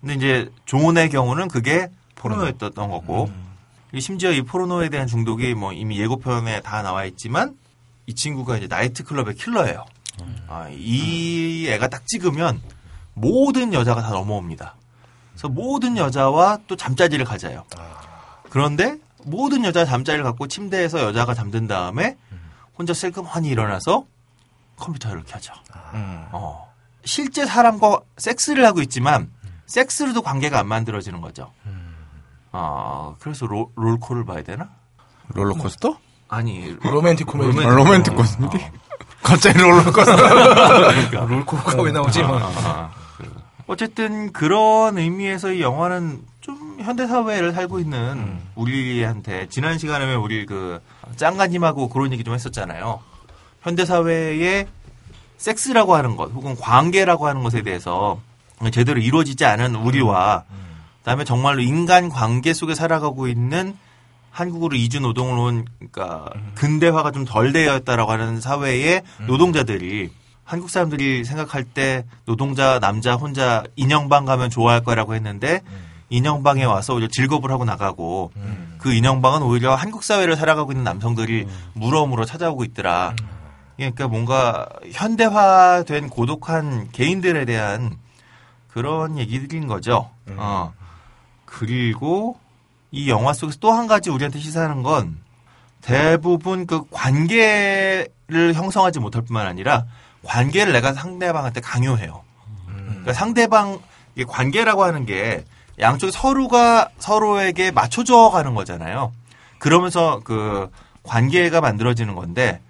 [0.00, 3.30] 근데 이제 존의 경우는 그게 포르노였던 거고
[3.92, 7.56] 이 심지어 이 포르노에 대한 중독이 뭐 이미 예고편에 다 나와 있지만
[8.06, 9.84] 이 친구가 이제 나이트클럽의 킬러예요.
[10.48, 12.60] 아, 이 애가 딱 찍으면
[13.14, 14.76] 모든 여자가 다 넘어옵니다.
[15.32, 17.64] 그래서 모든 여자와 또 잠자리를 가져요.
[18.50, 22.16] 그런데 모든 여자 잠자리를 갖고 침대에서 여자가 잠든 다음에
[22.78, 24.04] 혼자 슬그머니 일어나서
[24.76, 25.52] 컴퓨터를 켜죠.
[26.32, 26.72] 어.
[27.04, 29.30] 실제 사람과 섹스를 하고 있지만
[29.66, 31.52] 섹스로도 관계가 안 만들어지는 거죠.
[32.52, 34.70] 어, 그래서 로- 롤코를 봐야 되나?
[35.28, 35.96] 롤러코스터?
[36.28, 37.48] 아니 로맨틱 코미디.
[37.60, 38.36] 로맨틱 로맨틱 코미디.
[38.36, 38.70] 코미디?
[39.22, 40.16] 갑자기 롤러코스터.
[40.16, 41.20] 그러니까.
[41.26, 42.22] 롤코가 왜 나오지?
[42.22, 42.38] 뭐.
[42.40, 43.40] 아, 그-
[43.70, 50.80] 어쨌든 그런 의미에서 이 영화는 좀 현대 사회를 살고 있는 우리한테 지난 시간에 우리 그
[51.14, 53.00] 짱가님하고 그런 얘기 좀 했었잖아요.
[53.62, 54.66] 현대 사회의
[55.36, 58.20] 섹스라고 하는 것 혹은 관계라고 하는 것에 대해서
[58.72, 60.42] 제대로 이루어지지 않은 우리와
[60.98, 63.76] 그다음에 정말로 인간 관계 속에 살아가고 있는
[64.32, 70.10] 한국으로 이주 노동을 온 그러니까 근대화가 좀 덜 되어 있다라고 하는 사회의 노동자들이
[70.50, 75.60] 한국 사람들이 생각할 때 노동자 남자 혼자 인형방 가면 좋아할 거라고 했는데
[76.08, 78.32] 인형방에 와서 오히려 즐겁을 하고 나가고
[78.78, 83.14] 그 인형방은 오히려 한국 사회를 살아가고 있는 남성들이 물어물어 찾아오고 있더라.
[83.76, 87.96] 그러니까 뭔가 현대화된 고독한 개인들에 대한
[88.66, 90.10] 그런 얘기들인 거죠.
[90.30, 90.72] 어.
[91.44, 92.40] 그리고
[92.90, 95.18] 이 영화 속에서 또 한 가지 우리한테 시사하는 건
[95.80, 99.86] 대부분 그 관계를 형성하지 못할 뿐만 아니라
[100.24, 102.22] 관계를 내가 상대방한테 강요해요.
[102.66, 103.78] 그러니까 상대방
[104.14, 105.44] 이 관계라고 하는 게
[105.78, 109.12] 양쪽에 서로가 서로에게 맞춰줘 가는 거잖아요.
[109.58, 110.70] 그러면서 그
[111.02, 112.60] 관계가 만들어지는 건데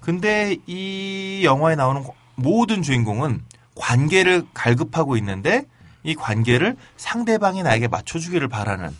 [0.00, 2.04] 근데 이 영화에 나오는
[2.36, 3.42] 모든 주인공은
[3.74, 5.64] 관계를 갈급하고 있는데
[6.02, 8.96] 이 관계를 상대방이 나에게 맞춰주기를 바라는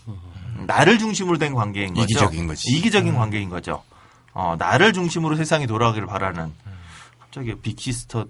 [0.66, 2.02] 나를 중심으로 된 관계인 거죠.
[2.04, 2.70] 이기적인 거지.
[2.76, 3.82] 이기적인 관계인 거죠.
[4.32, 6.52] 어, 나를 중심으로 세상이 돌아가기를 바라는
[7.30, 8.26] 갑자기 빅시스터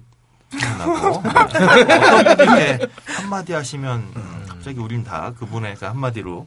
[0.50, 1.22] 생각나고.
[1.24, 6.46] 어떤 이렇게 한마디 하시면 음, 갑자기 우린 다 그분의 그 한마디로.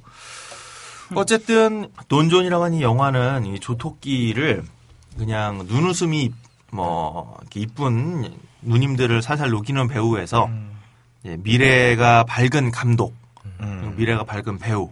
[1.16, 4.64] 어쨌든 돈존이라고 하는 이 영화는 이 조토끼를
[5.18, 6.32] 그냥 눈웃음이
[6.72, 10.50] 뭐 이쁜 누님들을 살살 녹이는 배우에서
[11.26, 13.16] 예, 미래가 밝은 감독,
[13.58, 14.92] 그리고 미래가 밝은 배우,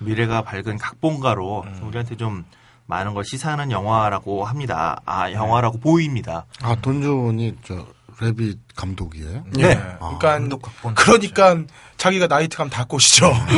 [0.00, 2.44] 미래가 밝은 각본가로 우리한테 좀
[2.92, 5.00] 많은 걸 시사하는 영화라고 합니다.
[5.06, 6.44] 아 영화라고 보입니다.
[6.60, 7.86] 아, 돈존이 저
[8.20, 9.44] 레빗 감독이에요?
[9.60, 9.80] 예.
[9.98, 10.18] 아.
[10.20, 10.58] 그러니까
[10.94, 11.56] 그러니까
[11.96, 13.32] 자기가 나이트 가면 다 꼬시죠.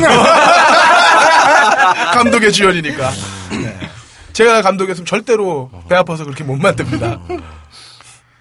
[2.15, 3.11] 감독의 주연이니까.
[3.51, 3.90] 네.
[4.32, 7.20] 제가 감독이었으면 절대로 배 아파서 그렇게 못 만듭니다.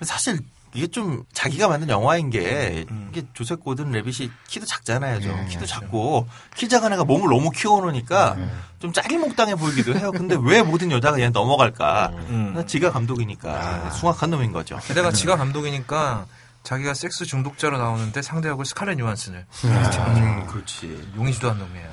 [0.01, 0.39] 사실
[0.75, 5.21] 이게 좀 자기가 만든 영화인 게 이게 조셉 고든 레빗이 키도 작잖아요.
[5.21, 8.37] 좀 키도 작고 키 작은 애가 몸을 너무 키워놓으니까
[8.79, 10.11] 좀 짜리몽땅해 보이기도 해요.
[10.11, 12.11] 근데 왜 모든 여자가 얘 넘어갈까?
[12.27, 14.77] 그냥 지가 감독이니까 숭악한 놈인 거죠.
[14.87, 16.25] 게다가 지가 감독이니까
[16.63, 21.11] 자기가 섹스 중독자로 나오는데 상대하고 스칼렛 요한슨을 음, 그렇지.
[21.15, 21.89] 용이지도 않는 놈이에요.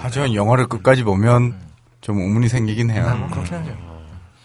[0.00, 1.58] 하지만 영화를 끝까지 보면
[2.00, 3.14] 좀 의문이 생기긴 해요.
[3.18, 3.70] 뭐 그렇긴 하죠.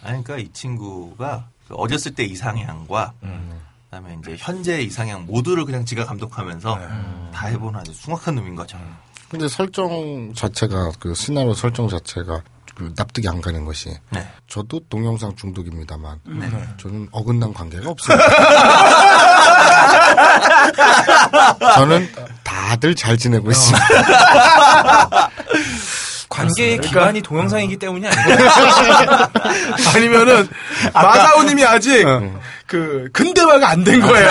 [0.03, 3.13] 아니, 그러니까 이 친구가 그 어렸을 때 이상향과
[3.89, 6.79] 그다음에 이제 현재 이상향 모두를 그냥 지가 감독하면서
[7.33, 8.77] 다 해본 아주 숭악한 놈인 거죠.
[9.29, 12.43] 근데 설정 자체가 그 시나리오 설정 자체가
[12.75, 14.27] 그 납득이 안 가는 것이 네.
[14.47, 16.49] 저도 동영상 중독입니다만 네.
[16.77, 18.23] 저는 어긋난 관계가 없습니다.
[21.75, 22.07] 저는
[22.43, 23.85] 다들 잘 지내고 있습니다.
[26.33, 28.21] 관계의 그러니까- 기반이 동영상이기 때문이 아니고
[29.95, 30.47] 아니면은
[30.93, 32.05] 마사오님이 아직
[32.65, 34.29] 그 근대화가 안 된 거예요.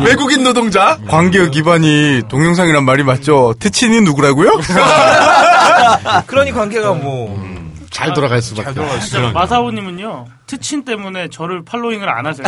[0.04, 0.98] 외국인 노동자.
[1.08, 3.54] 관계 기반이 동영상이란 말이 맞죠?
[3.58, 4.50] 트친이 누구라고요?
[6.26, 8.64] 그러니 관계가 뭐잘 돌아갈 수밖에.
[8.64, 12.46] 잘 돌아갈 수 진짜 마사오님은요 트친 때문에 저를 팔로잉을 안 하세요.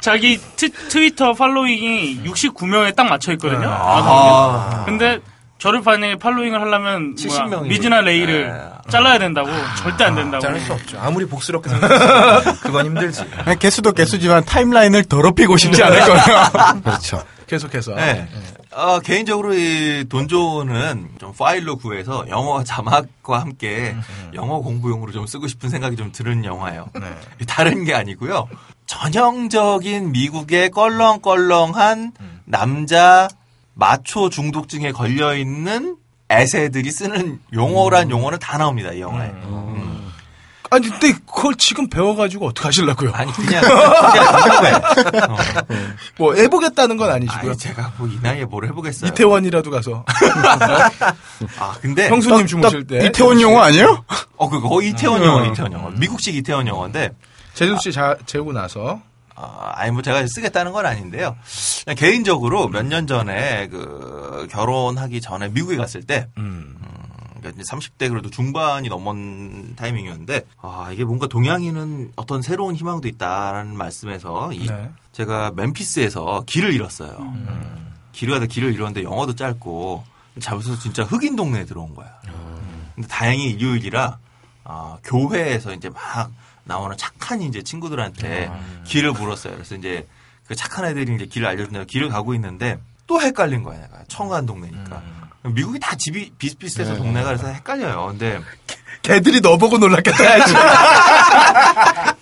[0.00, 3.68] 자기 트, 트위터 팔로잉이 69명에 딱 맞춰 있거든요.
[3.68, 4.84] 마사오님.
[4.86, 5.18] 근데
[5.58, 8.52] 저를 만약에 팔로잉을 하려면 70 뭐야, 명이- 미즈나 레이를
[8.90, 9.48] 잘라야 된다고
[9.78, 10.42] 절대 안 된다고.
[10.42, 10.98] 자를 수 없죠.
[11.00, 13.24] 아무리 복스럽게 생각해도 그건 힘들지.
[13.60, 16.80] 개수도 개수지만 타임라인을 더럽히고 싶지 않을 거예요.
[16.84, 17.22] 그렇죠.
[17.46, 17.94] 계속해서.
[17.94, 18.28] 네.
[18.72, 23.94] 어, 개인적으로 이 돈조는 좀 파일로 구해서 영어 자막과 함께
[24.34, 26.88] 영어 공부용으로 좀 쓰고 싶은 생각이 좀 드는 영화예요.
[27.46, 28.48] 다른 게 아니고요.
[28.86, 32.12] 전형적인 미국의 껄렁껄렁한
[32.44, 33.28] 남자
[33.74, 35.96] 마초 중독증에 걸려 있는
[36.30, 39.28] 애새들이 쓰는 용어란 용어는 다 나옵니다 이 영화에.
[39.28, 40.10] 음.
[40.70, 43.12] 아니 근데 그걸 지금 배워가지고 어떻게 하실라고요?
[43.12, 44.82] 아니 그냥 그냥.
[45.30, 45.36] 어.
[46.16, 47.50] 뭐 해보겠다는 건 아니시고요.
[47.50, 49.10] 아니, 제가 뭐 이 나이에 뭘 해보겠어요.
[49.10, 50.04] 이태원이라도 가서
[51.60, 54.04] 아 근데 형수님 주무실 때 이태원 영화 아니에요?
[54.36, 57.10] 어 그거 이태원 영화 이태원 영화 미국식 이태원 영화인데
[57.54, 59.00] 재준 씨 자, 재우고 나서
[59.36, 61.36] 아, 아니 뭐 제가 쓰겠다는 건 아닌데요.
[61.96, 66.76] 개인적으로 몇 년 전에 그 결혼하기 전에 미국에 갔을 때 음,
[67.38, 73.76] 그러니까 이제 30대 그래도 중반이 넘은 타이밍이었는데 아 이게 뭔가 동양인은 어떤 새로운 희망도 있다라는
[73.76, 74.90] 말씀에서 이 네.
[75.12, 77.34] 제가 멤피스에서 길을 잃었어요.
[78.12, 80.04] 길을 가다 길을 잃었는데 영어도 짧고
[80.40, 82.08] 잘못해서 진짜 흑인 동네에 들어온 거야.
[82.94, 84.18] 근데 다행히 일요일이라
[84.64, 86.30] 아, 교회에서 이제 막
[86.64, 88.50] 나오는 착한 이제 친구들한테
[88.84, 89.54] 길을 물었어요.
[89.54, 90.06] 그래서 이제
[90.46, 93.98] 그 착한 애들이 이제 길을 알려준다고 길을 가고 있는데 또 헷갈린 거야, 내가.
[94.08, 95.02] 청한 동네니까.
[95.44, 98.06] 미국이 다 집이 비슷비슷해서 동네가 그래서 헷갈려요.
[98.08, 98.40] 근데
[99.02, 100.16] 걔들이 너 보고 놀랐겠다.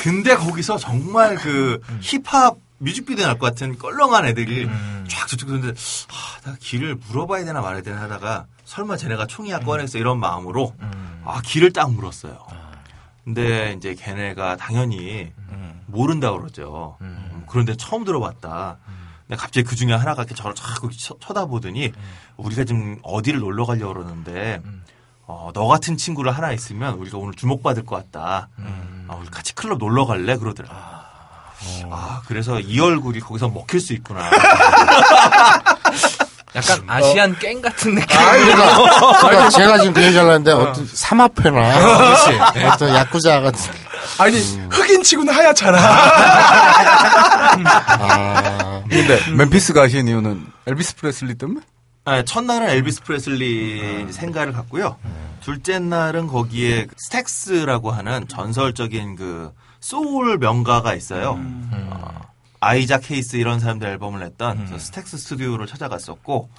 [0.00, 4.68] 근데 거기서 정말 그 힙합 뮤직비디오 날 것 같은 껄렁한 애들이
[5.08, 9.98] 쫙 저쪽 그런데 아, 나 길을 물어봐야 되나 말아야 되나 하다가 설마 쟤네가 총이야 꺼냈어
[9.98, 10.74] 이런 마음으로
[11.24, 12.46] 아 길을 딱 물었어요.
[13.34, 15.32] 근데 이제 걔네가 당연히
[15.86, 16.96] 모른다 그러죠.
[17.00, 18.78] 음, 그런데 처음 들어봤다.
[19.26, 21.92] 근데 갑자기 그 중에 하나가 이렇게 저를 자꾸 쳐- 쳐다보더니
[22.36, 24.60] 우리가 지금 어디를 놀러 가려고 그러는데
[25.26, 28.48] 어, 너 같은 친구를 하나 있으면 우리가 오늘 주목받을 것 같다.
[29.08, 30.36] 아, 우리 같이 클럽 놀러 갈래?
[30.36, 31.08] 그러더라.
[31.90, 34.28] 아, 그래서 이 얼굴이 거기서 먹힐 수 있구나.
[36.54, 38.06] 약간 아시안 깽 같은 느낌.
[38.18, 43.72] 그러니까, 그러니까 제가 지금 그 얘기를 하는데 어떤 삼합회나 어떤 야쿠자 같은
[44.18, 44.38] 아니
[44.70, 45.78] 흑인 치고는 하얗잖아.
[47.98, 51.60] 아, 근데 멤피스 가신 이유는 엘비스 프레슬리 때문에?
[52.06, 54.96] 네, 첫날은 엘비스 프레슬리 생가를 갔고요.
[55.40, 61.38] 둘째 날은 거기에 스택스라고 하는 전설적인 그 소울 명가가 있어요.
[61.72, 62.20] 어,
[62.60, 66.50] 아이작 헤이스 이런 사람들 앨범을 냈던 그 스택스 스튜디오를 찾아갔었고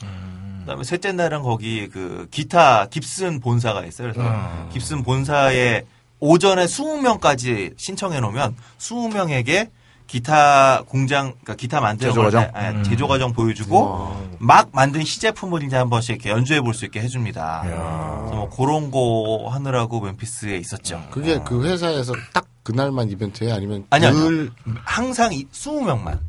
[0.61, 4.11] 그다음에 셋째 날은 거기 그 기타 깁슨 본사가 있어요.
[4.11, 4.69] 그래서 음.
[4.73, 5.83] 깁슨 본사에
[6.19, 9.69] 오전에 20명까지 신청해 놓으면 20명에게
[10.07, 12.51] 기타 공장, 그러니까 기타 만드는 제조 걸 과정?
[12.51, 12.83] 다- 아, 음.
[12.83, 17.61] 제조 과정 보여주고 막 만든 시제품을 이제 한 번씩 이렇게 연주해 볼 수 있게 해줍니다.
[17.63, 21.01] 그래서 뭐 그런 거 하느라고 멤피스에 있었죠.
[21.11, 23.53] 그게 그 회사에서 딱 그날만 이벤트예요?
[23.55, 24.11] 아니면 아니요.
[24.11, 24.51] 늘
[24.85, 26.19] 항상 이 20명만.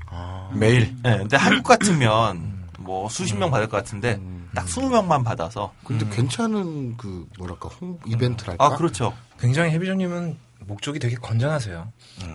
[0.55, 0.95] 매일.
[1.03, 4.19] 네, 근데 한국 같으면 뭐 수십 명 받을 것 같은데
[4.55, 5.73] 딱 20명만 받아서.
[5.85, 8.65] 근데 괜찮은 그 뭐랄까 홍 이벤트랄까?
[8.65, 9.13] 아, 그렇죠.
[9.39, 11.93] 굉장히 해비조님은 목적이 되게 건전하세요.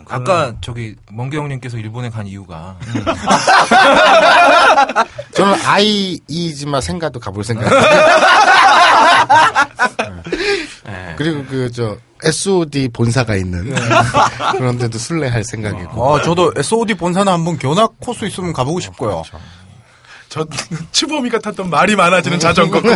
[0.10, 2.78] 아까 저기 멍게형님께서 일본에 간 이유가
[5.34, 7.70] 저는 아이이지마 생가도 가볼 생각.
[9.98, 10.27] 네.
[11.18, 13.76] 그리고 그 저 SOD 본사가 있는
[14.58, 16.16] 그런 데도 순례할 생각이고.
[16.16, 19.22] 아, 저도 SOD 본사나 한번 견학 코스 있으면 가보고 싶고요.
[20.30, 20.46] 저
[20.92, 22.82] 추범이가 탔던 말이 많아지는 자전거.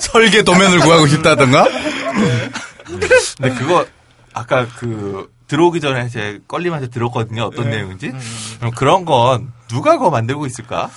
[0.00, 1.66] 설계 도면을 구하고 싶다던가?
[2.86, 3.86] 근데 그거
[4.32, 7.44] 아까 그 들어오기 전에 제 껄림한테 들었거든요.
[7.44, 8.12] 어떤 내용인지.
[8.58, 10.88] 그럼 그런 건 누가 그거 만들고 있을까?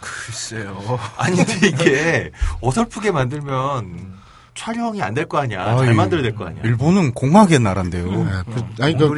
[0.00, 0.76] 글쎄요.
[1.16, 2.30] 아니 근데 이게
[2.60, 4.18] 어설프게 만들면
[4.54, 5.64] 촬영이 안 될 거 아니야.
[5.64, 6.62] 잘 아유, 만들어야 될 거 아니야.
[6.64, 8.06] 일본은 공학의 나라인데요.
[8.24, 9.08] 네, 그, 아니 그.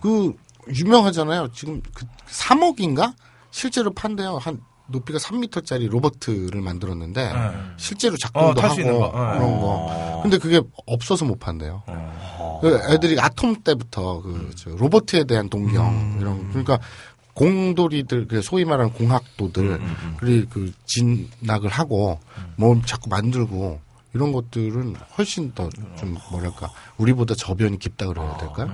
[0.00, 0.32] 그
[0.74, 1.48] 유명하잖아요.
[1.52, 3.12] 지금 그 3억인가
[3.50, 4.38] 실제로 판대요.
[4.38, 7.32] 한 높이가 3m짜리 로버트를 만들었는데
[7.76, 9.06] 실제로 작동도 어, 하고 있는 거.
[9.06, 9.10] 어.
[9.34, 10.20] 그런 거.
[10.22, 11.82] 근데 그게 없어서 못 판대요.
[12.60, 16.78] 그 애들이 아톰 때부터 그저 로버트에 대한 동경 이런 그러니까
[17.44, 19.80] 공돌이들 그 소위 말하는 공학도들
[20.18, 22.20] 그리 그 진학을 하고
[22.56, 23.80] 뭐 자꾸 만들고
[24.12, 28.70] 이런 것들은 훨씬 더 좀 뭐랄까 우리보다 저변이 깊다 그래야 될까요?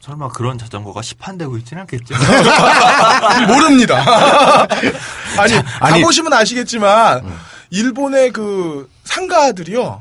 [0.00, 2.14] 설마 그런 자전거가 시판되고 있지는 않겠죠?
[3.52, 3.96] 모릅니다.
[5.38, 6.00] 아니, 아니.
[6.00, 7.22] 가보시면 아시겠지만,
[7.68, 9.98] 일본의 그 상가들이요.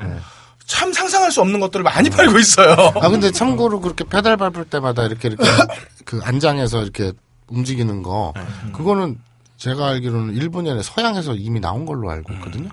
[0.65, 2.93] 참 상상할 수 없는 것들을 많이 팔고 있어요.
[3.01, 5.43] 아 근데 참고로 그렇게 페달 밟을 때마다 이렇게 이렇게
[6.05, 7.11] 그 안장에서 이렇게
[7.49, 8.33] 움직이는 거
[8.73, 9.19] 그거는
[9.57, 12.69] 제가 알기로는 일본이 아니라 서양에서 이미 나온 걸로 알고 있거든요.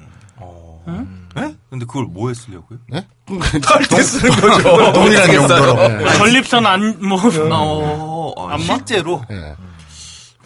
[1.36, 1.54] 네?
[1.68, 2.78] 근데 그걸 뭐에 쓰려고요?
[2.88, 3.06] 네?
[3.62, 4.92] 할때 쓰는 거죠.
[4.92, 5.88] 동일한 용도로.
[5.88, 6.16] 네.
[6.16, 7.18] 전립선 안, 뭐,
[7.52, 8.58] 어, 어, 안마?
[8.62, 9.54] 실제로 네.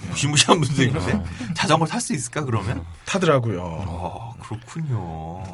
[0.09, 1.23] 무시무시한 분들인데
[1.55, 2.85] 자전거 탈 수 있을까 그러면?
[3.05, 3.61] 타더라고요.
[3.63, 5.45] 어, 그렇군요.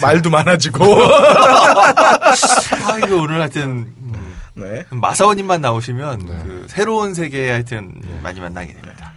[0.00, 0.84] 말도 많아지고.
[1.04, 4.12] 아, 이거 오늘 하여튼 음,
[4.54, 4.84] 네.
[4.90, 9.12] 마사오님만 나오시면 그 새로운 세계 하여튼 많이 만나게 됩니다.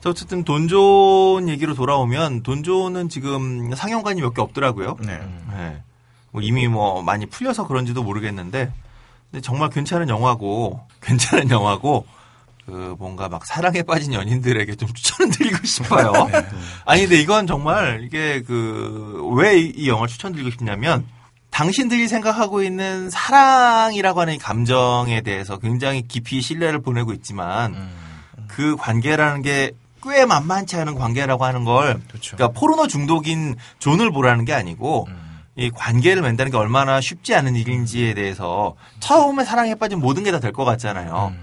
[0.00, 4.96] 자, 어쨌든 돈존 얘기로 돌아오면 돈존은 지금 상영관이 몇 개 없더라고요.
[5.00, 5.20] 네.
[5.50, 5.82] 네.
[6.30, 8.72] 뭐 이미 뭐 많이 풀려서 그런지도 모르겠는데
[9.30, 12.06] 근데 정말 괜찮은 영화고 괜찮은 영화고
[12.66, 16.12] 그 뭔가 막 사랑에 빠진 연인들에게 좀 추천을 드리고 싶어요.
[16.86, 21.04] 아니 근데 이건 정말 이게 그 왜 이 영화를 추천드리고 싶냐면
[21.64, 27.90] 당신들이 생각하고 있는 사랑이라고 하는 이 감정에 대해서 굉장히 깊이 신뢰를 보내고 있지만
[28.48, 29.72] 그 관계라는 게
[30.02, 32.34] 꽤 만만치 않은 관계라고 하는 걸 그렇죠.
[32.34, 35.06] 그러니까 포르노 중독인 존을 보라는 게 아니고
[35.56, 40.40] 이 관계를 맺는다는 게 얼마나 쉽지 않은 일인지에 대해서 처음에 사랑에 빠진 모든 게 다
[40.40, 41.34] 될 것 같잖아요.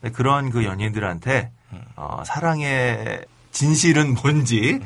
[0.00, 1.50] 근데 그런 그 연인들한테
[1.96, 4.78] 어, 사랑의 진실은 뭔지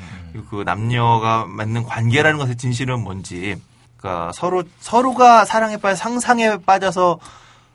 [0.49, 3.57] 그 남녀가 맺는 관계라는 것의 진실은 뭔지
[3.99, 7.19] 그러니까 서로 서로가 사랑에 빠져 상상에 빠져서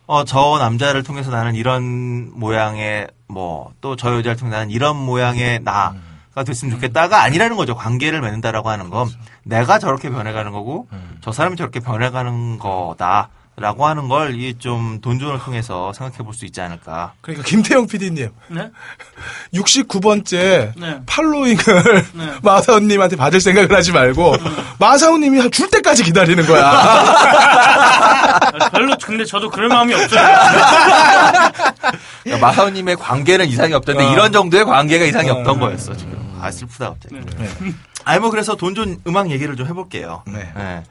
[0.05, 5.61] 어, 저 남자를 통해서 나는 이런 모양의 뭐 또 저 여자를 통해서 나는 이런 모양의
[5.63, 7.75] 나가 됐으면 좋겠다가 아니라는 거죠.
[7.75, 9.07] 관계를 맺는다라고 하는 건
[9.43, 10.87] 내가 저렇게 변해가는 거고
[11.21, 16.45] 저 사람이 저렇게 변해가는 거다 라고 하는 걸 이 좀 돈존을 통해서 생각해 볼 수
[16.45, 17.13] 있지 않을까.
[17.21, 18.29] 그러니까 김태형 PD님.
[18.47, 18.71] 네?
[19.53, 20.99] 69번째 네.
[21.05, 22.33] 팔로잉을 네.
[22.41, 24.35] 마사오님한테 받을 생각을 하지 말고
[24.79, 26.65] 마사오님이 줄 때까지 기다리는 거야.
[26.65, 28.39] 아,
[28.71, 30.27] 별로, 근데 저도 그럴 마음이 없어요.
[32.23, 36.37] 그러니까 마사오님의 관계는 이상이 없던데 이런 정도의 관계가 이상이 없던 거였어 지금.
[36.41, 37.15] 아 슬프다 갑자기.
[38.05, 40.23] 아니 뭐 그래서 돈존 음악 얘기를 좀 해볼게요.
[40.27, 40.51] 네.
[40.55, 40.83] 네.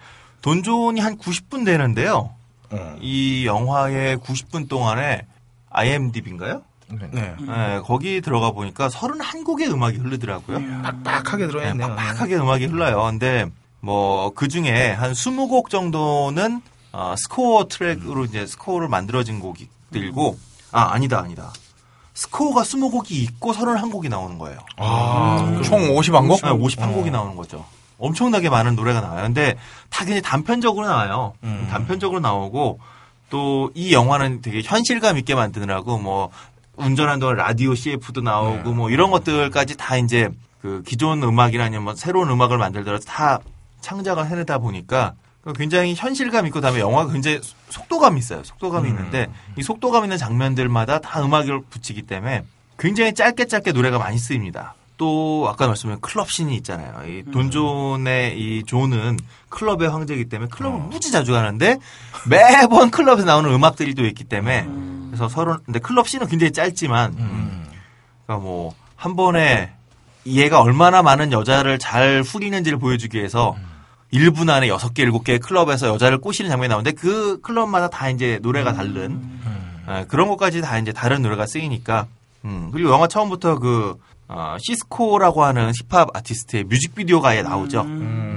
[0.42, 2.30] 돈존이 한 90분 되는데요.
[2.72, 2.96] 어.
[3.00, 5.26] 이 영화의 90분 동안에
[5.70, 6.62] IMDb인가요?
[7.10, 7.34] 네.
[7.40, 10.58] 네, 거기 들어가 보니까 31곡의 음악이 흐르더라고요.
[10.82, 11.88] 빡빡하게 네, 들어있네요.
[11.88, 13.02] 빡빡하게 음악이 흘러요.
[13.04, 13.46] 근데
[13.80, 16.60] 뭐 그 중에 한 20곡 정도는
[16.92, 20.38] 어, 스코어 트랙으로 이제 스코어를 만들어진 곡들이고
[20.72, 21.52] 아 아니다 아니다.
[22.14, 24.58] 스코어가 20곡이 있고 31곡이 나오는 거예요.
[25.64, 26.42] 총 51곡?
[26.44, 27.64] 네, 51곡이 나오는 거죠.
[28.02, 29.22] 엄청나게 많은 노래가 나와요.
[29.22, 29.54] 근데
[29.90, 31.34] 다 굉장히 단편적으로 나와요.
[31.70, 32.78] 단편적으로 나오고
[33.30, 36.30] 또 이 영화는 되게 현실감 있게 만드느라고 뭐
[36.76, 40.28] 운전하는 동안 라디오 CF도 나오고 뭐 이런 것들까지 다 이제
[40.60, 43.38] 그 기존 음악이나 아니면 뭐 새로운 음악을 만들더라도 다
[43.80, 45.14] 창작을 해내다 보니까
[45.56, 48.44] 굉장히 현실감 있고 다음에 영화가 굉장히 속도감이 있어요.
[48.44, 52.44] 속도감이 있는데 이 속도감 있는 장면들마다 다 음악을 붙이기 때문에
[52.78, 54.74] 굉장히 짧게 짧게 노래가 많이 쓰입니다.
[55.02, 57.02] 또 아까 말씀드린 클럽 씬이 있잖아요.
[57.08, 59.18] 이 돈존의 이 존은
[59.48, 61.78] 클럽의 황제이기 때문에 클럽을 무지 자주 가는데
[62.28, 64.66] 매번 클럽에서 나오는 음악들이 또 있기 때문에
[65.08, 67.16] 그래서 서로 근데 클럽 씬은 굉장히 짧지만
[68.26, 69.72] 그러니까 뭐 한 번에
[70.26, 73.56] 얘가 얼마나 많은 여자를 잘 후리는지를 보여주기 위해서
[74.12, 79.20] 1분 안에 6개, 7개 클럽에서 여자를 꼬시는 장면이 나오는데 그 클럽마다 다 이제 노래가 다른
[79.88, 82.06] 예, 그런 것까지 다 이제 다른 노래가 쓰이니까
[82.44, 83.96] 음, 그리고 영화 처음부터 그
[84.28, 87.84] 어, 시스코라고 하는 힙합 아티스트의 뮤직비디오가 아예 나오죠.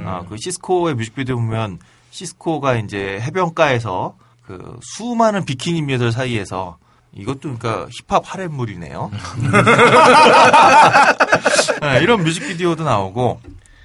[0.06, 1.80] 어, 그 시스코의 뮤직비디오 보면
[2.12, 6.78] 시스코가 이제 해변가에서 그 수많은 비키니미들 사이에서
[7.14, 9.10] 이것도 그러니까 힙합 하렘물이네요.
[11.82, 13.40] 네, 이런 뮤직비디오도 나오고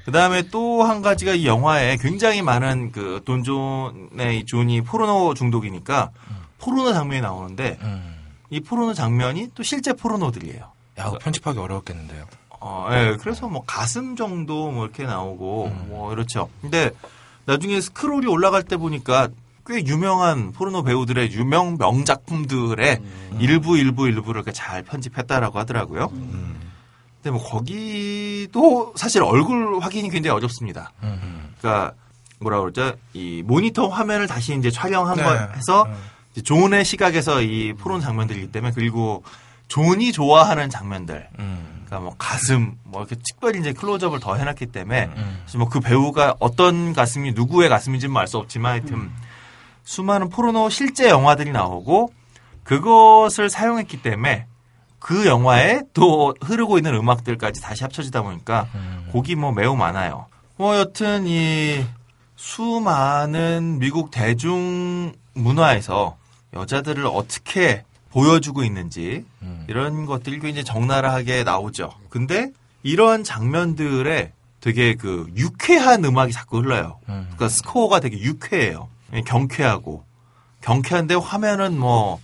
[0.04, 6.10] 그 다음에 또 한 가지가 이 영화에 굉장히 많은 그 돈존의 이 존이 포르노 중독이니까
[6.58, 7.78] 포르노 장면이 나오는데
[8.50, 10.72] 이 포르노 장면이 또 실제 포르노들이에요.
[10.98, 12.26] 야, 편집하기 어려웠겠는데요.
[12.60, 16.50] 어, 예, 그래서 뭐 가슴 정도 뭐 이렇게 나오고 뭐 이렇죠.
[16.60, 16.90] 근데
[17.46, 19.28] 나중에 스크롤이 올라갈 때 보니까
[19.66, 23.00] 꽤 유명한 포르노 배우들의 유명 명작품들의
[23.38, 26.08] 일부 일부 일부를 이렇게 잘 편집했다라고 하더라고요.
[26.08, 30.92] 근데 뭐 거기도 사실 얼굴 확인이 굉장히 어렵습니다.
[31.00, 31.92] 그러니까
[32.40, 32.94] 뭐라 그러죠?
[33.12, 35.22] 이 모니터 화면을 다시 이제 촬영한 네.
[35.22, 35.86] 거 해서
[36.32, 39.22] 이제 존의 시각에서 이 포르노 장면들이기 때문에 그리고
[39.70, 41.28] 존이 좋아하는 장면들.
[41.36, 45.10] 그러니까 뭐 가슴 뭐 이렇게 특별히 이제 클로즈업을 더 해놨기 때문에
[45.56, 49.10] 뭐그 배우가 어떤 가슴이 누구의 가슴인지는 알 수 없지만 하여튼
[49.84, 52.12] 수많은 포르노 실제 영화들이 나오고
[52.64, 54.46] 그것을 사용했기 때문에
[54.98, 58.66] 그 영화에 또 흐르고 있는 음악들까지 다시 합쳐지다 보니까
[59.12, 60.26] 곡이 뭐 매우 많아요.
[60.56, 61.84] 뭐 여튼 이
[62.36, 66.16] 수많은 미국 대중 문화에서
[66.54, 69.24] 여자들을 어떻게 보여주고 있는지
[69.68, 71.92] 이런 것들이 굉장히 적나라하게 나오죠.
[72.08, 72.50] 근데
[72.82, 76.98] 이런 장면들에 되게 그 유쾌한 음악이 자꾸 흘러요.
[77.06, 78.88] 그러니까 스코어가 되게 유쾌해요.
[79.26, 80.04] 경쾌하고
[80.62, 82.20] 경쾌한데 화면은 뭐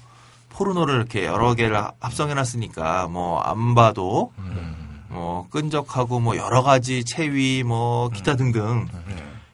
[0.51, 4.33] 포르노를 이렇게 여러 개를 합성해놨으니까 뭐 안 봐도
[5.09, 8.89] 뭐 끈적하고 뭐 여러 가지 체위 뭐 기타 등등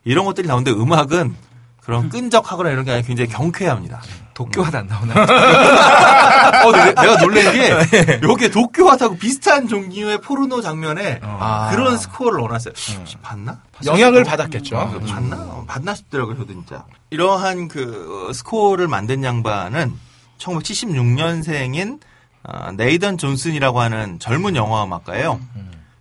[0.04, 1.34] 이런 것들이 나오는데 음악은
[1.80, 4.00] 그런 끈적하거나 이런 게 아니라 굉장히 경쾌합니다.
[4.34, 5.14] 도쿄하다 안 나오나?
[6.64, 11.70] 어, 근데 내가 놀란 게 여기에 도쿄하다고 비슷한 종류의 포르노 장면에 아.
[11.70, 12.74] 그런 스코어를 넣어놨어요.
[12.98, 13.60] 혹시 봤나?
[13.84, 14.76] 영향을 받았겠죠.
[14.76, 15.36] 어, 봤나?
[15.36, 16.84] 어, 봤나 싶더라고요, 저도 진짜.
[17.10, 19.92] 이러한 그 어, 스코어를 만든 양반은
[20.38, 22.00] 1976년생인
[22.44, 25.40] 어, 네이던 존슨이라고 하는 젊은 영화 음악가예요.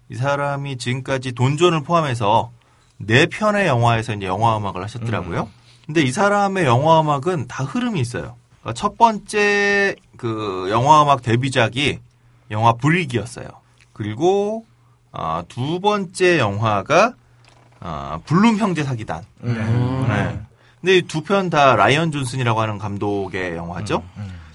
[0.10, 2.52] 이 사람이 지금까지 돈존을 포함해서
[2.98, 5.50] 네 편의 영화에서 이제 영화 음악을 하셨더라고요.
[5.92, 8.38] 근데 이 사람의 영화 음악은 다 흐름이 있어요.
[8.62, 12.00] 그러니까 첫 번째 그 영화 음악 데뷔작이
[12.50, 13.50] 영화 브릭이었어요.
[13.92, 14.66] 그리고
[15.12, 17.14] 어, 두 번째 영화가
[17.82, 19.26] 어, 블룸 형제 사기단.
[20.08, 20.40] 네.
[20.80, 24.02] 근데 두 편 다 라이언 존슨이라고 하는 감독의 영화죠.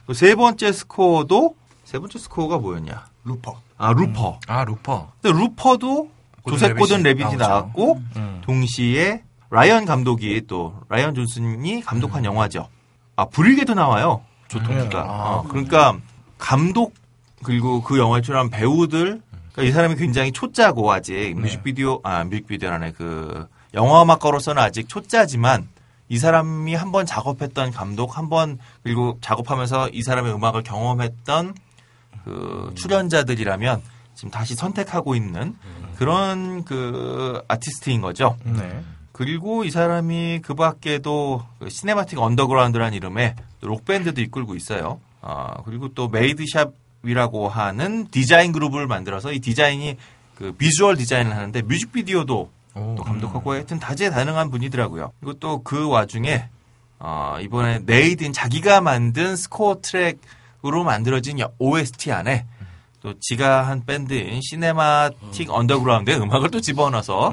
[0.06, 1.54] 그세 번째 스코어도
[1.84, 3.04] 세 번째 스코어가 뭐였냐?
[3.24, 3.60] 루퍼.
[3.76, 4.40] 아 루퍼.
[4.46, 5.12] 아, 루퍼.
[5.20, 6.08] 근데 루퍼도
[6.48, 7.36] 조셉 고든 레빗이.
[7.36, 8.40] 나왔고 음.
[8.42, 12.68] 동시에 라이언 감독이 또 라이언 존슨이 감독한 영화죠.
[13.16, 14.22] 아 브릭에도 나와요.
[14.48, 15.02] 조토끼가.
[15.08, 15.96] 어, 그러니까
[16.38, 16.94] 감독
[17.42, 23.46] 그리고 그 영화에 출연한 배우들 그러니까 이 사람이 굉장히 초짜고 아직 뮤직비디오 아 뮤직비디오라네 그
[23.74, 25.68] 영화 음악가로서는 아직 초짜지만
[26.08, 31.54] 이 사람이 한 번 작업했던 감독 한 번 그리고 작업하면서 이 사람의 음악을 경험했던
[32.24, 33.82] 그 출연자들이라면
[34.14, 35.56] 지금 다시 선택하고 있는
[35.96, 38.36] 그런 그 아티스트인 거죠.
[38.44, 38.82] 네.
[39.16, 45.00] 그리고 이 사람이 그 밖에도 그 시네마틱 언더그라운드라는 이름의 록 밴드도 이끌고 있어요.
[45.22, 49.96] 아, 그리고 또 메이드샵이라고 하는 디자인 그룹을 만들어서 이 디자인이
[50.34, 55.12] 그 비주얼 디자인을 하는데 뮤직비디오도 또 감독하고 하여튼 다재다능한 분이더라고요.
[55.20, 56.44] 그리고 또 그 와중에
[56.98, 62.44] 어, 이번에 네이든 자기가 만든 스코어 트랙으로 만들어진 OST 안에
[63.00, 67.32] 또 지가 한 밴드인 시네마틱 언더그라운드의 음악을 또 집어넣어서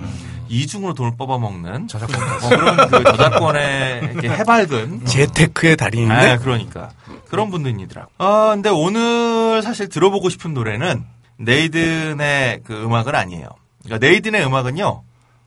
[0.49, 2.45] 이중으로 돈을 뽑아먹는 저작권까지.
[2.45, 6.14] 어, 그런 그 저작권에 이렇게 해맑은 재테크의 달인인데.
[6.14, 6.90] 아, 그러니까.
[7.30, 8.11] 그런 분들이더라고.
[8.18, 11.03] 아, 근데 오늘 사실 들어보고 싶은 노래는
[11.38, 13.48] 네이든의 그 음악은 아니에요.
[13.84, 15.03] 그러니까 네이든의 음악은요,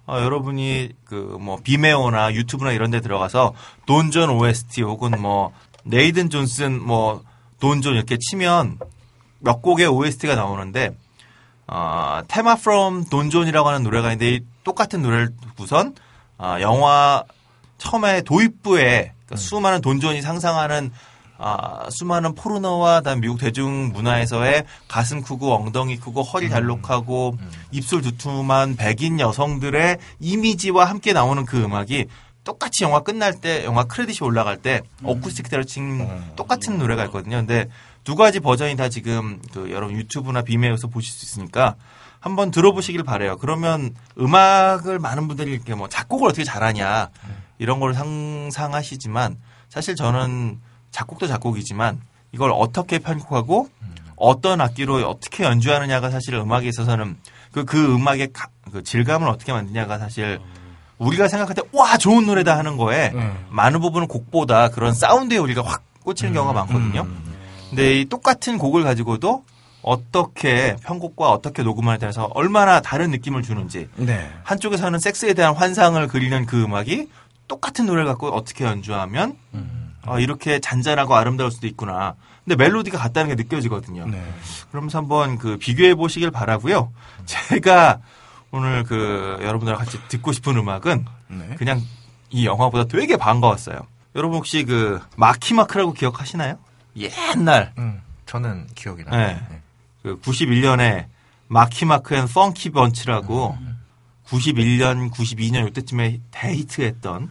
[0.09, 3.55] 어, 여러분이 그 뭐 비메오나 유튜브나 이런 데 들어가서
[3.87, 5.53] 돈존 OST 혹은 뭐
[5.85, 7.23] 네이든 존슨 뭐
[7.61, 8.79] 돈존 이렇게 치면
[9.39, 10.97] 몇 곡의 OST가 나오는데
[11.69, 15.95] 어, 테마 from 돈존이라고 하는 노래가 있는데 이 똑같은 노래를 듣고선
[16.39, 17.23] 어, 영화
[17.79, 20.91] 처음에 도입부에 그러니까 수많은 돈존이 상상하는
[21.39, 27.37] 아, 수많은 포르노와 다음 미국 대중 문화에서의 가슴 크고 엉덩이 크고 허리 잘록하고
[27.71, 32.07] 입술 두툼한 백인 여성들의 이미지와 함께 나오는 그 음악이
[32.43, 37.37] 똑같이 영화 끝날 때 영화 크레딧이 올라갈 때 어쿠스틱 기타로 친 똑같은 노래가 있거든요.
[37.37, 37.69] 근데
[38.03, 41.77] 두 가지 버전이 다 지금 그 여러분 유튜브나 비메에서 보실 수 있으니까
[42.27, 43.37] 한번 들어보시길 바래요.
[43.37, 47.11] 그러면 음악을 많은 분들이 이렇게 뭐 작곡을 어떻게 잘하냐
[47.59, 49.37] 이런 걸 상상하시지만
[49.69, 52.01] 사실 저는 작곡도 작곡이지만
[52.33, 53.69] 이걸 어떻게 편곡하고
[54.17, 57.17] 어떤 악기로 어떻게 연주하느냐가 사실 음악에 있어서는
[57.53, 60.41] 그, 그 음악의 가- 그 질감을 어떻게 만드냐가 사실
[60.99, 63.11] 우리가 생각할 때 와 좋은 노래다 하는 거에
[63.51, 67.07] 많은 부분은 곡보다 그런 사운드에 우리가 확 꽂히는 경우가 많거든요.
[67.69, 69.45] 근데 이 똑같은 곡을 가지고도
[69.87, 74.31] 어떻게 편곡과 어떻게 녹음하느냐에 따라서 얼마나 다른 느낌을 주는지 네.
[74.43, 77.09] 한쪽에서는 섹스에 대한 환상을 그리는 그 음악이
[77.47, 79.37] 똑같은 노래를 갖고 어떻게 연주하면
[80.03, 82.17] 아, 이렇게 잔잔하고 아름다울 수도 있구나.
[82.45, 84.07] 근데 멜로디가 같다는 게 느껴지거든요.
[84.07, 84.23] 네.
[84.71, 86.93] 그러면서 한번 그 비교해 보시길 바라고요.
[87.27, 88.01] 제가
[88.51, 91.55] 오늘 그 여러분들과 같이 듣고 싶은 음악은 네.
[91.59, 91.81] 그냥
[92.31, 93.87] 이 영화 보다 되게 반가웠어요.
[94.17, 96.59] 여러분 혹시 그 마키마크라고 기억하시나요?
[96.97, 99.27] 옛날 음, 저는 기억이 나요.
[99.51, 99.63] 네.
[100.07, 101.07] 그 91년에
[101.49, 103.59] 마키마크 앤 펑키 번치라고
[104.29, 107.31] 91년, 92년 이때쯤에 데뷔했던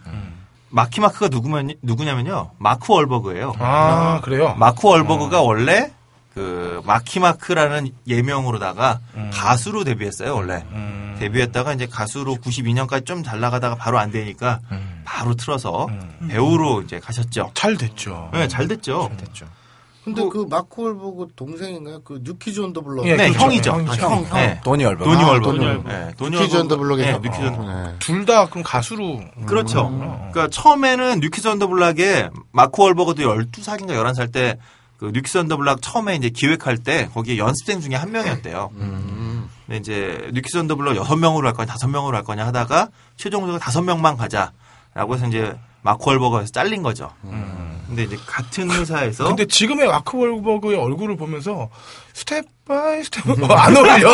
[0.71, 2.51] 마키마크가 누구면, 누구냐면요.
[2.57, 3.53] 마크 월버그예요.
[3.59, 4.55] 아, 그래요?
[4.59, 5.93] 마크 월버그가 원래
[6.33, 8.99] 그 마키마크라는 예명으로다가
[9.31, 10.65] 가수로 데뷔했어요, 원래.
[11.17, 14.59] 데뷔했다가 이제 가수로 92년까지 좀 잘 나가다가 바로 안 되니까
[15.05, 15.87] 바로 틀어서
[16.27, 17.51] 배우로 이제 가셨죠.
[17.53, 18.31] 잘 됐죠.
[18.33, 19.11] 네, 잘 됐죠.
[19.17, 19.45] 됐죠.
[20.05, 22.01] 근데 그 마크 월버그 동생인가요?
[22.03, 23.05] 그 뉴키즈 온더 블럭.
[23.05, 23.71] 네, 형이죠.
[23.71, 23.91] 형이죠.
[23.91, 24.37] 아, 형, 형.
[24.37, 24.61] 네.
[24.63, 25.03] 도니 월버.
[25.03, 25.51] 도니 아, 월버그.
[25.57, 25.89] 도니 월버그.
[25.89, 26.57] 네, 도니 뉴키즈.
[26.57, 27.11] 온더 블럭에서.
[27.11, 27.75] 네, 뉴키즈 온더 블럭.
[27.75, 27.95] 네.
[27.99, 29.19] 둘다 그럼 가수로.
[29.45, 29.89] 그렇죠.
[29.89, 34.57] 그러니까 처음에는 뉴키즈 온더블락에 마크 월버그도 12살인가 11살 때
[34.97, 38.71] 그 뉴키즈 온더블락 처음에 이제 기획할 때 거기에 연습생 중에 한 명이었대요.
[38.73, 45.27] 근데 이제 뉴키즈 온더블락 6명으로 할 거냐 5명으로 할 거냐 하다가 최종적으로 5명만 가자라고 해서
[45.27, 47.11] 이제 마크 월버그에서 잘린 거죠.
[47.87, 51.69] 근데 이제 같은 회사에서 근데 지금의 마크 월버그의 얼굴을 보면서
[52.13, 54.09] Step by step 어, 안 어울려.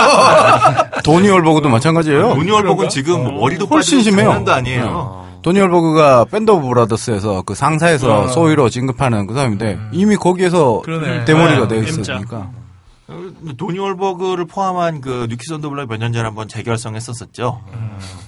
[1.04, 2.34] 도니 월버그도 마찬가지예요.
[2.36, 4.26] 도니 월버그는 지금 뭐 머리도 훨씬 심해요.
[4.28, 5.28] 장난도 아니에요.
[5.42, 8.28] 도니 월버그가 밴드 오브 브라더스에서 그 상사에서 어.
[8.28, 11.26] 소위로 진급하는 그 사람인데 이미 거기에서 그러네.
[11.26, 12.14] 대머리가 네, 돼 M자.
[12.16, 12.50] 있으니까.
[13.12, 17.62] 어, 도니 월버그를 포함한 그 뉴키즈 온더블락 몇 년 전에 한번 재결성했었었죠.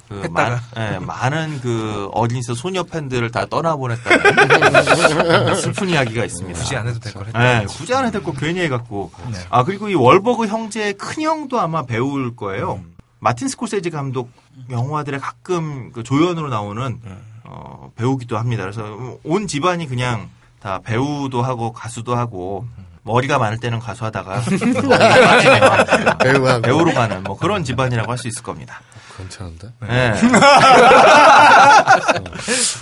[0.09, 6.59] 그 마, 예, 많은 그 어린이집 소녀 팬들을 다 떠나보냈다는 슬픈 이야기가 있습니다.
[6.59, 7.61] 굳이 안 해도 될 걸 했다.
[7.61, 9.11] 예, 굳이 안 해도 될거 괜히 해갖고.
[9.49, 12.81] 아 그리고 이 월버그 형제의 큰 형도 아마 배우일 거예요.
[13.19, 14.29] 마틴 스콜세지 감독
[14.69, 16.99] 영화들에 가끔 그 조연으로 나오는
[17.45, 18.63] 어, 배우기도 합니다.
[18.63, 20.29] 그래서 온 집안이 그냥
[20.59, 22.65] 다 배우도 하고 가수도 하고
[23.03, 24.41] 머리가 많을 때는 가수하다가
[26.23, 26.61] 배우하고.
[26.61, 28.79] 배우로 가는 뭐 그런 집안이라고 할 수 있을 겁니다.
[29.17, 29.67] 괜찮은데?
[29.89, 30.13] 예.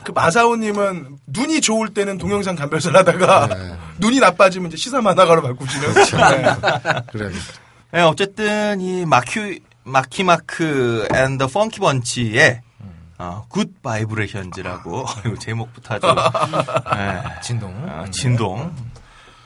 [0.03, 3.76] 그 마사오님은 눈이 좋을 때는 동영상 감별사를 하다가 네.
[3.99, 5.93] 눈이 나빠지면 이제 시사 만화가로 바꾸시는.
[5.93, 6.56] 네.
[7.11, 7.31] 그래.
[7.95, 12.61] 예, 어쨌든 이 마키 마키마크 앤더 펑키 번치의
[13.18, 15.06] 어, 굿 바이브레이션즈라고
[15.39, 16.07] 제목부터 아주
[16.98, 17.73] 예, 진동.
[17.88, 18.73] 어, 진동.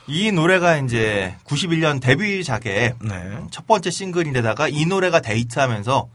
[0.06, 3.38] 이 노래가 이제 91년 데뷔작의 네.
[3.50, 6.08] 첫 번째 싱글인데다가 이 노래가 데이트하면서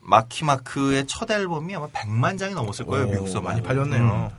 [0.00, 3.62] 마키마크의 첫 앨범이 아마 100만 장이 넘었을 거예요, 미국서 많이.
[3.62, 4.32] 팔렸네요.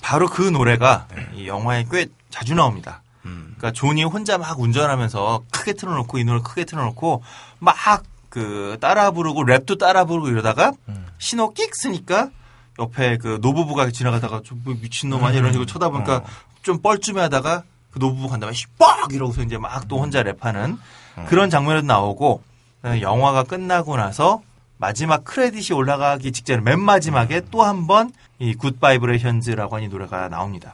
[0.00, 3.02] 바로 그 노래가 이 영화에 꽤 자주 나옵니다.
[3.22, 7.22] 그러니까 존이 혼자 막 운전하면서 크게 틀어놓고 이 노래 크게 틀어놓고
[7.58, 10.72] 막 그 따라 부르고 랩도 따라 부르고 이러다가
[11.18, 12.30] 신호 끽 서니까
[12.78, 15.40] 옆에 그 노부부가 지나가다가 좀 미친놈 아니야?
[15.40, 16.22] 이런 식으로 쳐다보니까
[16.62, 20.78] 좀 뻘쭘해하다가 그 노부부 간 다음에 빡 이러고서 이제 막 또 혼자 랩하는
[21.26, 22.42] 그런 장면도 나오고
[22.82, 24.40] 그다음에 영화가 끝나고 나서
[24.78, 30.28] 마지막 크레딧이 올라가기 직전 맨 마지막에 또 한 번 이 Good Vibrations라고 하는 이 노래가
[30.30, 30.72] 나옵니다.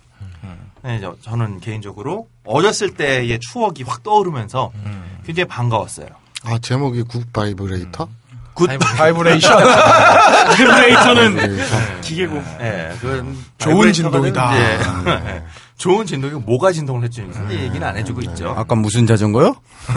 [0.82, 4.70] 네, 저, 저는 개인적으로 어렸을 때의 추억이 확 떠오르면서
[5.26, 6.06] 굉장히 반가웠어요.
[6.44, 8.09] 아, 제목이 good vibrator?
[8.55, 9.59] Good vibration.
[10.47, 12.36] Vibrator는 기계고.
[12.60, 14.55] 예, 그건 좋은 vibrator가 진동이다.
[14.55, 14.78] 이제,
[15.34, 15.43] 예,
[15.77, 18.55] 좋은 진동이 뭐가 진동을 해주는지 얘기는 안 해주고 있죠.
[18.57, 19.55] 아까 무슨 자전거요?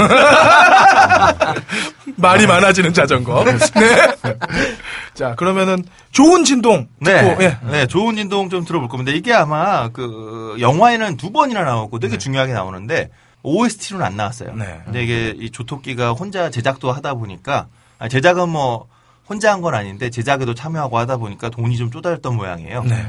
[2.18, 3.44] 말이 많아지는 자전거.
[3.46, 3.58] 네.
[5.14, 7.58] 자, 그러면은 좋은 진동 듣고 네, 예.
[7.72, 9.12] 네, 좋은 진동 좀 들어볼 겁니다.
[9.12, 13.10] 이게 아마 그 영화에는 두 번이나 나오고 되게 중요하게 나오는데
[13.44, 14.54] OST로는 안 나왔어요.
[14.56, 14.82] 네.
[14.86, 17.68] 근데 이게 이 조토끼가 혼자 제작도 하다 보니까
[18.00, 18.88] 아, 제작은 뭐
[19.30, 22.84] 혼자 한 건 아닌데 제작에도 참여하고 하다 보니까 돈이 좀 쪼달렸던 모양이에요.
[22.84, 23.06] 네.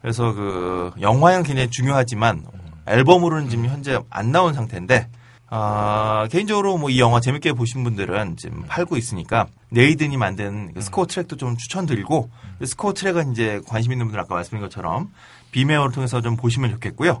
[0.00, 2.44] 그래서 그 영화는 굉장히 중요하지만
[2.86, 5.08] 앨범으로는 지금 현재 안 나온 상태인데
[5.52, 11.06] 아, 개인적으로 뭐 이 영화 재밌게 보신 분들은 지금 팔고 있으니까 네이든이 만든 그 스코어
[11.06, 15.10] 트랙도 좀 추천드리고 그 스코어 트랙은 이제 관심 있는 분들 아까 말씀드린 것처럼
[15.50, 17.20] 비메어를 통해서 좀 보시면 좋겠고요.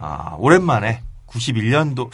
[0.00, 2.10] 아, 오랜만에 91년도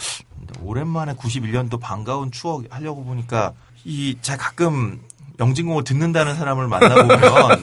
[0.61, 3.53] 오랜만에 91년도 반가운 추억 하려고 보니까
[3.83, 5.01] 이 제가 가끔
[5.39, 7.19] 영진공을 듣는다는 사람을 만나보면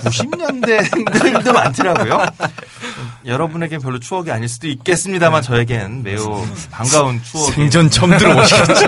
[0.00, 2.26] 90년대들도 많더라고요.
[3.26, 8.86] 여러분에겐 별로 추억이 아닐 수도 있겠습니다만 저에겐 매우 반가운 추억이 생전 처음 들어보시겠지.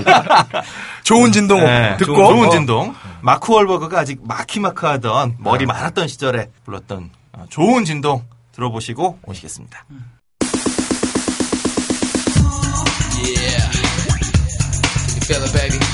[1.05, 2.51] 좋은 진동 네, 듣고 좋은, 좋은 어.
[2.51, 2.95] 진동.
[3.21, 9.85] 마크 월버그가 아직 마키마크하던 머리 많았던 시절에 불렀던 어, 좋은 진동 들어보시고 오시겠습니다.
[15.33, 15.92] feel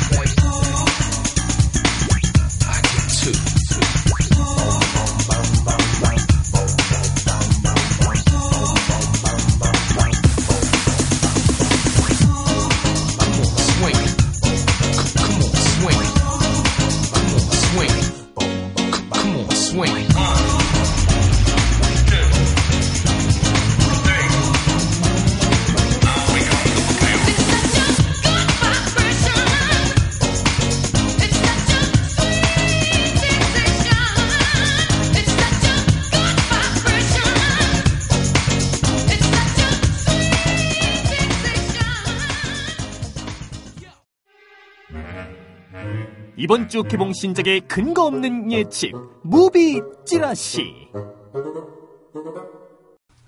[46.38, 50.88] 이번 주 개봉 신작의 근거 없는 예측 movie 찌라시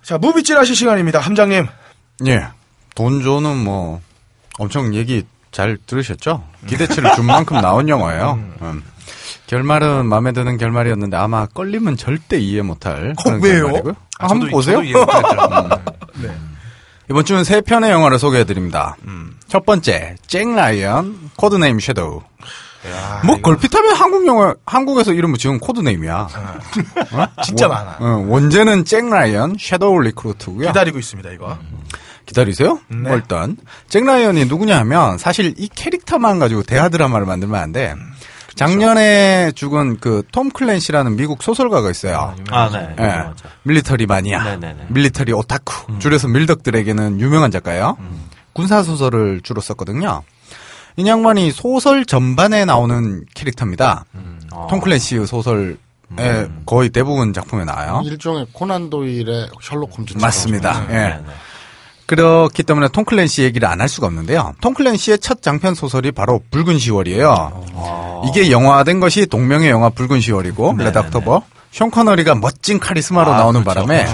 [0.03, 1.21] 자, movie 찌라시 시간입니다.
[1.21, 1.67] 함장님.
[2.27, 2.47] 예.
[2.97, 4.01] 돈조는 뭐
[4.59, 6.43] 엄청 얘기 잘 들으셨죠?
[6.67, 8.33] 기대치를 준 만큼 나온 영화예요.
[8.63, 8.83] 음.
[9.47, 13.63] 결말은 마음에 드는 결말이었는데 아마 걸리면 절대 이해 못할 그런 어, 왜요?
[13.67, 13.95] 결말이고요.
[14.19, 14.83] 아, 한번 저도- 보세요.
[14.93, 15.07] 저도.
[16.23, 16.31] 네.
[17.11, 18.97] 이번 주는 세 편의 영화를 소개해드립니다.
[19.49, 22.23] 첫 번째, 잭 라이언, code name shadow.
[23.27, 26.29] 뭐 걸핏하면 한국 영화, 한국에서 이름 지은 code name이야.
[27.13, 27.27] 어?
[27.45, 27.97] 진짜 원- 많아.
[28.01, 30.69] 어, 원제는 잭 라이언, Shadow Recruit고요.
[30.69, 31.59] 기다리고 있습니다, 이거.
[32.27, 32.79] 기다리세요?
[32.89, 32.97] 네.
[32.97, 33.57] 뭐 일단
[33.89, 37.95] 잭 라이언이 누구냐 하면 사실 이 캐릭터만 가지고 대하 드라마를 만들면 안 돼.
[38.55, 42.35] 작년에 죽은 그 톰 클랜시라는 미국 소설가가 있어요.
[42.51, 42.95] 아, 네.
[42.99, 43.03] 예.
[43.03, 43.35] 맞아.
[43.63, 44.87] 밀리터리 마니아, 네네네.
[44.89, 45.99] 밀리터리 오타쿠.
[45.99, 47.97] 줄여서 밀덕들에게는 유명한 작가예요.
[48.53, 50.23] 군사 소설을 주로 썼거든요.
[50.97, 54.05] 이 양반이 소설 전반에 나오는 캐릭터입니다.
[54.69, 55.77] 톰 클랜시의 소설의
[56.67, 58.03] 거의 대부분 작품에 나와요.
[58.05, 60.15] 일종의 코난 도일의 셜록 홈즈.
[60.19, 60.87] 맞습니다.
[60.89, 61.19] 네, 예.
[62.07, 64.55] 그렇기 때문에 톰 클랜시 얘기를 안 할 수가 없는데요.
[64.61, 68.27] 톰 클랜시의 첫 장편 소설이 바로 붉은 10월이에요.
[68.29, 71.43] 이게 영화된 것이 동명의 영화 붉은 10월이고 Red October.
[71.71, 74.05] 숀 커너리가 멋진 카리스마로 나오는 바람에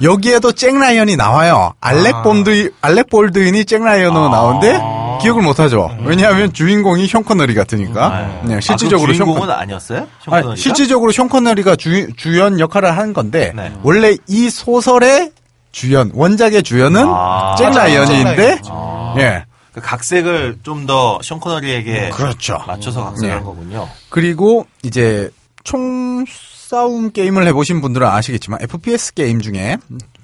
[0.00, 1.74] 여기에도 잭 라이언이 나와요.
[1.80, 4.80] 알렉 본드 알렉 볼드윈이 잭 라이언으로 나오는데
[5.22, 5.96] 기억을 못 하죠.
[6.04, 8.42] 왜냐하면 주인공이 숀 커너리 같으니까.
[8.44, 10.06] 네, 실질적으로 아, 숀 주인공은 커- 아니었어요?
[10.24, 10.56] 숀 아니?
[10.56, 13.72] 실질적으로 숀 커너리가 주, 주연 역할을 한 건데 네.
[13.82, 15.32] 원래 이 소설의
[15.72, 17.54] 주연 원작의 주연은 아.
[17.58, 19.14] 잭 라이언인데 아.
[19.18, 22.62] 예 그 각색을 좀 더 숀 코너리에게 그렇죠.
[22.64, 23.44] 맞춰서 각색한 네.
[23.44, 23.88] 거군요.
[24.08, 25.30] 그리고 이제
[25.64, 29.76] 총 싸움 게임을 해보신 분들은 아시겠지만 FPS 게임 중에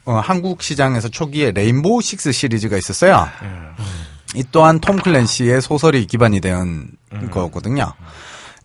[0.04, 3.26] 어, 한국 시장에서 초기에 Rainbow Six 시리즈가 있었어요.
[4.34, 6.90] 이 또한 톰 클랜시의 소설이 기반이 된
[7.30, 7.92] 거거든요.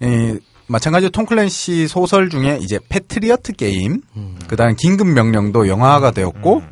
[0.02, 0.38] 이,
[0.68, 4.02] 마찬가지로 톰 클랜시 소설 중에 이제 Patriot Games,
[4.48, 6.64] 그다음 긴급 명령도 영화가 되었고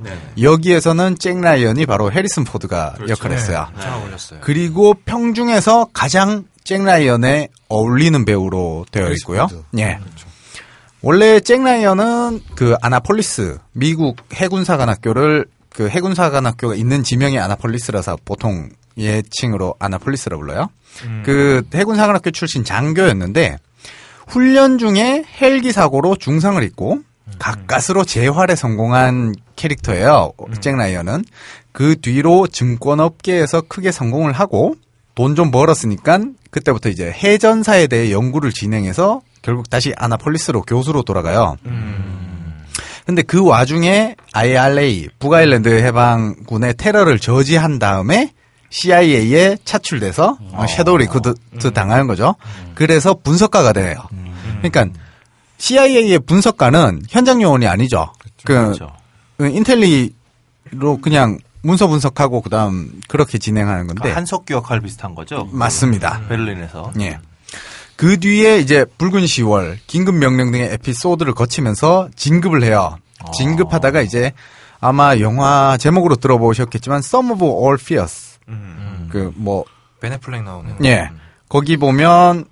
[0.41, 3.67] 여기에서는 잭 라이언이 바로 해리슨 포드가 역할을 했어요.
[3.79, 4.39] 잘 어울렸어요.
[4.41, 9.47] 그리고 평 중에서 가장 잭 라이언에 어울리는 배우로 되어 있고요.
[9.77, 9.99] 예.
[11.01, 20.37] 원래 잭 라이언은 그 아나폴리스 미국 해군사관학교를 그 해군사관학교가 있는 지명이 아나폴리스라서 보통 예칭으로 아나폴리스라
[20.37, 20.69] 불러요.
[21.23, 23.57] 그 해군 사관학교 출신 장교였는데
[24.27, 26.99] 훈련 중에 헬기 사고로 중상을 입고
[27.39, 30.31] 가까스로 재활에 성공한 캐릭터예요.
[30.61, 31.25] 잭 라이언은
[31.71, 34.75] 그 뒤로 증권업계에서 크게 성공을 하고
[35.15, 36.19] 돈 좀 벌었으니까
[36.51, 41.57] 그때부터 이제 해전사에 대해 연구를 진행해서 결국 다시 아나폴리스로 교수로 돌아가요.
[43.05, 48.31] 근데 그 와중에 IRA 북아일랜드 해방군의 테러를 저지한 다음에
[48.73, 52.35] CIA에 차출돼서 어, shadow recruit 당하는 거죠.
[52.73, 53.95] 그래서 분석가가 돼요.
[54.61, 54.87] 그러니까
[55.59, 58.11] CIA의 분석가는 현장 요원이 아니죠.
[58.43, 58.91] 그 그렇죠.
[59.37, 60.09] 그 인텔리로
[61.03, 65.47] 그냥 문서 분석하고 그다음 그렇게 진행하는 건데 그러니까 한석규 역할 비슷한 거죠?
[65.51, 66.21] 맞습니다.
[66.27, 66.93] 베를린에서.
[67.01, 67.19] 예.
[67.95, 72.97] 그 뒤에 이제 붉은 10월, 긴급 명령 등의 에피소드를 거치면서 진급을 해요.
[73.37, 74.33] 진급하다가 이제
[74.79, 78.32] 아마 영화 제목으로 들어보셨겠지만 Some of All Fears.
[79.09, 79.65] 그뭐
[80.01, 80.75] 베네플렉 나오는.
[80.85, 81.09] 예.
[81.49, 82.45] 거기 보면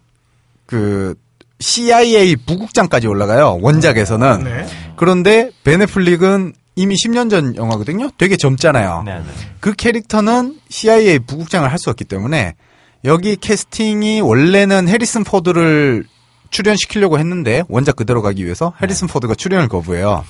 [0.65, 1.15] 그
[1.59, 3.59] CIA 부국장까지 올라가요.
[3.61, 4.43] 원작에서는.
[4.43, 4.67] 네.
[4.95, 8.09] 그런데 벤 애플렉은 이미 10년 전 영화거든요.
[8.17, 9.03] 되게 젊잖아요.
[9.05, 9.25] 네, 네.
[9.59, 12.55] 그 캐릭터는 CIA 부국장을 할 수 없기 때문에
[13.03, 16.05] 여기 캐스팅이 원래는 해리슨 포드를
[16.51, 20.23] 출연시키려고 했는데 원작 그대로 가기 위해서 해리슨 포드가 출연을 거부해요.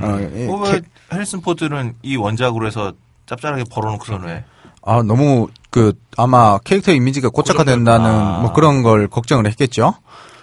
[0.00, 0.82] 어, 이 어, 캐- 왜
[1.12, 2.92] 해리슨 포드는 이 원작으로 해서
[3.26, 4.44] 짭짤하게 벌어놓고서는 왜?
[4.86, 8.38] 아, 너무 그 아마 캐릭터 이미지가 고착화된다는 아.
[8.42, 9.94] 뭐 그런 걸 걱정을 했겠죠.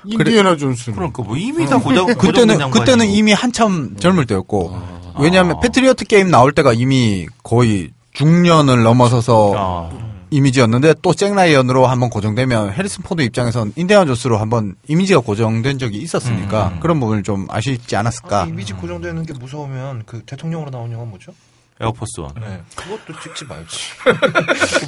[0.06, 0.94] 인디애나 존스.
[0.94, 3.06] 그러니까 뭐 이미 다 고정, 그때는 그때는.
[3.08, 4.76] 이미 한참 젊을 때였고
[5.20, 10.12] 왜냐하면 Patriot Games 나올 때가 이미 거의 중년을 넘어서서 아.
[10.32, 15.98] 이미지였는데 또 잭 라이언으로 한번 고정되면 해리슨 포드 입장에선 인디아나 존스로 한번 이미지가 고정된 적이
[16.00, 18.46] 있었으니까 그런 부분을 좀 아쉽지 않았을까.
[18.48, 21.34] 이미지 고정되는 게 무서우면 그 대통령으로 나온 영화 뭐죠?
[21.82, 22.32] Air Force One.
[22.40, 22.62] 네.
[22.76, 23.78] 그것도 찍지 말지.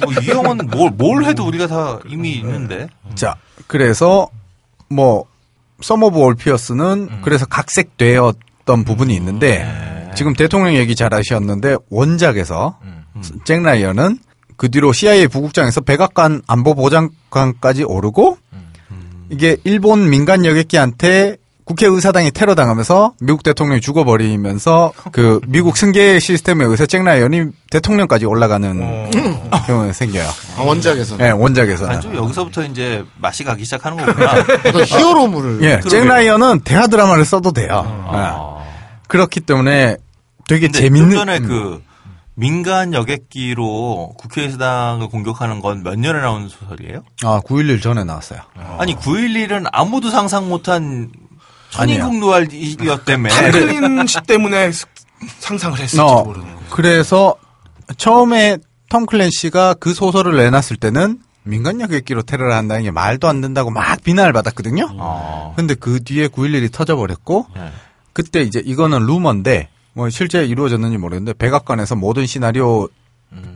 [0.02, 2.88] 뭐 이 영화는 뭘, 뭘 해도 우리가 다 이미 있는데.
[3.14, 3.34] 자,
[3.66, 4.28] 그래서
[4.88, 5.26] 뭐
[5.80, 12.78] Sum of All Fears는 그래서 각색되었던 부분이 있는데 지금 대통령 얘기 잘 하셨는데 원작에서
[13.44, 14.18] 잭 라이언은
[14.56, 18.38] 그 뒤로 CIA 부국장에서 백악관 안보 보좌관까지 오르고
[19.30, 26.64] 이게 일본 민간 여객기한테 국회 의사당이 테러 당하면서 미국 대통령이 죽어버리면서 그 미국 승계 시스템에
[26.64, 29.10] 의해서 잭 라이언이 대통령까지 올라가는
[29.66, 30.28] 경우가 생겨요.
[30.58, 31.16] 아, 원작에서.
[31.16, 31.88] 네, 원작에서.
[31.88, 34.44] 아주 여기서부터 이제 맛이 가기 시작하는 거구나.
[34.84, 35.62] 히어로물을.
[35.62, 38.10] 예, 잭 라이언은 대하 드라마를 써도 돼요.
[38.12, 38.64] 예.
[39.08, 39.96] 그렇기 때문에
[40.46, 41.10] 되게 재밌는.
[41.10, 41.46] 좀 전에 음.
[41.48, 41.82] 그
[42.34, 47.02] 민간 여객기로 국회의사당을 공격하는 건 몇 년에 나온 소설이에요?
[47.22, 48.40] 아, 911 전에 나왔어요.
[48.78, 51.10] 아니 911은 아무도 상상 못한.
[51.74, 53.28] 천인국 노알이었다며.
[53.30, 54.86] 탕크린 씨 때문에 스-
[55.40, 56.60] 상상을 했을지 어, 모르는 거예요.
[56.70, 57.34] 그래서
[57.96, 63.70] 처음에 톰 클랜시가 그 소설을 내놨을 때는 민간 여객기로 테러를 한다는 게 말도 안 된다고
[63.70, 64.88] 막 비난을 받았거든요.
[64.98, 65.52] 어.
[65.56, 67.70] 근데 그 뒤에 911이 터져버렸고 네.
[68.12, 72.88] 그때 이제 이거는 루머인데 뭐 실제 이루어졌는지 모르겠는데 백악관에서 모든 시나리오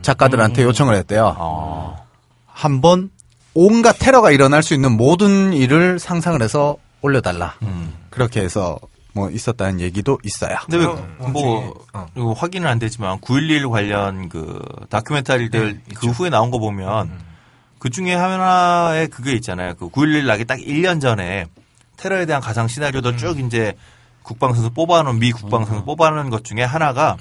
[0.01, 1.35] 작가들한테 요청을 했대요.
[1.37, 2.05] 어.
[2.45, 3.09] 한번
[3.53, 7.55] 온갖 테러가 일어날 수 있는 모든 일을 상상을 해서 올려달라.
[7.63, 7.93] 음.
[8.09, 8.79] 그렇게 해서
[9.13, 10.57] 뭐 있었다는 얘기도 있어요.
[10.69, 12.05] 근데 어, 왜뭐 어.
[12.15, 17.11] 이거 확인은 안 되지만 9.11 관련 그 다큐멘터리들 그 후에 나온 거 보면
[17.79, 19.73] 그 중에 하나에 그게 있잖아요.
[19.75, 21.45] 그 9.11 나기 딱 1년 전에
[21.97, 23.73] 테러에 대한 가상 시나리오도 쭉 이제
[24.23, 27.17] 국방선수 뽑아놓은 미 국방선수 뽑아놓은 것 중에 하나가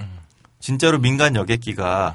[0.61, 2.15] 진짜로 민간 여객기가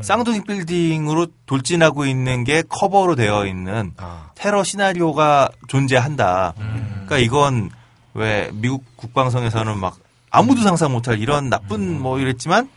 [0.00, 4.30] 쌍둥이 빌딩으로 돌진하고 있는 게 커버로 되어 있는 아.
[4.34, 6.54] 테러 시나리오가 존재한다.
[6.56, 7.70] 그러니까 이건
[8.14, 9.98] 왜 미국 국방성에서는 막
[10.30, 12.68] 아무도 상상 못할 이런 나쁜 뭐 이랬지만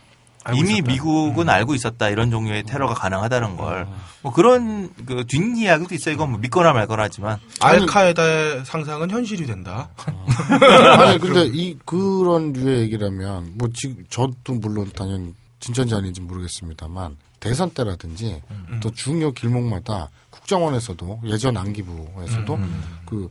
[0.54, 0.90] 이미 있었다.
[0.90, 3.86] 미국은 알고 있었다 이런 종류의 테러가 가능하다는 걸.
[4.22, 6.14] 뭐 그런 그 뒷이야기도 있어요.
[6.14, 9.88] 이건 뭐 믿거나 말거나 하지만 알카에다의 상상은 현실이 된다.
[10.98, 17.70] 아니 근데 이 그런 류의 얘기라면 뭐 지금 저도 물론 당연히 진짜인지 아닌지 모르겠습니다만 대선
[17.70, 18.42] 때라든지
[18.82, 22.58] 또 중요 길목마다 국정원에서도 예전 안기부에서도
[23.06, 23.30] 그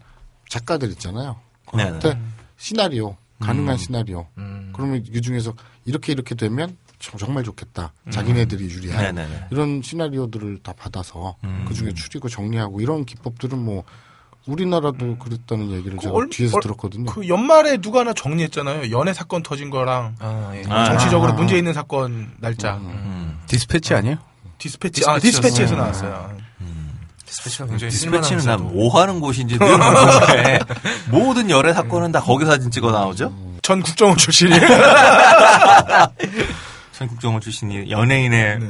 [0.49, 1.35] 작가들 있잖아요.
[1.75, 2.17] 네, 그때
[2.57, 4.27] 시나리오 가능한 시나리오
[4.73, 5.53] 그러면 이 중에서
[5.85, 7.91] 이렇게 이렇게 되면 정- 정말 좋겠다.
[8.09, 9.47] 자기네들이 유리한 네네네.
[9.51, 11.35] 이런 시나리오들을 다 받아서
[11.67, 13.83] 그 중에 추리고 정리하고 이런 기법들은 뭐
[14.45, 17.05] 우리나라도 그랬다는 얘기를 제가 얼- 뒤에서 얼- 들었거든요.
[17.05, 18.91] 그 연말에 누가 하나 정리했잖아요.
[18.91, 20.63] 연애 사건 터진 거랑 아, 예.
[20.69, 22.75] 아, 정치적으로 아, 문제 있는 사건 날짜.
[22.77, 23.39] 음.
[23.47, 24.17] 디스패치 아니에요?
[24.57, 25.21] 디스패치, 아, 디스패치였어.
[25.21, 26.37] 디스패치에서 나왔어요.
[27.33, 30.59] 디스패치가 굉장히 디스패치는 쓸만한 난뭐 하는 곳인지 늘 궁금해.
[31.09, 33.33] 모든 열애 사건은 다 거기 사진 찍어 나오죠?
[33.63, 34.61] 전 국정원 출신이에요.
[36.93, 38.69] 전 국정원 출신이 연예인의 네.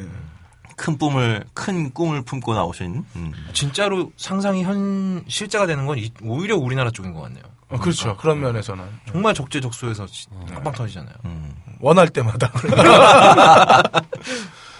[0.77, 3.33] 큰 꿈을 큰 꿈을 품고 나오신 음.
[3.53, 7.43] 진짜로 상상이 현 실제가 되는 건 이- 오히려 우리나라 쪽인 것 같네요.
[7.69, 8.15] 어, 그렇죠.
[8.17, 8.83] 그런 면에서는.
[9.11, 11.13] 정말 적재적소에서 지- 빵빵 터지잖아요.
[11.25, 11.53] 음.
[11.81, 12.51] 원할 때마다.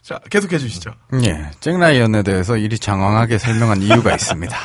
[0.04, 0.92] 자, 계속해 주시죠.
[1.24, 4.56] 예, 잭 라이언에 대해서 이리 장황하게 설명한 이유가 있습니다.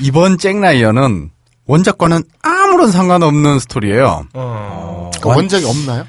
[0.00, 1.30] 이번 잭 라이언은
[1.66, 4.26] 원작과는 아무런 상관없는 스토리예요.
[4.34, 5.10] 어.
[5.22, 6.04] 그 원작이 없나요?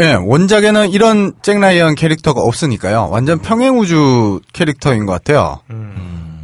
[0.00, 3.08] 예, 원작에는 이런 잭 라이언 캐릭터가 없으니까요.
[3.10, 5.60] 완전 평행우주 캐릭터인 것 같아요.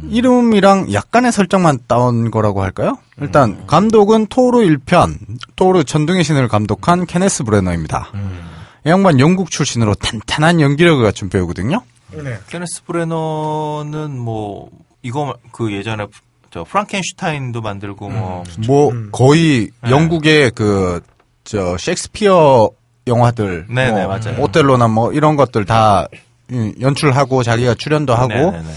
[0.09, 2.97] 이름이랑 약간의 설정만 따온 거라고 할까요?
[3.21, 5.15] 일단 감독은 토르 1편,
[5.55, 8.09] 토르 천둥의 신을 감독한 케네스 브래너입니다.
[8.13, 8.50] 이
[8.85, 11.81] 양반 영국 출신으로 탄탄한 연기력을 갖춘 배우거든요.
[12.11, 12.37] 네.
[12.49, 14.69] 케네스 브레너는 뭐
[15.01, 16.07] 이거 그 예전에
[16.49, 19.91] 저 프랑켄슈타인도 만들고 뭐뭐 거의 네.
[19.91, 22.69] 영국의 그저 셰익스피어
[23.07, 24.41] 영화들 네네, 뭐 맞아요.
[24.41, 26.07] 오텔로나 뭐 이런 것들 다
[26.51, 28.69] 음, 연출하고 자기가 출연도 하고 네네네.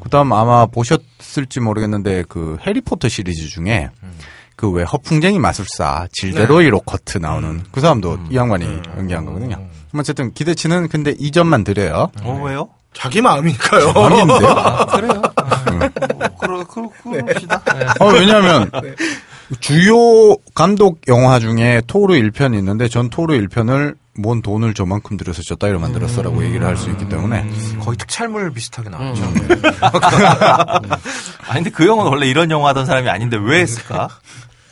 [0.00, 3.90] 그다음 아마 보셨을지 모르겠는데 그 해리포터 시리즈 중에
[4.58, 8.66] 그 왜 허풍쟁이 마술사 질데로이 로 커트 나오는 그 사람도 이 양반이
[8.96, 9.56] 연기한 거거든요.
[9.96, 12.10] 어쨌든 기대치는 근데 이 점만 드려요.
[12.24, 12.68] 어 왜요?
[12.92, 13.92] 자기 마음이니까요.
[13.92, 14.38] 마음인데요?
[14.90, 15.22] 그래요.
[16.40, 17.62] 그러 그러 그럽시다.
[17.78, 17.86] 네.
[18.00, 18.70] 어, 왜냐면,
[19.60, 25.54] 주요 감독 영화 중에 토르 1편이 있는데, 전 토르 1편을 뭔 돈을 저만큼 들여서 저
[25.54, 27.46] 따위로 만들었어라고 얘기를 할 수 있기 때문에.
[27.80, 29.22] 거의 특촬물 비슷하게 나왔죠.
[31.46, 34.08] 아 근데 그 형은 원래 이런 영화 하던 사람이 아닌데 왜 했을까?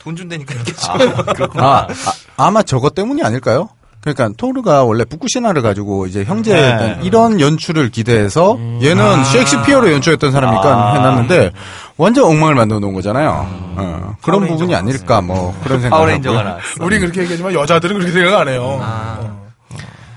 [0.07, 0.93] 돈 준다니까 했겠죠.
[0.93, 1.65] 아, 그렇구나.
[1.67, 1.89] 아,
[2.37, 3.69] 아, 마 저것 때문이 아닐까요?
[4.03, 7.05] 그러니까 토르가 원래 북구신화를 가지고 이제 형제였던 네.
[7.05, 10.95] 이런 연출을 기대해서 얘는 셰익스피어로 연출했던 사람이니까 아.
[10.95, 11.51] 해놨는데
[11.97, 13.31] 완전 엉망을 만들어 놓은 거잖아요.
[13.77, 15.97] 어, 그런 부분이 아닐까 뭐 그런 생각.
[15.97, 16.59] 파워레인저가.
[16.83, 18.81] 우리 그렇게 얘기하지만 여자들은 그렇게 생각 안 해요.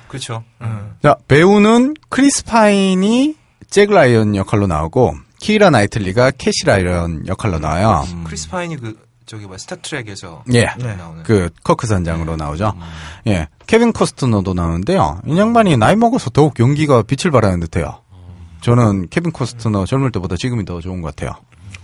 [0.07, 0.43] 그렇죠.
[1.01, 3.33] 자, 배우는 크리스 파인이
[3.71, 8.05] 잭 라이언 역할로 나오고 키라 나이틀리가 캐시 라이언 역할로 나와요.
[8.23, 10.65] 크리스 파인이 그 저기 뭐 스타트렉에서 예.
[10.97, 12.73] 나오는 그 커크 선장으로 나오죠.
[13.27, 13.47] 예.
[13.67, 15.21] 케빈 코스트너도 나오는데요.
[15.27, 18.01] 이 양반이 나이 먹어서 더욱 연기가 빛을 발하는 듯해요.
[18.61, 21.35] 저는 케빈 코스트너 젊을 때보다 지금이 더 좋은 것 같아요.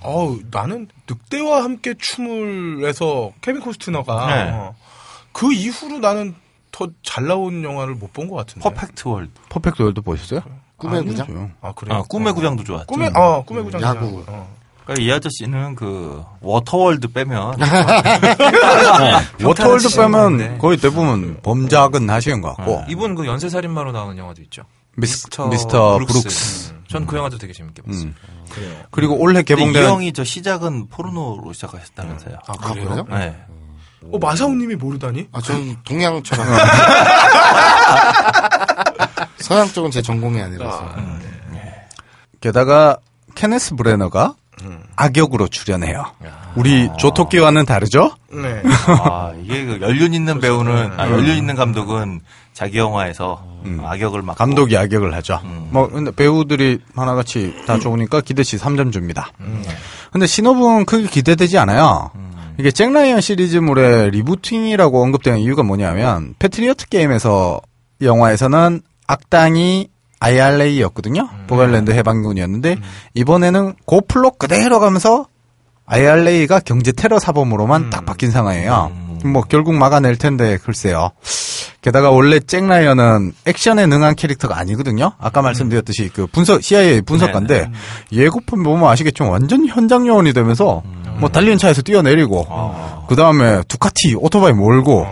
[0.02, 4.52] 어우, 나는 늑대와 함께 춤을에서 케빈 코스트너가 네.
[4.52, 4.74] 어,
[5.32, 6.34] 그 이후로 나는
[6.72, 8.68] 더 잘 나온 영화를 못 본 것 같은데.
[8.68, 9.32] 퍼펙트 월드.
[9.50, 10.42] 퍼펙트 월드 보셨어요?
[10.78, 11.26] 꿈의 아니죠.
[11.28, 11.54] 구장?
[11.62, 12.00] 아, 그래요?
[12.00, 12.88] 아, 꿈의 구장도 좋았죠.
[12.88, 13.82] 꿈의, 어, 꿈의 구장.
[13.82, 14.24] 야구.
[14.28, 14.56] 어.
[14.86, 17.56] 그러니까 이 아저씨는 그 워터월드 빼면
[19.44, 20.58] 워터월드 빼면 네.
[20.60, 22.84] 거의 대부분 범작은 하시는 것 같고.
[22.88, 24.64] 이분 그 연쇄살인마로 나오는 영화도 있죠.
[24.96, 26.72] 미스터, 미스터 브룩스.
[26.72, 26.84] 음.
[26.88, 28.04] 전 그 영화도 되게 재밌게 봤어요.
[28.04, 28.16] 음.
[28.92, 32.36] 그리고 올해 근데 이 케빈 형이 저 시작은 포르노로 시작하셨다면서요.
[32.48, 33.06] 아, 아, 그래요?
[33.10, 33.36] 네.
[34.12, 35.28] 어, 마사오님이 모르다니?
[35.32, 36.46] 아, 저는 동양 철학.
[39.40, 40.96] 서양 쪽은 제 전공이 아니라서.
[42.40, 42.98] 게다가
[43.34, 44.36] 케네스 브레너가
[44.96, 46.06] 악역으로 출연해요.
[46.56, 48.12] 우리 조토끼와는 다르죠?
[48.32, 48.62] 네.
[48.88, 52.22] 아, 이게 그 연륜 있는 배우는, 아, 연륜 있는 감독은
[52.54, 53.46] 자기 영화에서
[53.84, 54.38] 악역을 막.
[54.38, 55.42] 감독이 악역을 하죠.
[55.72, 59.32] 뭐 근데 배우들이 하나같이 다 좋으니까 기대치 3점 줍니다.
[60.12, 62.12] 근데 신호부는 크게 기대되지 않아요.
[62.58, 67.60] 이게 잭라이언 시리즈물의 리부팅이라고 언급되는 이유가 뭐냐면 패트리어트 게임에서
[68.00, 69.90] 이 영화에서는 악당이
[70.20, 71.30] IRA였거든요.
[71.48, 72.78] 북아일랜드 해방군이었는데
[73.14, 75.28] 이번에는 그 플롯 그대로 가면서
[75.86, 78.92] IRA가 경제 테러 사범으로만 딱 바뀐 상황이에요.
[79.26, 81.12] 뭐 결국 막아낼 텐데 글쎄요.
[81.82, 85.12] 게다가 원래 잭 라이언은 액션에 능한 캐릭터가 아니거든요.
[85.20, 87.70] 아까 말씀드렸듯이 그 분석 CIA 분석가인데
[88.12, 90.82] 예고편 보면 아시겠지만 완전 현장 요원이 되면서
[91.20, 92.48] 뭐 달리는 차에서 뛰어내리고
[93.08, 95.06] 그 다음에 두카티 오토바이 몰고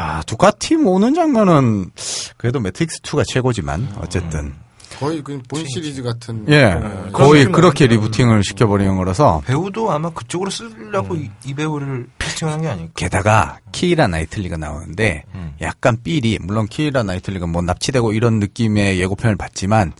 [0.00, 1.90] 아 두카티 모는 장면은
[2.36, 4.54] 그래도 매트릭스 2가 최고지만 어쨌든.
[5.00, 6.44] 거의 그 본 시리즈 같은.
[6.48, 7.10] 예 네.
[7.12, 9.42] 거의 그렇게 리부팅을 시켜버리는 거라서.
[9.44, 12.92] 배우도 아마 그쪽으로 쓰려고 이, 이 배우를 캐스팅한 게 아닐까.
[12.94, 15.24] 게다가 키이라 나이틀리가 나오는데
[15.60, 19.92] 약간 feel이 물론 키이라 나이틀리가 뭐 납치되고 이런 느낌의 예고편을 봤지만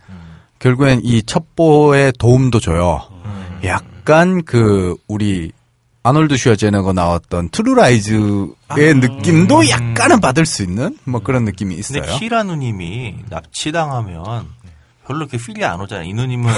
[0.60, 3.00] 결국엔 이 첩보에 도움도 줘요.
[3.64, 5.50] 약간 그 우리
[6.08, 12.00] 아놀드 슈왈제네거가 나왔던 트루라이즈의 느낌도 약간은 받을 수 있는 뭐 그런 느낌이 있어요.
[12.00, 14.46] 근데 키라 누님이 납치당하면
[15.06, 16.08] 별로 이렇게 feel이 안 오잖아요.
[16.08, 16.50] 이 누님은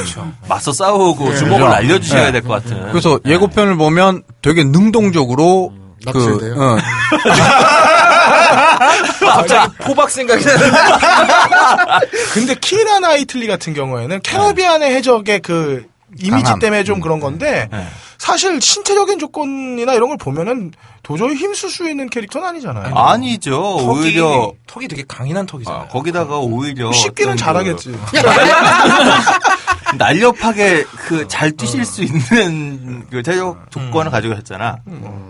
[0.49, 1.69] 맞서 싸우고 주먹을 그렇죠.
[1.69, 2.33] 날려주셔야 네.
[2.33, 2.91] 될 것 같은.
[2.91, 6.55] 그래서 예고편을 보면 되게 능동적으로 그 납치돼요?
[6.55, 6.79] 어,
[9.21, 10.71] 갑자기 포박 생각이 나는.
[12.35, 15.87] 근데 키라 나이틀리 같은 경우에는 캐러비안의 해적의 그
[16.19, 16.59] 이미지 강함.
[16.61, 17.87] 때문에 좀 그런 건데 네.
[18.31, 20.71] 사실 신체적인 조건이나 이런 걸 보면은
[21.03, 22.95] 도저히 힘쓸 수 있는 캐릭터는 아니잖아요.
[22.95, 23.61] 아니죠.
[23.79, 25.83] 오히려 턱이 되게 강인한 턱이잖아요.
[25.83, 27.91] 아, 거기다가 오히려 씹기는 어떤 잘하겠지.
[27.91, 28.17] 그
[29.99, 34.77] 날렵하게 그 잘 뛰실 수 있는 그 체력 조건을 가지고 있잖아.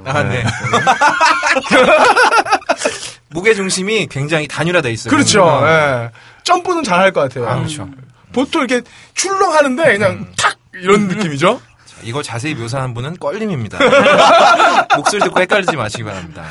[0.05, 0.45] 아, 네.
[3.31, 5.11] 무게 중심이 굉장히 단일화돼 있어요.
[5.11, 5.63] 그렇죠.
[5.65, 6.11] 예.
[6.45, 7.49] 점프는 잘할 것 같아요.
[7.49, 7.89] 아, 그렇죠.
[8.35, 8.83] 보통 이렇게
[9.15, 11.63] 출렁하는데 그냥 탁 이런 느낌이죠.
[12.01, 13.79] 자, 이걸 자세히 묘사한 분은 껄림입니다.
[14.97, 16.45] 목소리 듣고 헷갈리지 마시기 바랍니다.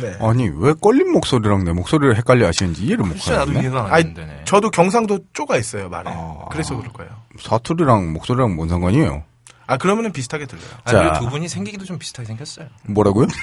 [0.00, 0.16] 네.
[0.20, 3.60] 아니 왜 껄린 목소리랑 내 목소리를 헷갈려 하시는지 이해를 못 나도 하겠네.
[3.60, 4.42] 이해가 안 아니, 되네.
[4.44, 6.10] 저도 경상도 쪼가 있어요 말에.
[6.50, 7.10] 그래서 그럴 거예요.
[7.40, 9.24] 사투리랑 목소리랑 뭔 상관이에요?
[9.66, 10.66] 아 그러면은 비슷하게 들려요.
[10.84, 10.98] 아, 자.
[11.02, 12.66] 그리고 두 분이 생기기도 좀 비슷하게 생겼어요.
[12.84, 13.26] 뭐라고요?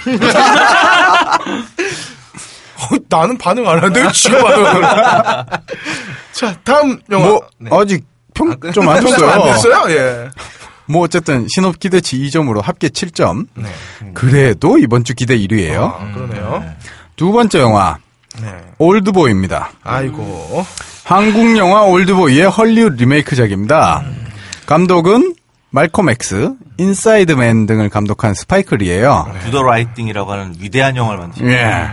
[2.80, 4.82] 어, 나는 반응 안 하는데 지금 반응을.
[6.32, 7.28] 자 다음 영화.
[7.28, 7.70] 뭐 네.
[7.74, 9.30] 아직 평좀안 평점 줬어요.
[9.30, 9.86] 안 됐어요?
[9.96, 10.30] 예.
[10.90, 13.48] 뭐 어쨌든 신업 기대치 2점으로 합계 7점.
[13.54, 13.70] 네.
[14.16, 15.82] 그래도 이번 주 기대 1위예요.
[15.84, 16.64] 아, 그러네요.
[17.16, 17.98] 두 번째 영화
[18.42, 18.56] 네.
[18.80, 19.70] 올드보이입니다.
[19.84, 20.66] 아이고.
[21.04, 24.04] 한국 영화 올드보이의 헐리우드 리메이크작입니다.
[24.66, 25.36] 감독은
[25.70, 29.32] 말콤 엑스, 인사이드맨 등을 감독한 스파이크 리예요.
[29.46, 31.88] Do the Right Thing이라고 하는 위대한 영화를 만드신 예.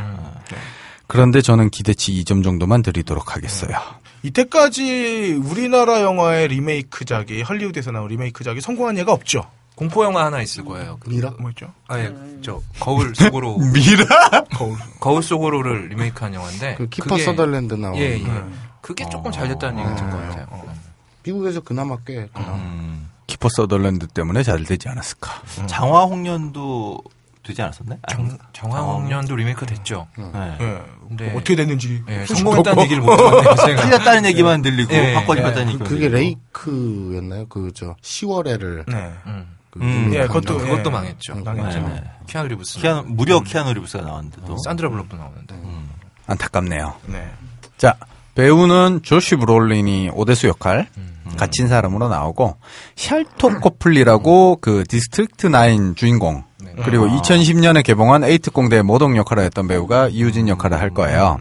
[1.06, 3.78] 그런데 저는 기대치 2점 정도만 드리도록 하겠어요.
[4.27, 9.44] 이때까지 우리나라 영화의 리메이크작이 헐리우드에서 나온 리메이크작이 성공한 예가 없죠.
[9.77, 10.98] 공포 영화 하나 있을 거예요.
[11.07, 11.73] 미러 뭐죠?
[11.86, 12.12] 아예
[12.43, 18.01] 저 거울 속으로 미러 거울 거울 속으로를 리메이크한 영화인데 그 키퍼 그게- 서덜랜드 나오는.
[18.01, 18.44] 예, 예.
[18.81, 20.47] 그게 조금 잘 됐다는 얘기가 든 것 같아요.
[21.24, 22.27] 미국에서 그나마 꽤.
[22.32, 22.59] 그나마.
[23.27, 25.31] 키퍼 서덜랜드 때문에 잘 되지 않았을까.
[25.66, 27.03] 장화 홍련도
[27.47, 27.98] 되지 않았었나요?
[28.10, 30.06] 정, 장화홍련도 리메이크 됐죠.
[30.18, 30.56] 네.
[30.60, 30.82] 예.
[31.09, 32.82] 근데 어떻게 됐는지 예, 소식 성공했다는.
[32.82, 33.77] 얘기를 못 들었네요.
[33.77, 35.40] 틀렸다는 얘기만 들리고 예, 바꿔 예.
[35.40, 36.09] 입었다는 그, 얘기만 그게.
[36.09, 37.47] Lake였나요?
[37.48, 38.85] 그, 저, 시월애를.
[38.90, 39.12] 네.
[39.27, 39.47] 음.
[39.70, 40.10] 그 음.
[40.14, 40.93] 예, 그것도 그것도 예.
[40.93, 41.35] 망했죠.
[41.44, 41.78] 망했죠.
[41.81, 42.05] 네, 네.
[42.27, 42.78] 키아누 리브스.
[42.81, 44.56] 키아누, 무려 키아누 리브스가 나왔는데도.
[44.64, 45.55] 산드라 블록도 나오는데.
[46.27, 46.94] 안타깝네요.
[47.06, 47.31] 네.
[47.77, 47.94] 자,
[48.35, 50.89] 배우는 조시 브롤린이 오대수 역할,
[51.36, 52.56] 갇힌 사람으로 나오고,
[52.97, 56.43] 샬토 코플리라고 그 디스트릭트 9 주인공,
[56.85, 61.39] 그리고 2010년에 개봉한 에이트 공대 머독 역할을 했던 배우가 이우진 역할을 할 거예요.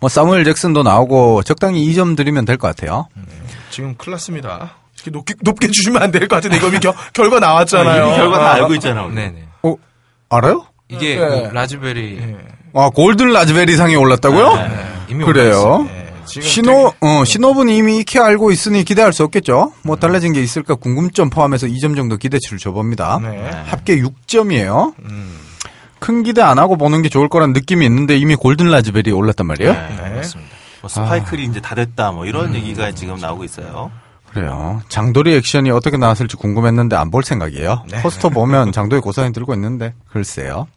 [0.00, 3.08] 뭐, 사무엘 잭슨도 나오고, 적당히 2점 드리면 될 것 같아요.
[3.70, 4.76] 지금 큰일 났습니다.
[4.94, 8.06] 이렇게 높게, 높게 주시면 안 될 것 같은데 이거 이미 겨, 결과 나왔잖아요.
[8.06, 9.02] 이미 결과 다 아, 알고 있잖아.
[9.04, 9.14] 우리.
[9.16, 9.44] 네네.
[9.64, 9.74] 어,
[10.30, 10.66] 알아요?
[10.88, 11.16] 이게 예.
[11.18, 12.36] 그 라즈베리
[12.74, 14.58] 아, 골든 라즈베리 상이 올랐다고요?
[15.08, 15.88] 이미 그래요.
[16.34, 19.72] 네, 신호, 어, 신호분 이미 익히 알고 있으니 기대할 수 없겠죠?
[19.82, 23.18] 뭐 달라진 게 있을까 궁금점 포함해서 2점 정도 기대치를 줘봅니다.
[23.22, 23.50] 네.
[23.66, 24.94] 합계 6점이에요.
[26.00, 29.72] 큰 기대 안 하고 보는 게 좋을 거란 느낌이 있는데 이미 골든 라즈베리 올랐단 말이에요?
[29.72, 30.10] 네.
[30.16, 30.50] 맞습니다.
[30.80, 32.12] 뭐 스파이클이 이제 다 됐다.
[32.12, 33.90] 뭐 이런 얘기가 지금 나오고 있어요.
[34.32, 34.80] 그래요.
[34.88, 37.84] 장도리 액션이 어떻게 나왔을지 궁금했는데 안 볼 생각이에요.
[38.02, 40.68] 포스터 보면 장도리 고사인 들고 있는데 글쎄요.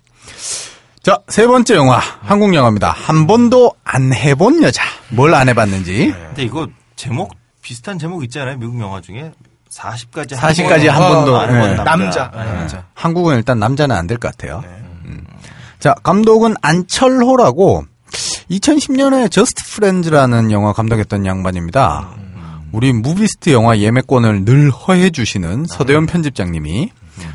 [1.03, 1.97] 자, 세 번째 영화.
[2.21, 2.91] 한국 영화입니다.
[2.91, 4.83] 한 번도 안 해본 여자.
[5.09, 6.13] 뭘 안 해봤는지.
[6.27, 8.57] 근데 이거 제목 비슷한 제목 있잖아요.
[8.57, 9.31] 미국 영화 중에
[9.71, 11.33] 40까지 40까지 한 번도,
[11.71, 11.75] 예.
[11.75, 12.29] 남자.
[12.31, 12.85] 남자.
[12.93, 14.63] 한국은 일단 남자는 안 될 것 같아요.
[15.05, 15.25] 음.
[15.79, 17.85] 자, 감독은 안철호라고
[18.51, 22.09] 2010년에 저스트 프렌즈라는 영화 감독했던 양반입니다.
[22.73, 26.91] 우리 무비스트 영화 예매권을 늘 허해 주시는 서대원 편집장님이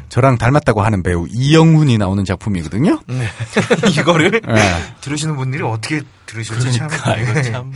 [0.08, 3.00] 저랑 닮았다고 하는 배우 이영훈이 나오는 작품이거든요.
[3.98, 4.62] 이거를 예.
[5.00, 6.88] 들으시는 분들이 어떻게 들으실지 참.
[6.88, 7.72] 그러니까 이거 참.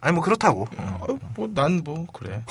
[0.00, 0.66] 아니 뭐 그렇다고.
[0.78, 1.06] 어,
[1.36, 2.42] 뭐, 난 뭐, 그래.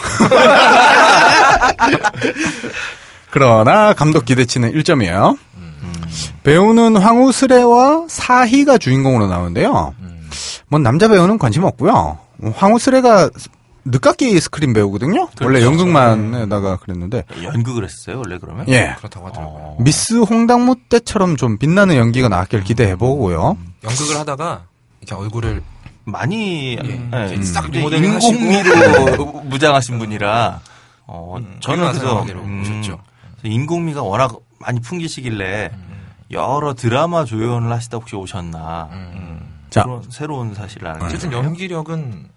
[3.32, 5.38] 그러나 감독 기대치는 1점이에요.
[6.44, 9.94] 배우는 황우슬혜와 사희가 주인공으로 나오는데요.
[10.68, 12.20] 뭐 남자 배우는 관심 없고요.
[12.56, 13.30] 황우스레가
[13.92, 15.30] 늦깎이 스크린 배우거든요.
[15.42, 18.68] 원래 연극만에다가 그랬는데 연극을 했어요, 원래 그러면?
[18.70, 19.76] 예 그렇다고 하더라고요.
[19.80, 23.58] 미스 홍당무 때처럼 좀 빛나는 연기가 나왔길 기대해 보고요.
[23.84, 24.66] 연극을 하다가
[25.02, 25.64] 이렇게 얼굴을
[26.06, 27.10] 많이 예.
[27.32, 28.34] 예, 싹뭐 모델링 하시고.
[28.34, 30.60] 인공미로 무장하신 분이라
[31.08, 33.00] 어, 저는 훌륭한 그래서 상황으로 음, 오셨죠.
[33.44, 35.72] 인공미가 워낙 많이 풍기시길래
[36.32, 38.90] 여러 드라마 조연을 하시다 혹시 오셨나
[39.70, 39.84] 자.
[39.84, 41.32] 그런 새로운 사실을 알게 어쨌든.
[41.32, 42.28] 연기력은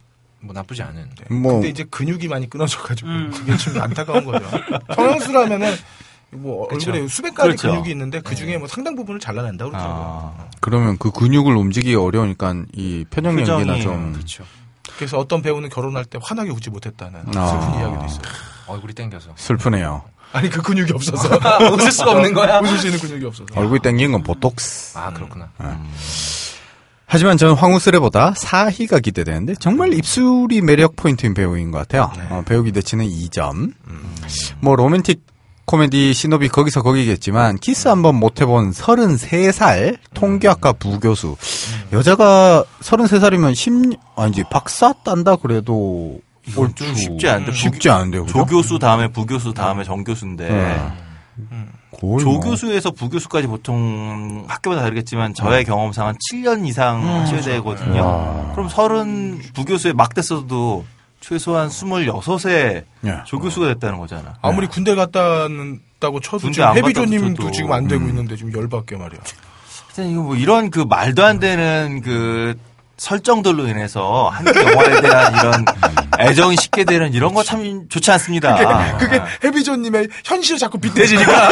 [0.42, 1.08] 뭐 나쁘지 않은.
[1.30, 4.44] 뭐 근데 이제 근육이 많이 끊어져가지고 그게 좀 안타까운 거죠.
[4.94, 5.72] 성형수라면은
[6.32, 7.68] 뭐 얼굴에 수백 가지 그렇죠.
[7.68, 10.34] 근육이 있는데 그 중에 뭐 상당 부분을 잘라낸다고 그러더라고요.
[10.36, 14.44] 아, 그러면 그 근육을 움직이기 어려우니까 이 표정이 연기나 좀 그렇죠.
[14.96, 17.46] 그래서 어떤 배우는 결혼할 때 환하게 웃지 못했다는 아.
[17.46, 18.22] 슬픈 이야기도 있어요.
[18.66, 19.30] 얼굴이 땡겨서.
[19.36, 20.02] 슬프네요.
[20.32, 21.28] 아니 그 근육이 없어서
[21.72, 22.58] 웃을 수가 없는 거야?
[22.60, 23.46] 웃을 수 있는 근육이 없어서.
[23.54, 24.96] 얼굴이 땡긴 건 보톡스.
[24.98, 25.50] 아 그렇구나.
[27.12, 32.10] 하지만 저는 황우슬혜보다 사희가 기대되는데 정말 입술이 매력 포인트인 배우인 것 같아요.
[32.30, 33.74] 어, 배우 기대치는 2점.
[34.60, 35.20] 뭐 로맨틱
[35.66, 41.36] 코미디 시놉이 거기서 거기겠지만 키스 한번 못 해본 33살 통계학과 부교수.
[41.92, 46.18] 여자가 33살이면 10 아니지 박사 딴다 그래도
[46.50, 48.24] 좀 쉽지 않은데 쉽지 않은데요.
[48.24, 48.38] 그죠?
[48.38, 50.92] 조교수 다음에 부교수 다음에 정교수인데 네.
[51.36, 51.81] 거의 뭐.
[52.02, 58.50] 조교수에서 부교수까지 보통 학교마다 다르겠지만 저의 경험상은 7년 이상 하셔야 되거든요.
[58.52, 60.84] 그럼 서른 부교수에 막 됐어도
[61.20, 63.18] 최소한 26에 예.
[63.26, 64.34] 조교수가 됐다는 거잖아.
[64.42, 67.50] 아무리 군대 갔다 왔다고 쳐도 군대 지금 안 갔다 해비조님도.
[67.52, 69.20] 지금 안 되고 있는데 지금 열받게 말이야.
[69.86, 72.56] 하여튼 이거 뭐 이런 그 말도 안 되는 그
[73.02, 75.64] 설정들로 인해서 한국 영화에 대한 이런
[76.20, 78.96] 애정이 식게 되는 이런 거 참 좋지 않습니다.
[78.96, 81.32] 그게 해비조님의 현실을 자꾸 빗대지니까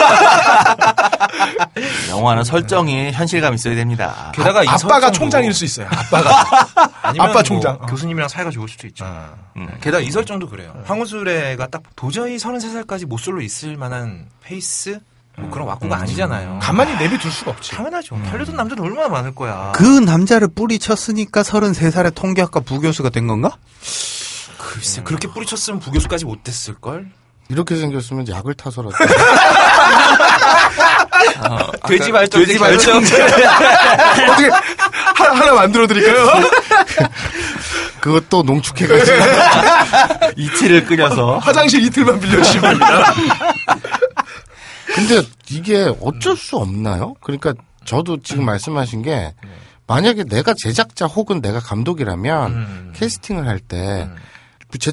[2.11, 4.31] 영화는 설정이 현실감 있어야 됩니다.
[4.33, 5.89] 게다가 이 아빠가 총장일 수 있어요.
[5.91, 7.75] 아빠가 아니면 아빠 뭐 총장.
[7.75, 7.87] 어.
[7.87, 9.05] 교수님이랑 사이가 좋을 수도 있죠.
[9.57, 9.67] 음.
[9.81, 10.73] 게다가 이 설정도 그래요.
[10.87, 15.01] 황우슬혜가 딱 도저히 33살까지 모쏠로 있을 만한 페이스
[15.41, 16.59] 뭐 그런 와꾸가 아니잖아요.
[16.63, 17.71] 가만히 내비둘 수가 없지.
[17.73, 18.17] 당연하죠.
[18.31, 19.73] 팔려던 남자는 얼마나 많을 거야.
[19.75, 23.51] 그 남자를 뿌리쳤으니까 33살에 통계학과 부교수가 된 건가?
[24.59, 27.07] 글쎄 그렇게 뿌리쳤으면 부교수까지 못 됐을 걸?
[27.49, 28.95] 이렇게 생겼으면 약을 타서라도.
[31.89, 32.99] 돼지 발전 돼지 발전.
[33.03, 34.49] 어떻게
[35.17, 36.27] 하나, 하나 만들어 드릴까요?
[38.01, 39.19] 그것도 농축해가지고.
[40.37, 43.15] 이틀을 끓여서 화장실 이틀만 빌려주시면 됩니다.
[44.95, 47.15] 근데 이게 어쩔 수 없나요?
[47.21, 47.55] 그러니까
[47.85, 49.35] 저도 지금 말씀하신 게
[49.87, 54.09] 만약에 내가 제작자 혹은 내가 감독이라면 캐스팅을 할 때 제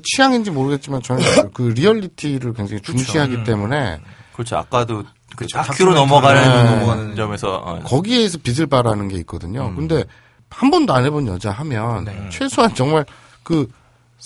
[0.04, 4.00] 취향인지 모르겠지만 저는 그- 그 리얼리티를 굉장히 중시하기 때문에
[4.34, 4.58] 그렇죠.
[4.58, 5.58] 아까도 그 그렇죠.
[5.58, 6.76] 다큐로 다큐멘터리 넘어가는, 네.
[6.80, 9.74] 넘어가는 점에서 어, 거기에서 빛을 발하는 게 있거든요.
[9.76, 10.04] 근데
[10.50, 13.06] 한 번도 안 해본 여자 하면 최소한 정말
[13.44, 13.68] 그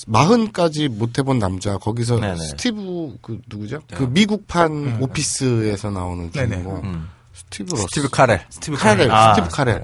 [0.07, 2.37] 마흔까지 못 해본 남자 거기서 네네.
[2.37, 3.81] 스티브 그 누구죠?
[3.93, 6.31] 그 미국판 오피스에서 나오는.
[6.31, 7.09] 주인공 음.
[7.33, 7.83] 스티브 러스.
[7.83, 8.45] 스티브 카렐.
[8.49, 9.83] 스티브 카렐, 아, 스티브 카렐.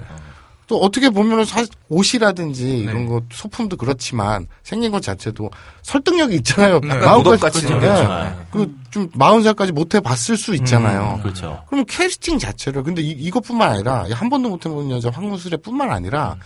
[0.66, 2.70] 또 어떻게 보면은 사실 옷이라든지 네.
[2.78, 5.50] 이런 거 소품도 그렇지만 생긴 것 자체도
[5.82, 6.80] 설득력이 있잖아요.
[6.80, 6.90] 네.
[6.90, 8.46] 약간 도덕같이 생겼잖아요.
[8.50, 11.20] 그좀 마흔 살까지 못 해봤을 수 있잖아요.
[11.22, 11.64] 그렇죠.
[11.68, 16.36] 그럼 캐스팅 자체를 근데 이, 이것뿐만 아니라 한 번도 못 해본 여자 황무술에뿐만 아니라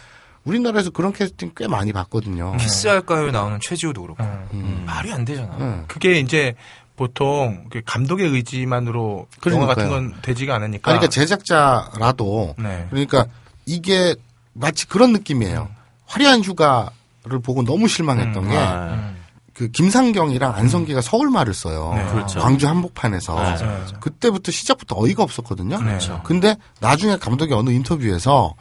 [0.44, 2.56] 우리나라에서 그런 캐스팅 꽤 많이 봤거든요.
[2.56, 4.24] 키스할까요 나오는 최지호도 그렇고
[4.54, 4.82] 음.
[4.86, 5.56] 말이 안 되잖아.
[5.56, 5.82] 네.
[5.86, 6.54] 그게 이제
[6.96, 10.10] 보통 그 감독의 의지만으로 영화 같은 그러니까요.
[10.10, 10.82] 건 되지가 않으니까.
[10.82, 12.86] 그러니까 제작자라도 네.
[12.90, 13.26] 그러니까
[13.66, 14.14] 이게
[14.52, 15.68] 마치 그런 느낌이에요.
[16.06, 19.12] 화려한 휴가를 보고 너무 실망했던 게 아,
[19.54, 21.92] 그 김상경이랑 안성기가 서울말을 써요.
[21.94, 22.04] 네.
[22.06, 22.40] 그렇죠.
[22.40, 23.98] 광주 한복판에서 맞아, 맞아.
[23.98, 25.78] 그때부터 시작부터 어이가 없었거든요.
[25.78, 26.20] 그렇죠.
[26.24, 28.54] 근데 나중에 감독이 어느 인터뷰에서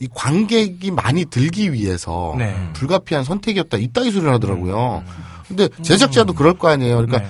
[0.00, 2.54] 이 관객이 많이 들기 위해서 네.
[2.74, 5.02] 불가피한 선택이었다 이따위 소리를 하더라고요.
[5.48, 6.96] 근데 제작자도 그럴 거 아니에요.
[6.96, 7.26] 그러니까 네.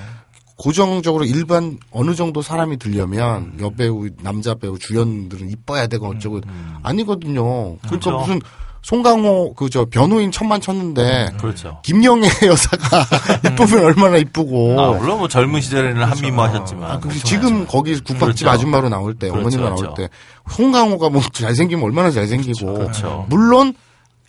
[0.57, 6.41] 고정적으로 일반 어느 정도 사람이 들려면 여배우, 남자 배우, 주연들은 이뻐야 되고 어쩌고
[6.83, 7.45] 아니거든요.
[7.79, 8.19] 그러니까 그렇죠.
[8.19, 8.41] 무슨
[8.83, 11.79] 송강호 그 저 변호인 천만 쳤는데 그렇죠.
[11.83, 13.07] 김영애 여사가
[13.53, 16.91] 이쁘면 얼마나 이쁘고 아, 물론 뭐 젊은 시절에는 한미모 하셨지만.
[16.91, 18.51] 아, 그 지금 거기 국밥집 그렇죠.
[18.51, 19.95] 아줌마로 나올 때 그렇죠, 어머니가 나올 그렇죠.
[19.95, 20.09] 때
[20.51, 23.27] 송강호가 뭐 잘생기면 얼마나 잘생기고 그렇죠.
[23.29, 23.75] 물론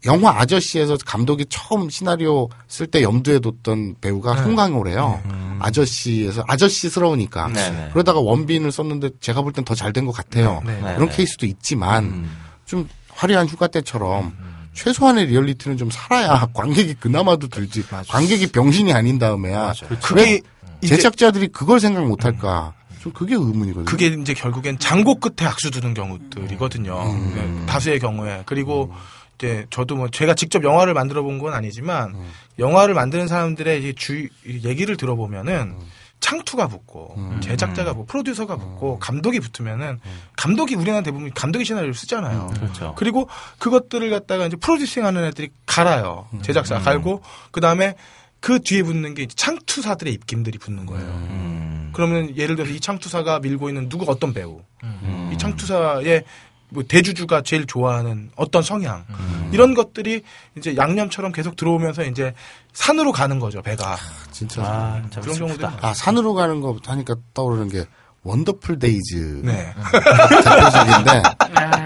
[0.06, 4.44] 영화 아저씨에서 감독이 처음 시나리오 쓸 때 염두에 뒀던 배우가 네.
[4.44, 5.22] 송강호래요.
[5.26, 5.60] 음.
[5.62, 7.90] 아저씨에서 아저씨스러우니까 네네.
[7.94, 10.62] 그러다가 원빈을 썼는데 제가 볼 땐 더 잘 된 것 같아요.
[10.66, 10.96] 네, 네.
[10.96, 11.16] 그런 네.
[11.16, 12.38] 케이스도 있지만 음.
[12.66, 12.88] 좀
[13.20, 14.34] 화려한 휴가 때처럼
[14.74, 17.84] 최소한의 리얼리티는 좀 살아야 관객이 그나마도 들지.
[18.08, 19.74] 관객이 병신이 아닌 다음에야.
[20.02, 20.42] 그게
[20.86, 22.74] 제작자들이 그걸 생각 못 할까?
[23.02, 23.86] 좀 그게 의문이거든요.
[23.86, 27.14] 그게 이제 결국엔 장고 끝에 악수 두는 경우들이거든요.
[27.36, 28.44] 네, 다수의 경우에.
[28.46, 28.94] 그리고
[29.38, 32.16] 이제 저도 뭐 제가 직접 영화를 만들어 본 건 아니지만
[32.58, 35.76] 영화를 만드는 사람들의 주 얘기를 들어보면은
[36.20, 40.00] 창투가 붙고 제작자가 붙고 프로듀서가 붙고 감독이 붙으면은
[40.36, 42.52] 감독이 우리나라 대부분 감독이 시나리오를 쓰잖아요.
[42.56, 42.94] 그렇죠.
[42.98, 43.28] 그리고
[43.58, 46.28] 그것들을 갖다가 이제 프로듀싱 하는 애들이 갈아요.
[46.42, 47.22] 제작자가 갈고
[47.52, 47.96] 그 다음에
[48.40, 51.06] 그 뒤에 붙는 게 이제 창투사들의 입김들이 붙는 거예요.
[51.06, 51.92] 음.
[51.94, 55.32] 그러면 예를 들어서 이 창투사가 밀고 있는 누구 어떤 배우, 음.
[55.34, 56.24] 이 창투사의
[56.70, 59.06] 뭐 대주주가 제일 좋아하는 어떤 성향
[59.52, 60.24] 이런 것들이
[60.58, 62.34] 이제 양념처럼 계속 들어오면서 이제
[62.74, 63.98] 산으로 가는 거죠 배가
[64.32, 64.62] 진짜.
[64.64, 65.78] 아, 참 그런 슬프다.
[65.82, 67.86] 아, 산으로 가는 거 하니까 떠오르는 게
[68.24, 69.74] 원더풀 데이즈 네.
[70.44, 71.24] 대표적인데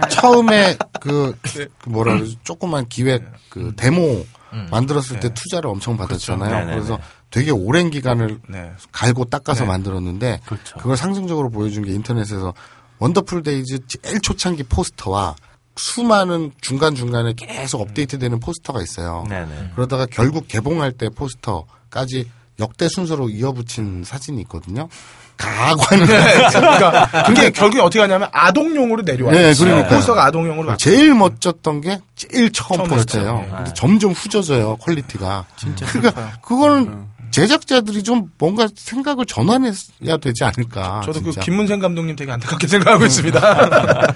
[0.10, 4.26] 처음에 그, 그 뭐라 그러지 조그만 기획 그 데모
[4.70, 6.50] 만들었을 때 투자를 엄청 받았잖아요.
[6.52, 6.74] 네네네.
[6.74, 7.00] 그래서
[7.32, 8.72] 되게 오랜 기간을 네.
[8.92, 9.68] 갈고 닦아서 네.
[9.68, 10.78] 만들었는데 그렇죠.
[10.78, 12.54] 그걸 상징적으로 보여준 게 인터넷에서
[13.00, 15.36] 원더풀 데이즈 제일 초창기 포스터와
[15.76, 19.26] 수많은 중간중간에 계속 업데이트되는 포스터가 있어요.
[19.30, 19.72] 네네.
[19.76, 22.30] 그러다가 결국 개봉할 때 포스터까지
[22.60, 24.88] 역대 순서로 이어붙인 사진이 있거든요.
[25.36, 26.06] 가관을
[26.54, 29.36] 그러니까 그게 결국에 어떻게 하냐면 아동용으로 내려와요.
[29.36, 29.96] 네, 그러니까요.
[29.96, 30.78] 포스터가 아동용으로 가.
[30.78, 33.38] 제일 멋졌던 게 제일 처음 처음 포스터예요.
[33.38, 33.56] 포스터.
[33.58, 35.46] 근데 점점 후져져요 quality가.
[35.58, 41.02] 진짜 그러니까 그거는 제작자들이 좀 뭔가 생각을 전환해야 되지 않을까.
[41.04, 41.42] 저도 그 진짜.
[41.42, 43.40] 김문생 감독님 되게 안타깝게 생각하고 있습니다.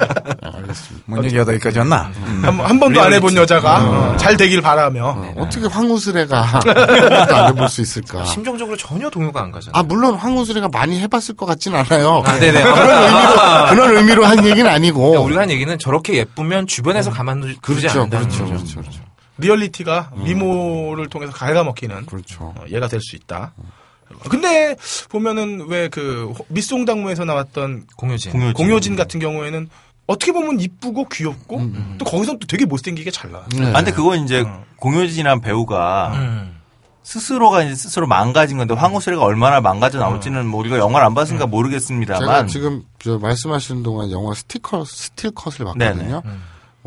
[1.05, 2.11] 뭔 얘기하다 여기까지 왔나?
[2.43, 5.33] 한, 한 번도 안 해본 여자가 어, 잘 되길 바라며.
[5.37, 6.61] 어떻게 황우슬혜가
[7.33, 8.23] 안 해볼 수 있을까.
[8.25, 9.79] 심정적으로 전혀 동요가 안 가잖아.
[9.79, 12.21] 아 물론 황우슬혜가 많이 해봤을 것 같진 않아요.
[12.25, 12.61] 아, 네네.
[12.63, 14.99] 그런 의미로 그런 의미로 한 얘기는 아니고.
[14.99, 18.55] 그러니까 우리가 한 얘기는 저렇게 예쁘면 주변에서 가만두지 그렇죠, 않는다는 그렇죠, 거죠.
[18.57, 19.06] 그렇죠, 그렇죠.
[19.37, 22.53] 리얼리티가 미모를 통해서 갉아먹히는 그렇죠.
[22.57, 23.53] 어, 얘가 될 수 있다.
[24.29, 24.75] 근데
[25.09, 28.31] 보면은 왜 그 미쓰 홍당무에서 나왔던 공효진.
[28.31, 28.53] 공효진.
[28.53, 29.69] 공효진 같은 경우에는
[30.07, 33.45] 어떻게 보면 이쁘고 귀엽고 또 거기서 또 되게 못생기게 잘 나와.
[33.57, 33.67] 네.
[33.69, 34.45] 아, 근데 그건 이제
[34.77, 36.57] 공효진이란 배우가 음.
[37.03, 41.47] 스스로가 이제 스스로 망가진 건데 황우슬혜가 얼마나 망가져 나올지는 뭐 우리가 영화를 안 봤으니까 제가
[41.49, 46.21] 모르겠습니다만 지금 저 말씀하시는 동안 영화 스티커 스틸컷을 봤거든요.
[46.21, 46.37] 네네.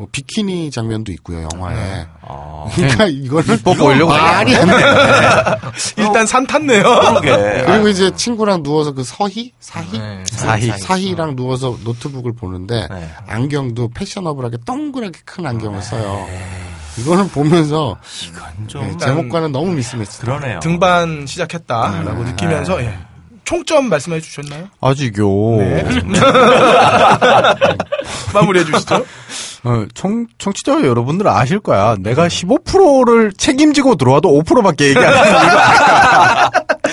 [0.00, 2.06] 뭐 비키니 장면도 있고요 영화에.
[2.26, 4.72] 아, 그러니까 이거는 이뻐 보이려고 말이 안 돼.
[5.98, 6.82] 일단 산 탔네요.
[6.82, 7.64] 그러게.
[7.66, 10.72] 그리고 이제 친구랑 누워서 그 서희 사희 네, 사희.
[10.78, 13.10] 사희랑 누워서 노트북을 보는데 네.
[13.26, 16.26] 안경도 패셔너블하게 동그랗게 큰 안경을 써요.
[16.96, 20.22] 이거는 보면서 이건 좀 네, 제목과는 너무 미스매치.
[20.22, 20.60] 그러네요.
[20.60, 22.98] 등반 시작했다라고 느끼면서 예.
[23.44, 24.68] 총점 말씀해 주셨나요?
[24.80, 25.28] 아직요.
[25.58, 25.84] 네.
[28.32, 29.04] 마무리해 주시죠.
[29.64, 31.96] 어, 청, 청취자 여러분들 아실 거야.
[32.00, 36.50] 내가 15%를 책임지고 들어와도 5%밖에 얘기 안 하는 알까?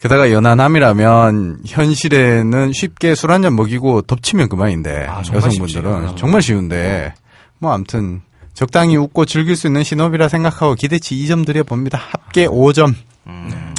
[0.00, 6.20] 게다가 연하남이라면 현실에는 쉽게 술 한 잔 먹이고 덮치면 그만인데 아, 정말 여성분들은 쉽지.
[6.20, 7.14] 정말 쉬운데
[7.58, 8.20] 뭐 아무튼
[8.54, 11.98] 적당히 웃고 즐길 수 있는 신업이라 생각하고 기대치 2점 드려봅니다.
[12.10, 12.94] 합계 5점.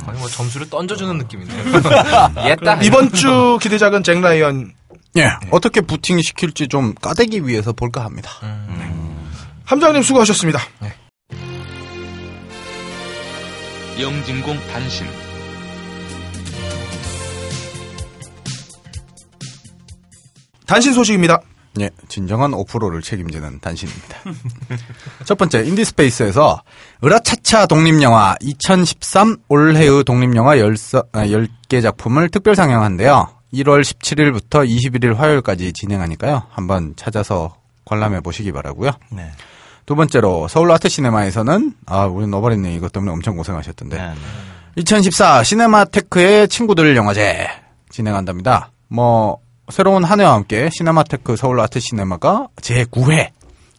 [0.05, 1.63] 거의 뭐 점수를 던져주는 느낌인데요.
[2.49, 2.75] 옛다.
[2.81, 4.71] 이번 주 기대작은 잭 라이언
[5.19, 5.29] 예.
[5.51, 8.31] 어떻게 부팅 시킬지 좀 까대기 위해서 볼까 합니다.
[9.65, 10.59] 함장님 수고하셨습니다.
[13.99, 15.05] 영진공 단신
[20.65, 21.41] 단신 소식입니다.
[21.81, 24.17] 예, 진정한 5%를 책임지는 단신입니다.
[25.25, 26.61] 첫 번째, 인디스페이스에서
[27.03, 33.38] 으라차차 독립영화 2013 올해의 독립영화 10 개 작품을 특별 상영한대요.
[33.53, 36.43] 1월 17일부터 21일 화요일까지 진행하니까요.
[36.51, 37.55] 한번 찾아서
[37.85, 38.91] 관람해 보시기 바라고요.
[39.11, 39.31] 네.
[39.85, 43.97] 두 번째로 서울 아트 시네마에서는 아, 우리 너부리님 이것 때문에 엄청 고생하셨던데.
[43.97, 44.15] 네, 네.
[44.75, 47.47] 2014 시네마테크의 친구들 영화제
[47.89, 48.71] 진행한답니다.
[48.87, 49.39] 뭐
[49.71, 53.29] 새로운 한 해와 함께 시네마테크 서울 아트 시네마가 제9회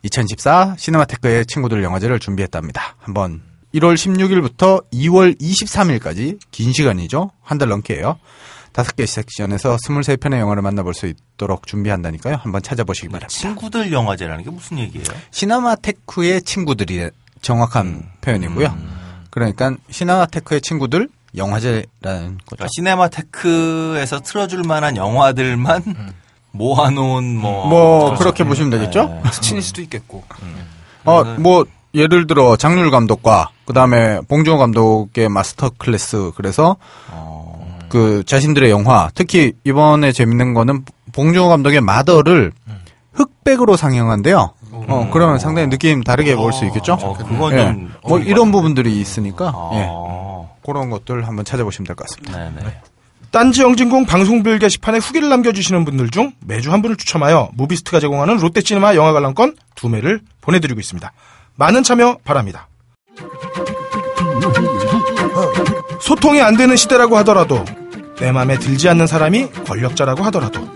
[0.02, 2.96] 2014 시네마테크의 친구들 영화제를 준비했답니다.
[2.98, 3.42] 한번
[3.74, 7.30] 1월 16일부터 2월 23일까지 긴 시간이죠.
[7.42, 8.18] 한 달 넘게예요.
[8.72, 12.36] 다섯 개 섹션에서 23편의 영화를 만나볼 수 있도록 준비한다니까요.
[12.36, 13.28] 한번 찾아보시기 바랍니다.
[13.28, 15.04] 친구들 영화제라는 게 무슨 얘기예요?
[15.30, 17.10] 시네마테크의 친구들이
[17.42, 18.76] 정확한 표현이고요.
[19.30, 22.56] 그러니까 시네마테크의 친구들 영화제라는 거죠.
[22.56, 26.12] 그러니까 시네마테크에서 틀어줄 만한 영화들만
[26.52, 27.66] 모아놓은 뭐.
[27.66, 29.20] 뭐 그렇게 보시면 되겠죠?
[29.24, 29.30] 네.
[29.32, 30.24] 스친일 수도 있겠고.
[31.04, 31.64] 어, 뭐
[31.94, 36.76] 예를 들어 장률 감독과 그 다음에 봉준호 감독의 마스터 클래스 그래서
[37.90, 42.52] 그 자신들의 영화 특히 이번에 재밌는 거는 봉준호 감독의 마더를
[43.12, 44.54] 흑백으로 상영한대요.
[44.72, 46.94] 어, 그러면 상당히 느낌 다르게 볼 수 있겠죠?
[46.94, 47.56] 어, 그건 예.
[47.58, 47.92] 좀.
[48.06, 49.86] 뭐 이런 부분들이 있으니까 예.
[49.90, 52.38] 아, 그런 것들 한번 찾아보시면 될 것 같습니다.
[52.38, 52.80] 네네.
[53.32, 58.94] 딴지 영진공 방송별 게시판에 후기를 남겨주시는 분들 중 매주 한 분을 추첨하여 무비스트가 제공하는 롯데시네마
[58.96, 61.12] 영화 관람권 두 매를 보내드리고 있습니다.
[61.56, 62.68] 많은 참여 바랍니다.
[66.00, 67.64] 소통이 안 되는 시대라고 하더라도
[68.20, 70.68] 내 맘에 들지 않는 사람이 권력자라고 하더라도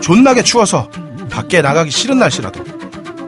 [0.00, 0.90] 존나게 추워서
[1.30, 2.64] 밖에 나가기 싫은 날씨라도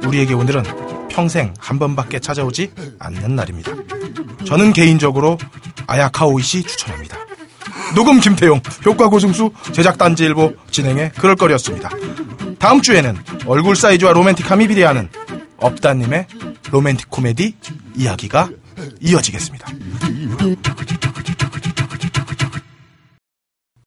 [0.06, 0.64] 우리에게 오늘은
[1.10, 3.72] 평생 한 번밖에 찾아오지 않는 날입니다.
[4.46, 5.38] 저는 개인적으로
[5.86, 7.18] 아야카 오이시 추천합니다.
[7.94, 11.90] 녹음 김태용, 효과 고승수, 제작 단지일보 진행의 그럴거리였습니다.
[12.58, 13.16] 다음 주에는
[13.46, 15.08] 얼굴 사이즈와 로맨틱함이 비례하는
[15.58, 16.26] 업다님의
[16.70, 17.54] 로맨틱 코미디
[17.96, 18.50] 이야기가
[19.00, 19.68] 이어지겠습니다.